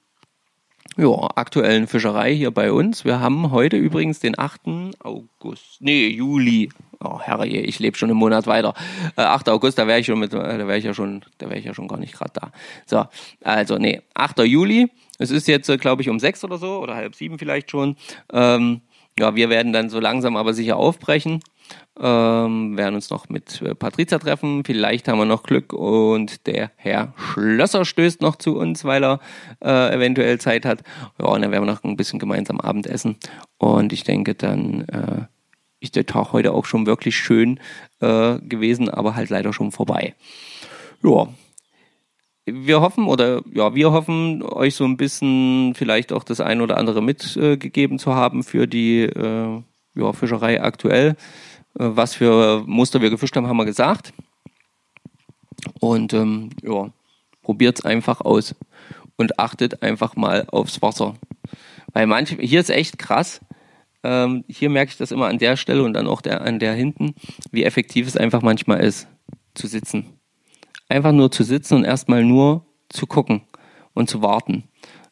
ja, 0.97 1.29
aktuellen 1.35 1.87
Fischerei 1.87 2.35
hier 2.35 2.51
bei 2.51 2.71
uns. 2.71 3.05
Wir 3.05 3.19
haben 3.19 3.51
heute 3.51 3.77
übrigens 3.77 4.19
den 4.19 4.37
8. 4.37 4.61
August, 4.99 5.77
nee, 5.79 6.07
Juli. 6.07 6.69
oh 6.99 7.19
Herre, 7.19 7.47
ich 7.47 7.79
lebe 7.79 7.97
schon 7.97 8.09
einen 8.09 8.19
Monat 8.19 8.45
weiter. 8.45 8.73
Äh, 9.15 9.21
8. 9.21 9.49
August, 9.49 9.77
da 9.77 9.87
wäre 9.87 9.99
ich 9.99 10.05
schon 10.05 10.19
mit, 10.19 10.33
äh, 10.33 10.37
da 10.37 10.67
wäre 10.67 10.77
ich 10.77 10.83
ja 10.83 10.93
schon, 10.93 11.23
da 11.37 11.47
wäre 11.49 11.59
ich 11.59 11.65
ja 11.65 11.73
schon 11.73 11.87
gar 11.87 11.97
nicht 11.97 12.13
gerade 12.13 12.33
da. 12.33 12.51
So, 12.85 13.05
also 13.43 13.77
nee, 13.77 14.01
8. 14.13 14.39
Juli. 14.39 14.91
Es 15.17 15.31
ist 15.31 15.47
jetzt, 15.47 15.69
äh, 15.69 15.77
glaube 15.77 16.01
ich, 16.01 16.09
um 16.09 16.19
sechs 16.19 16.43
oder 16.43 16.57
so 16.57 16.79
oder 16.79 16.95
halb 16.95 17.15
sieben 17.15 17.39
vielleicht 17.39 17.71
schon. 17.71 17.95
Ähm, 18.33 18.81
ja, 19.17 19.35
wir 19.35 19.49
werden 19.49 19.73
dann 19.73 19.89
so 19.89 19.99
langsam 19.99 20.35
aber 20.35 20.53
sicher 20.53 20.77
aufbrechen. 20.77 21.41
Ähm, 21.99 22.77
werden 22.77 22.95
uns 22.95 23.09
noch 23.09 23.29
mit 23.29 23.61
äh, 23.61 23.75
Patrizia 23.75 24.17
treffen. 24.17 24.63
Vielleicht 24.65 25.07
haben 25.07 25.19
wir 25.19 25.25
noch 25.25 25.43
Glück 25.43 25.73
und 25.73 26.47
der 26.47 26.71
Herr 26.75 27.13
Schlösser 27.15 27.85
stößt 27.85 28.21
noch 28.21 28.37
zu 28.37 28.57
uns, 28.57 28.85
weil 28.85 29.03
er 29.03 29.19
äh, 29.63 29.95
eventuell 29.95 30.39
Zeit 30.39 30.65
hat. 30.65 30.83
Ja, 31.19 31.27
und 31.27 31.41
dann 31.41 31.51
werden 31.51 31.65
wir 31.65 31.73
noch 31.73 31.83
ein 31.83 31.97
bisschen 31.97 32.19
gemeinsam 32.19 32.59
Abendessen. 32.59 33.17
Und 33.57 33.93
ich 33.93 34.03
denke, 34.03 34.35
dann 34.35 34.81
äh, 34.85 35.25
ist 35.79 35.95
der 35.95 36.05
Tag 36.05 36.31
heute 36.31 36.53
auch 36.53 36.65
schon 36.65 36.85
wirklich 36.85 37.15
schön 37.15 37.59
äh, 37.99 38.39
gewesen, 38.39 38.89
aber 38.89 39.15
halt 39.15 39.29
leider 39.29 39.51
schon 39.53 39.71
vorbei. 39.71 40.15
Ja, 41.03 41.27
wir 42.45 42.81
hoffen 42.81 43.05
oder 43.05 43.41
ja, 43.53 43.75
wir 43.75 43.91
hoffen, 43.91 44.41
euch 44.43 44.75
so 44.75 44.85
ein 44.85 44.97
bisschen 44.97 45.73
vielleicht 45.75 46.11
auch 46.11 46.23
das 46.23 46.39
ein 46.39 46.61
oder 46.61 46.77
andere 46.77 47.01
mitgegeben 47.01 47.97
äh, 47.97 47.99
zu 47.99 48.15
haben 48.15 48.43
für 48.43 48.67
die 48.67 49.01
äh, 49.01 49.61
ja, 49.95 50.13
Fischerei 50.13 50.61
aktuell. 50.61 51.15
Äh, 51.79 51.89
was 51.95 52.15
für 52.15 52.63
Muster 52.65 53.01
wir 53.01 53.09
gefischt 53.09 53.35
haben, 53.35 53.47
haben 53.47 53.57
wir 53.57 53.65
gesagt. 53.65 54.13
Und 55.79 56.13
ähm, 56.13 56.49
ja, 56.61 56.91
probiert's 57.41 57.85
einfach 57.85 58.21
aus 58.21 58.55
und 59.15 59.39
achtet 59.39 59.83
einfach 59.83 60.15
mal 60.15 60.45
aufs 60.51 60.81
Wasser. 60.81 61.15
Weil 61.93 62.07
manche, 62.07 62.35
hier 62.35 62.59
ist 62.59 62.69
echt 62.69 62.97
krass. 62.97 63.41
Ähm, 64.03 64.43
hier 64.47 64.69
merke 64.69 64.91
ich 64.91 64.97
das 64.97 65.11
immer 65.11 65.27
an 65.27 65.37
der 65.37 65.57
Stelle 65.57 65.83
und 65.83 65.93
dann 65.93 66.07
auch 66.07 66.21
der, 66.21 66.41
an 66.41 66.59
der 66.59 66.73
hinten, 66.73 67.13
wie 67.51 67.63
effektiv 67.63 68.07
es 68.07 68.17
einfach 68.17 68.41
manchmal 68.41 68.79
ist, 68.79 69.07
zu 69.53 69.67
sitzen 69.67 70.21
einfach 70.91 71.13
nur 71.13 71.31
zu 71.31 71.43
sitzen 71.43 71.75
und 71.75 71.85
erstmal 71.85 72.23
nur 72.23 72.65
zu 72.89 73.07
gucken 73.07 73.41
und 73.93 74.09
zu 74.09 74.21
warten. 74.21 74.65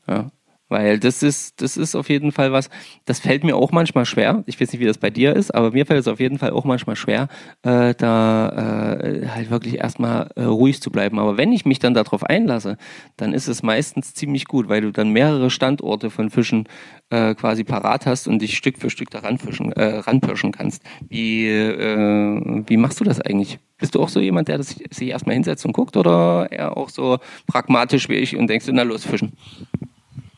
Ja. 0.08 0.32
Weil 0.70 1.00
das 1.00 1.24
ist, 1.24 1.62
das 1.62 1.78
ist 1.78 1.96
auf 1.96 2.10
jeden 2.10 2.32
Fall 2.32 2.52
was, 2.52 2.70
das 3.06 3.20
fällt 3.20 3.44
mir 3.44 3.56
auch 3.56 3.72
manchmal 3.72 4.06
schwer. 4.06 4.44
Ich 4.46 4.62
weiß 4.62 4.72
nicht, 4.72 4.80
wie 4.80 4.86
das 4.86 5.00
bei 5.00 5.10
dir 5.10 5.36
ist, 5.36 5.54
aber 5.54 5.72
mir 5.72 5.86
fällt 5.86 6.02
es 6.02 6.08
auf 6.08 6.20
jeden 6.20 6.38
Fall 6.38 6.52
auch 6.52 6.64
manchmal 6.64 6.96
schwer, 6.96 7.28
äh, 7.64 7.96
da 7.96 9.00
äh, 9.02 9.28
halt 9.28 9.50
wirklich 9.50 9.80
erstmal 9.80 10.30
äh, 10.36 10.44
ruhig 10.44 10.82
zu 10.82 10.92
bleiben. 10.92 11.20
Aber 11.20 11.38
wenn 11.38 11.52
ich 11.52 11.66
mich 11.66 11.80
dann 11.80 11.96
darauf 11.96 12.24
einlasse, 12.24 12.78
dann 13.18 13.34
ist 13.34 13.48
es 13.48 13.64
meistens 13.64 14.14
ziemlich 14.14 14.46
gut, 14.46 14.70
weil 14.70 14.82
du 14.82 14.92
dann 14.92 15.10
mehrere 15.10 15.50
Standorte 15.50 16.12
von 16.12 16.30
Fischen 16.30 16.68
äh, 17.10 17.34
quasi 17.34 17.64
parat 17.64 18.06
hast 18.06 18.28
und 18.28 18.40
dich 18.40 18.56
Stück 18.56 18.78
für 18.78 18.92
Stück 18.92 19.10
daran 19.10 19.40
fischen, 19.40 19.72
äh, 19.72 19.98
ranpirschen 19.98 20.52
kannst. 20.52 20.84
Wie, 21.10 21.48
äh, 21.48 22.64
wie 22.68 22.78
machst 22.78 23.00
du 23.00 23.04
das 23.04 23.20
eigentlich? 23.20 23.58
Bist 23.80 23.96
du 23.96 24.02
auch 24.02 24.10
so 24.10 24.20
jemand, 24.20 24.48
der 24.50 24.58
das, 24.58 24.76
sich 24.92 25.10
erstmal 25.10 25.34
hinsetzt 25.34 25.66
und 25.66 25.74
guckt 25.74 25.98
oder 25.98 26.48
eher 26.52 26.78
auch 26.78 26.90
so 26.90 27.18
pragmatisch 27.48 28.10
wie 28.10 28.16
ich 28.16 28.36
und 28.36 28.48
denkst, 28.48 28.68
na 28.72 28.84
los, 28.84 29.06
fischen? 29.06 29.34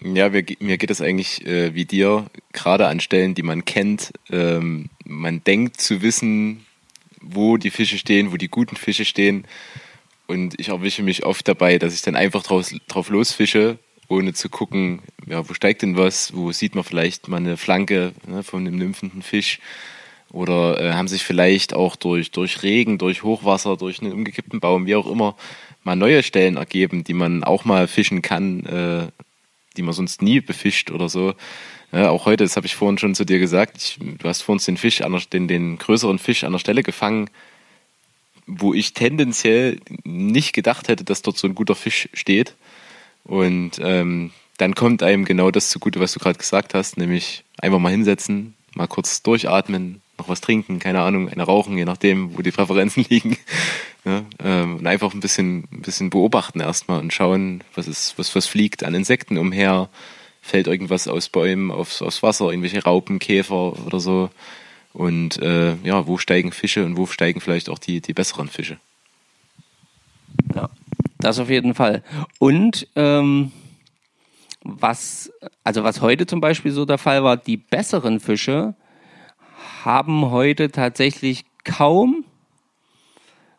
Ja, 0.04 0.30
mir, 0.30 0.44
mir 0.60 0.78
geht 0.78 0.90
es 0.90 1.02
eigentlich 1.02 1.46
äh, 1.46 1.76
wie 1.76 1.86
dir, 1.86 2.26
gerade 2.54 2.88
an 2.88 3.00
Stellen, 3.00 3.36
die 3.36 3.44
man 3.44 3.66
kennt. 3.66 4.12
Ähm, 4.32 4.90
man 5.06 5.44
denkt 5.44 5.80
zu 5.80 6.02
wissen, 6.02 6.66
wo 7.22 7.58
die 7.58 7.70
Fische 7.70 8.00
stehen, 8.00 8.32
wo 8.32 8.38
die 8.38 8.48
guten 8.48 8.76
Fische 8.76 9.06
stehen. 9.06 9.46
Und 10.26 10.60
ich 10.60 10.70
erwische 10.70 11.04
mich 11.04 11.24
oft 11.24 11.48
dabei, 11.48 11.78
dass 11.78 11.94
ich 11.94 12.02
dann 12.02 12.16
einfach 12.16 12.42
draus, 12.42 12.74
drauf 12.88 13.10
losfische, 13.10 13.78
ohne 14.08 14.34
zu 14.34 14.50
gucken, 14.50 15.02
ja, 15.28 15.48
wo 15.48 15.54
steigt 15.54 15.84
denn 15.84 15.98
was, 15.98 16.36
wo 16.36 16.52
sieht 16.52 16.74
man 16.74 16.84
vielleicht 16.84 17.28
mal 17.28 17.38
eine 17.38 17.58
Flanke 17.58 18.14
ne, 18.26 18.42
von 18.42 18.66
einem 18.66 18.78
nymphenden 18.78 19.22
Fisch. 19.22 19.60
Oder 20.32 20.80
äh, 20.82 20.94
haben 20.94 21.10
sich 21.10 21.24
vielleicht 21.24 21.76
auch 21.76 21.96
durch, 21.96 22.32
durch 22.32 22.64
Regen, 22.64 22.98
durch 22.98 23.22
Hochwasser, 23.22 23.78
durch 23.78 24.02
einen 24.02 24.14
umgekippten 24.14 24.62
Baum, 24.62 24.88
wie 24.88 24.96
auch 24.96 25.06
immer, 25.06 25.36
mal 25.84 25.96
neue 25.96 26.24
Stellen 26.24 26.58
ergeben, 26.58 27.04
die 27.04 27.14
man 27.14 27.44
auch 27.44 27.66
mal 27.66 27.88
fischen 27.88 28.22
kann, 28.22 28.66
äh, 28.66 29.08
die 29.78 29.82
man 29.82 29.94
sonst 29.94 30.22
nie 30.22 30.42
befischt 30.42 30.92
oder 30.92 31.10
so. 31.10 31.34
Ja, 31.92 32.10
auch 32.10 32.26
heute, 32.26 32.44
das 32.44 32.56
habe 32.56 32.68
ich 32.68 32.76
vorhin 32.76 32.98
schon 32.98 33.16
zu 33.16 33.26
dir 33.26 33.40
gesagt, 33.40 33.78
ich, 33.78 34.00
du 34.00 34.28
hast 34.28 34.42
vor 34.42 34.54
uns 34.54 34.66
den 34.66 34.78
Fisch, 34.78 34.98
der, 35.00 35.10
den, 35.32 35.48
den 35.48 35.78
größeren 35.78 36.20
Fisch 36.20 36.44
an 36.44 36.54
der 36.54 36.60
Stelle 36.60 36.84
gefangen, 36.84 37.30
wo 38.48 38.74
ich 38.74 38.94
tendenziell 38.94 39.80
nicht 40.04 40.54
gedacht 40.54 40.88
hätte, 40.88 41.04
dass 41.04 41.22
dort 41.22 41.38
so 41.38 41.48
ein 41.48 41.56
guter 41.56 41.76
Fisch 41.76 42.10
steht. 42.14 42.56
Und 43.24 43.80
ähm, 43.82 44.32
dann 44.58 44.76
kommt 44.76 45.04
einem 45.04 45.26
genau 45.26 45.52
das 45.52 45.70
zugute, 45.70 46.00
was 46.00 46.14
du 46.14 46.20
gerade 46.20 46.40
gesagt 46.40 46.74
hast, 46.74 46.98
nämlich 46.98 47.44
einfach 47.58 47.80
mal 47.80 47.92
hinsetzen, 47.92 48.56
mal 48.74 48.88
kurz 48.88 49.22
durchatmen, 49.22 50.02
noch 50.22 50.30
was 50.30 50.42
trinken, 50.42 50.80
keine 50.80 51.02
Ahnung, 51.02 51.30
eine 51.30 51.44
rauchen, 51.44 51.78
je 51.78 51.86
nachdem, 51.86 52.38
wo 52.38 52.42
die 52.42 52.52
Präferenzen 52.52 53.06
liegen. 53.10 53.38
Ja, 54.06 54.24
ähm, 54.44 54.78
und 54.78 54.88
einfach 54.88 55.14
ein 55.14 55.20
bisschen, 55.20 55.68
ein 55.72 55.82
bisschen 55.82 56.10
beobachten 56.10 56.60
erstmal 56.60 57.00
und 57.00 57.14
schauen, 57.14 57.64
was 57.76 57.88
ist, 57.88 58.18
was, 58.18 58.36
was 58.36 58.48
fliegt 58.48 58.84
an 58.84 58.96
Insekten 58.96 59.38
umher, 59.38 59.90
fällt 60.42 60.68
irgendwas 60.68 61.08
aus 61.08 61.30
Bäumen 61.30 61.72
aufs, 61.72 62.02
aufs 62.02 62.24
Wasser, 62.24 62.50
irgendwelche 62.50 62.84
Raupen, 62.84 63.20
Käfer 63.20 63.86
oder 63.86 64.00
so. 64.00 64.30
Und 64.94 65.42
äh, 65.42 65.76
ja, 65.84 66.08
wo 66.08 66.18
steigen 66.18 66.52
Fische 66.52 66.86
und 66.86 66.98
wo 66.98 67.06
steigen 67.06 67.42
vielleicht 67.42 67.70
auch 67.70 67.80
die, 67.80 68.02
die 68.02 68.14
besseren 68.14 68.48
Fische. 68.48 68.78
Ja, 70.56 70.70
das 71.20 71.40
auf 71.40 71.50
jeden 71.50 71.76
Fall. 71.76 72.04
Und 72.40 72.88
ähm, 72.96 73.52
was, 74.64 75.32
also 75.64 75.84
was 75.84 76.02
heute 76.02 76.26
zum 76.26 76.42
Beispiel 76.42 76.72
so 76.72 76.86
der 76.86 76.98
Fall 76.98 77.24
war, 77.24 77.38
die 77.38 77.58
besseren 77.58 78.20
Fische 78.20 78.76
haben 79.86 80.32
heute 80.32 80.72
tatsächlich 80.72 81.46
kaum 81.64 82.26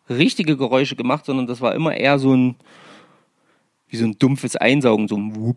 richtige 0.08 0.56
Geräusche 0.56 0.96
gemacht, 0.96 1.24
sondern 1.24 1.46
das 1.46 1.60
war 1.60 1.74
immer 1.74 1.94
eher 1.94 2.18
so 2.18 2.34
ein, 2.34 2.56
wie 3.88 3.96
so 3.96 4.04
ein 4.04 4.18
dumpfes 4.18 4.56
Einsaugen, 4.56 5.08
so 5.08 5.16
ein 5.16 5.36
Wup. 5.36 5.56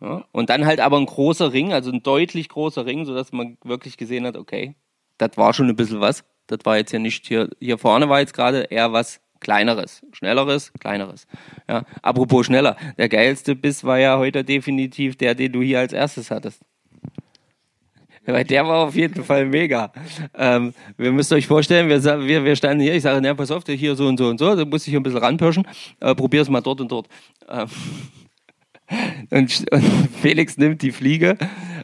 Ja, 0.00 0.24
und 0.32 0.50
dann 0.50 0.66
halt 0.66 0.80
aber 0.80 0.98
ein 0.98 1.06
großer 1.06 1.52
Ring, 1.52 1.72
also 1.72 1.90
ein 1.90 2.02
deutlich 2.02 2.48
großer 2.48 2.84
Ring, 2.84 3.04
sodass 3.06 3.32
man 3.32 3.56
wirklich 3.64 3.96
gesehen 3.96 4.26
hat, 4.26 4.36
okay, 4.36 4.74
das 5.18 5.36
war 5.36 5.54
schon 5.54 5.68
ein 5.68 5.76
bisschen 5.76 6.00
was. 6.00 6.24
Das 6.46 6.58
war 6.64 6.76
jetzt 6.76 6.92
ja 6.92 6.98
nicht 6.98 7.26
hier, 7.26 7.48
hier 7.58 7.78
vorne 7.78 8.08
war 8.08 8.20
jetzt 8.20 8.34
gerade 8.34 8.62
eher 8.64 8.92
was 8.92 9.20
kleineres, 9.40 10.02
schnelleres, 10.12 10.72
kleineres. 10.74 11.26
Ja, 11.68 11.84
apropos 12.02 12.46
schneller, 12.46 12.76
der 12.98 13.08
geilste 13.08 13.54
Biss 13.54 13.84
war 13.84 13.98
ja 13.98 14.18
heute 14.18 14.44
definitiv 14.44 15.16
der, 15.16 15.34
den 15.34 15.52
du 15.52 15.62
hier 15.62 15.78
als 15.78 15.92
erstes 15.92 16.30
hattest. 16.30 16.62
Weil 18.26 18.44
der 18.44 18.66
war 18.66 18.86
auf 18.86 18.94
jeden 18.94 19.22
Fall 19.24 19.46
mega. 19.46 19.92
Ähm, 20.34 20.72
wir 20.96 21.12
müssen 21.12 21.34
euch 21.34 21.46
vorstellen, 21.46 21.88
wir, 21.88 22.02
wir, 22.02 22.44
wir 22.44 22.56
standen 22.56 22.82
hier, 22.82 22.94
ich 22.94 23.02
sage, 23.02 23.20
na, 23.22 23.34
pass 23.34 23.50
auf, 23.50 23.64
hier 23.66 23.94
so 23.96 24.06
und 24.06 24.18
so 24.18 24.28
und 24.28 24.38
so, 24.38 24.54
da 24.54 24.64
muss 24.64 24.86
ich 24.86 24.96
ein 24.96 25.02
bisschen 25.02 25.18
ranpirschen, 25.18 25.66
äh, 26.00 26.14
es 26.36 26.48
mal 26.48 26.60
dort 26.60 26.80
und 26.80 26.90
dort. 26.90 27.08
Ähm, 27.48 27.68
und, 29.30 29.64
und, 29.72 29.84
Felix 30.22 30.56
nimmt 30.56 30.82
die 30.82 30.92
Fliege 30.92 31.36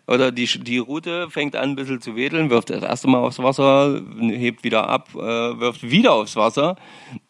oder 0.07 0.33
die, 0.33 0.47
die 0.47 0.79
Route, 0.79 1.31
fängt 1.31 1.57
an 1.57 1.71
ein 1.71 1.77
bisschen 1.77 2.01
zu 2.01 2.17
wedeln, 2.17 2.51
wirft 2.51 2.71
das 2.71 2.83
erste 2.83 3.09
Mal 3.09 3.19
aufs 3.19 3.39
Wasser, 3.39 4.03
hebt 4.19 4.65
wieder 4.65 4.89
ab, 4.89 5.09
äh, 5.15 5.19
wirft 5.19 5.89
wieder 5.91 6.13
aufs 6.13 6.37
Wasser. 6.37 6.77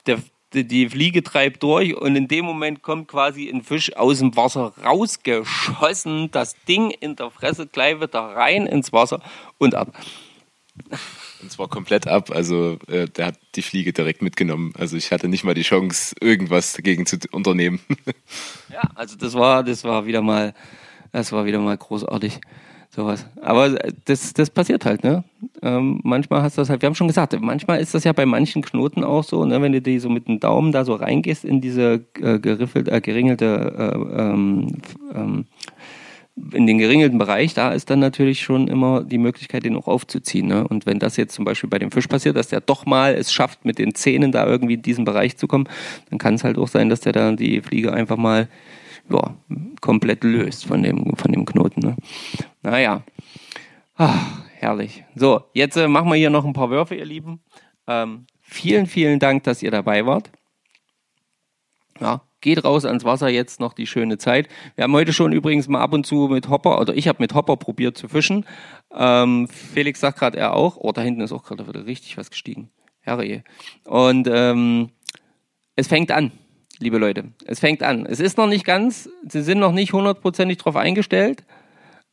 Der 0.06 0.18
die 0.52 0.88
Fliege 0.88 1.22
treibt 1.22 1.62
durch 1.62 1.96
und 1.96 2.16
in 2.16 2.28
dem 2.28 2.44
Moment 2.44 2.82
kommt 2.82 3.08
quasi 3.08 3.48
ein 3.48 3.62
Fisch 3.62 3.96
aus 3.96 4.18
dem 4.18 4.36
Wasser 4.36 4.72
rausgeschossen, 4.84 6.30
das 6.30 6.56
Ding 6.68 6.90
in 6.90 7.16
der 7.16 7.30
Fresse 7.30 7.66
gleich 7.66 8.00
wieder 8.00 8.20
rein 8.20 8.66
ins 8.66 8.92
Wasser 8.92 9.20
und 9.58 9.74
ab. 9.74 9.92
Und 11.42 11.50
zwar 11.50 11.68
komplett 11.68 12.06
ab. 12.06 12.30
Also 12.30 12.78
äh, 12.88 13.06
der 13.06 13.26
hat 13.26 13.38
die 13.54 13.62
Fliege 13.62 13.92
direkt 13.92 14.22
mitgenommen. 14.22 14.72
Also 14.76 14.96
ich 14.96 15.10
hatte 15.10 15.28
nicht 15.28 15.44
mal 15.44 15.54
die 15.54 15.62
Chance, 15.62 16.14
irgendwas 16.20 16.74
dagegen 16.74 17.06
zu 17.06 17.18
unternehmen. 17.32 17.80
ja, 18.68 18.82
also 18.94 19.16
das 19.16 19.34
war, 19.34 19.62
das 19.62 19.84
war 19.84 20.06
wieder 20.06 20.20
mal, 20.20 20.54
das 21.12 21.32
war 21.32 21.44
wieder 21.46 21.60
mal 21.60 21.76
großartig 21.76 22.40
sowas. 22.90 23.26
Aber 23.40 23.70
das, 24.04 24.32
das 24.32 24.50
passiert 24.50 24.84
halt, 24.84 25.04
ne? 25.04 25.24
Ähm, 25.62 26.00
manchmal 26.02 26.42
hast 26.42 26.58
du 26.58 26.62
das 26.62 26.70
halt, 26.70 26.82
wir 26.82 26.88
haben 26.88 26.94
schon 26.94 27.06
gesagt, 27.06 27.38
manchmal 27.40 27.80
ist 27.80 27.94
das 27.94 28.04
ja 28.04 28.12
bei 28.12 28.26
manchen 28.26 28.62
Knoten 28.62 29.04
auch 29.04 29.24
so, 29.24 29.44
ne? 29.44 29.62
Wenn 29.62 29.72
du 29.72 29.80
die 29.80 29.98
so 29.98 30.08
mit 30.08 30.28
dem 30.28 30.40
Daumen 30.40 30.72
da 30.72 30.84
so 30.84 30.94
reingehst 30.94 31.44
in 31.44 31.60
diese 31.60 32.04
äh, 32.20 32.38
geriffelt, 32.38 32.88
äh, 32.88 33.00
geringelte, 33.00 33.74
äh, 33.78 34.20
ähm, 34.20 34.68
ähm, 35.14 35.46
in 36.52 36.66
den 36.66 36.78
geringelten 36.78 37.18
Bereich, 37.18 37.54
da 37.54 37.70
ist 37.70 37.90
dann 37.90 37.98
natürlich 37.98 38.40
schon 38.40 38.66
immer 38.68 39.04
die 39.04 39.18
Möglichkeit, 39.18 39.64
den 39.64 39.76
auch 39.76 39.86
aufzuziehen. 39.86 40.46
Ne? 40.46 40.66
Und 40.66 40.86
wenn 40.86 40.98
das 40.98 41.16
jetzt 41.16 41.34
zum 41.34 41.44
Beispiel 41.44 41.68
bei 41.68 41.78
dem 41.78 41.90
Fisch 41.90 42.06
passiert, 42.06 42.36
dass 42.36 42.48
der 42.48 42.60
doch 42.60 42.86
mal 42.86 43.14
es 43.14 43.32
schafft, 43.32 43.64
mit 43.64 43.78
den 43.78 43.94
Zähnen 43.94 44.32
da 44.32 44.46
irgendwie 44.46 44.74
in 44.74 44.82
diesen 44.82 45.04
Bereich 45.04 45.36
zu 45.36 45.46
kommen, 45.46 45.68
dann 46.08 46.18
kann 46.18 46.34
es 46.34 46.44
halt 46.44 46.56
auch 46.56 46.68
sein, 46.68 46.88
dass 46.88 47.00
der 47.00 47.12
da 47.12 47.32
die 47.32 47.60
Fliege 47.60 47.92
einfach 47.92 48.16
mal 48.16 48.48
ja, 49.10 49.34
komplett 49.80 50.24
löst 50.24 50.66
von 50.66 50.82
dem, 50.82 51.14
von 51.16 51.32
dem 51.32 51.44
Knoten. 51.44 51.80
Ne? 51.80 51.96
Naja, 52.62 53.02
Ach, 54.02 54.42
herrlich. 54.54 55.04
So, 55.14 55.42
jetzt 55.52 55.76
äh, 55.76 55.86
machen 55.86 56.08
wir 56.08 56.16
hier 56.16 56.30
noch 56.30 56.46
ein 56.46 56.54
paar 56.54 56.70
Würfe, 56.70 56.94
ihr 56.94 57.04
Lieben. 57.04 57.42
Ähm, 57.86 58.26
vielen, 58.40 58.86
vielen 58.86 59.18
Dank, 59.18 59.42
dass 59.42 59.62
ihr 59.62 59.70
dabei 59.70 60.06
wart. 60.06 60.30
Ja, 62.00 62.22
Geht 62.40 62.64
raus 62.64 62.86
ans 62.86 63.04
Wasser 63.04 63.28
jetzt 63.28 63.60
noch 63.60 63.74
die 63.74 63.86
schöne 63.86 64.16
Zeit. 64.16 64.48
Wir 64.74 64.84
haben 64.84 64.94
heute 64.94 65.12
schon 65.12 65.32
übrigens 65.32 65.68
mal 65.68 65.82
ab 65.82 65.92
und 65.92 66.06
zu 66.06 66.28
mit 66.28 66.48
Hopper, 66.48 66.80
oder 66.80 66.94
ich 66.94 67.08
habe 67.08 67.22
mit 67.22 67.34
Hopper 67.34 67.58
probiert 67.58 67.98
zu 67.98 68.08
fischen. 68.08 68.46
Ähm, 68.90 69.46
Felix 69.48 70.00
sagt 70.00 70.18
gerade 70.18 70.38
er 70.38 70.54
auch. 70.54 70.78
Oh, 70.78 70.92
da 70.92 71.02
hinten 71.02 71.20
ist 71.20 71.32
auch 71.32 71.44
gerade 71.44 71.68
wieder 71.68 71.84
richtig 71.84 72.16
was 72.16 72.30
gestiegen. 72.30 72.70
Herre. 73.00 73.42
Und 73.84 74.30
ähm, 74.32 74.88
es 75.76 75.88
fängt 75.88 76.10
an, 76.10 76.32
liebe 76.78 76.96
Leute. 76.96 77.32
Es 77.44 77.60
fängt 77.60 77.82
an. 77.82 78.06
Es 78.06 78.20
ist 78.20 78.38
noch 78.38 78.46
nicht 78.46 78.64
ganz, 78.64 79.10
sie 79.28 79.42
sind 79.42 79.58
noch 79.58 79.72
nicht 79.72 79.92
hundertprozentig 79.92 80.56
drauf 80.56 80.76
eingestellt, 80.76 81.44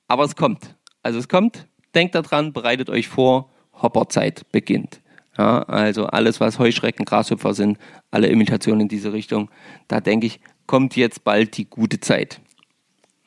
aber 0.08 0.24
es 0.24 0.36
kommt. 0.36 0.76
Also 1.04 1.20
es 1.20 1.28
kommt. 1.28 1.68
Denkt 1.96 2.16
daran, 2.16 2.54
bereitet 2.54 2.90
euch 2.90 3.08
vor. 3.08 3.50
Hopperzeit 3.82 4.46
beginnt. 4.52 5.02
Ja, 5.38 5.62
also 5.64 6.08
alles, 6.08 6.40
was 6.40 6.58
Heuschrecken, 6.58 7.06
Grashüpfer 7.06 7.54
sind, 7.54 7.78
alle 8.10 8.28
Imitationen 8.28 8.82
in 8.82 8.88
diese 8.88 9.14
Richtung, 9.14 9.52
da 9.88 10.02
denke 10.02 10.26
ich, 10.26 10.40
kommt 10.66 10.96
jetzt 10.96 11.24
bald 11.24 11.58
die 11.58 11.70
gute 11.70 12.00
Zeit. 12.00 12.42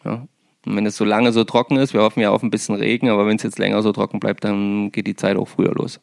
Ja, 0.05 0.27
und 0.67 0.77
wenn 0.77 0.87
es 0.87 0.97
so 0.97 1.05
lange 1.05 1.33
so 1.33 1.45
trocken 1.45 1.77
ist, 1.77 1.95
wir 1.95 2.03
hoffen 2.03 2.21
ja 2.21 2.31
auf 2.31 2.43
ein 2.43 2.51
bisschen 2.51 2.75
Regen, 2.75 3.09
aber 3.09 3.27
wenn 3.27 3.37
es 3.37 3.43
jetzt 3.43 3.59
länger 3.59 3.81
so 3.83 3.93
trocken 3.93 4.21
bleibt, 4.21 4.45
dann 4.45 4.91
geht 4.93 5.07
die 5.07 5.17
Zeit 5.17 5.37
auch 5.37 5.49
früher 5.49 5.73
los. 5.73 6.01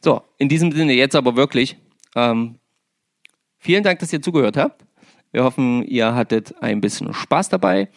So, 0.00 0.22
in 0.38 0.48
diesem 0.48 0.72
Sinne 0.72 0.94
jetzt 0.94 1.14
aber 1.14 1.36
wirklich, 1.36 1.76
ähm, 2.14 2.56
vielen 3.58 3.84
Dank, 3.84 3.98
dass 3.98 4.12
ihr 4.12 4.22
zugehört 4.22 4.56
habt. 4.56 4.84
Wir 5.32 5.44
hoffen, 5.44 5.84
ihr 5.84 6.14
hattet 6.14 6.54
ein 6.62 6.80
bisschen 6.80 7.12
Spaß 7.12 7.48
dabei 7.50 7.88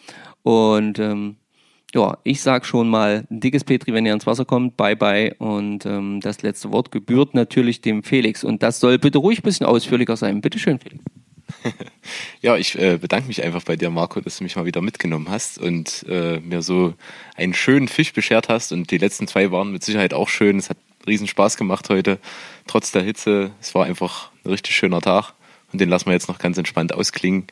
und 0.42 0.98
ähm, 0.98 1.36
ja, 1.94 2.16
ich 2.24 2.40
sag 2.40 2.64
schon 2.64 2.88
mal 2.88 3.26
dickes 3.28 3.64
Petri, 3.64 3.92
wenn 3.92 4.06
ihr 4.06 4.12
ans 4.12 4.26
Wasser 4.26 4.44
kommt, 4.44 4.76
bye 4.76 4.96
bye. 4.96 5.34
Und 5.38 5.84
ähm, 5.84 6.20
das 6.20 6.42
letzte 6.42 6.72
Wort 6.72 6.90
gebührt 6.90 7.34
natürlich 7.34 7.80
dem 7.80 8.02
Felix. 8.02 8.44
Und 8.44 8.62
das 8.62 8.80
soll 8.80 8.98
bitte 8.98 9.18
ruhig 9.18 9.40
ein 9.40 9.42
bisschen 9.42 9.66
ausführlicher 9.66 10.16
sein. 10.16 10.40
Bitte 10.40 10.58
schön, 10.58 10.78
Felix. 10.78 11.04
ja, 12.40 12.56
ich 12.56 12.78
äh, 12.78 12.96
bedanke 12.96 13.28
mich 13.28 13.42
einfach 13.42 13.62
bei 13.62 13.76
dir, 13.76 13.90
Marco, 13.90 14.20
dass 14.20 14.38
du 14.38 14.44
mich 14.44 14.56
mal 14.56 14.64
wieder 14.64 14.80
mitgenommen 14.80 15.28
hast 15.28 15.58
und 15.58 16.04
äh, 16.08 16.40
mir 16.40 16.62
so 16.62 16.94
einen 17.36 17.52
schönen 17.52 17.88
Fisch 17.88 18.14
beschert 18.14 18.48
hast. 18.48 18.72
Und 18.72 18.90
die 18.90 18.98
letzten 18.98 19.28
zwei 19.28 19.50
waren 19.50 19.70
mit 19.70 19.84
Sicherheit 19.84 20.14
auch 20.14 20.28
schön. 20.28 20.58
Es 20.58 20.70
hat 20.70 20.78
riesen 21.06 21.26
Spaß 21.26 21.58
gemacht 21.58 21.90
heute, 21.90 22.18
trotz 22.66 22.92
der 22.92 23.02
Hitze. 23.02 23.50
Es 23.60 23.74
war 23.74 23.84
einfach 23.84 24.30
ein 24.44 24.50
richtig 24.50 24.74
schöner 24.74 25.00
Tag 25.00 25.34
und 25.72 25.80
den 25.80 25.88
lassen 25.88 26.06
wir 26.06 26.12
jetzt 26.12 26.28
noch 26.28 26.38
ganz 26.38 26.56
entspannt 26.56 26.94
ausklingen. 26.94 27.46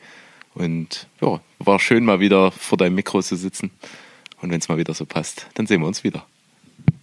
Und 0.53 1.07
ja, 1.21 1.39
war 1.59 1.79
schön 1.79 2.05
mal 2.05 2.19
wieder 2.19 2.51
vor 2.51 2.77
deinem 2.77 2.95
Mikro 2.95 3.21
zu 3.21 3.35
sitzen. 3.35 3.71
Und 4.41 4.51
wenn 4.51 4.59
es 4.59 4.67
mal 4.67 4.77
wieder 4.77 4.93
so 4.93 5.05
passt, 5.05 5.47
dann 5.53 5.67
sehen 5.67 5.81
wir 5.81 5.87
uns 5.87 6.03
wieder. 6.03 6.25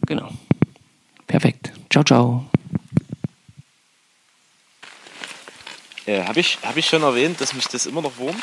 Genau. 0.07 0.31
Perfekt. 1.27 1.73
Ciao, 1.91 2.05
ciao. 2.05 2.45
Äh, 6.07 6.25
Habe 6.25 6.41
ich, 6.41 6.59
hab 6.63 6.77
ich 6.77 6.87
schon 6.87 7.03
erwähnt, 7.03 7.41
dass 7.41 7.53
mich 7.55 7.67
das 7.69 7.87
immer 7.87 8.03
noch 8.03 8.17
wurmt? 8.17 8.43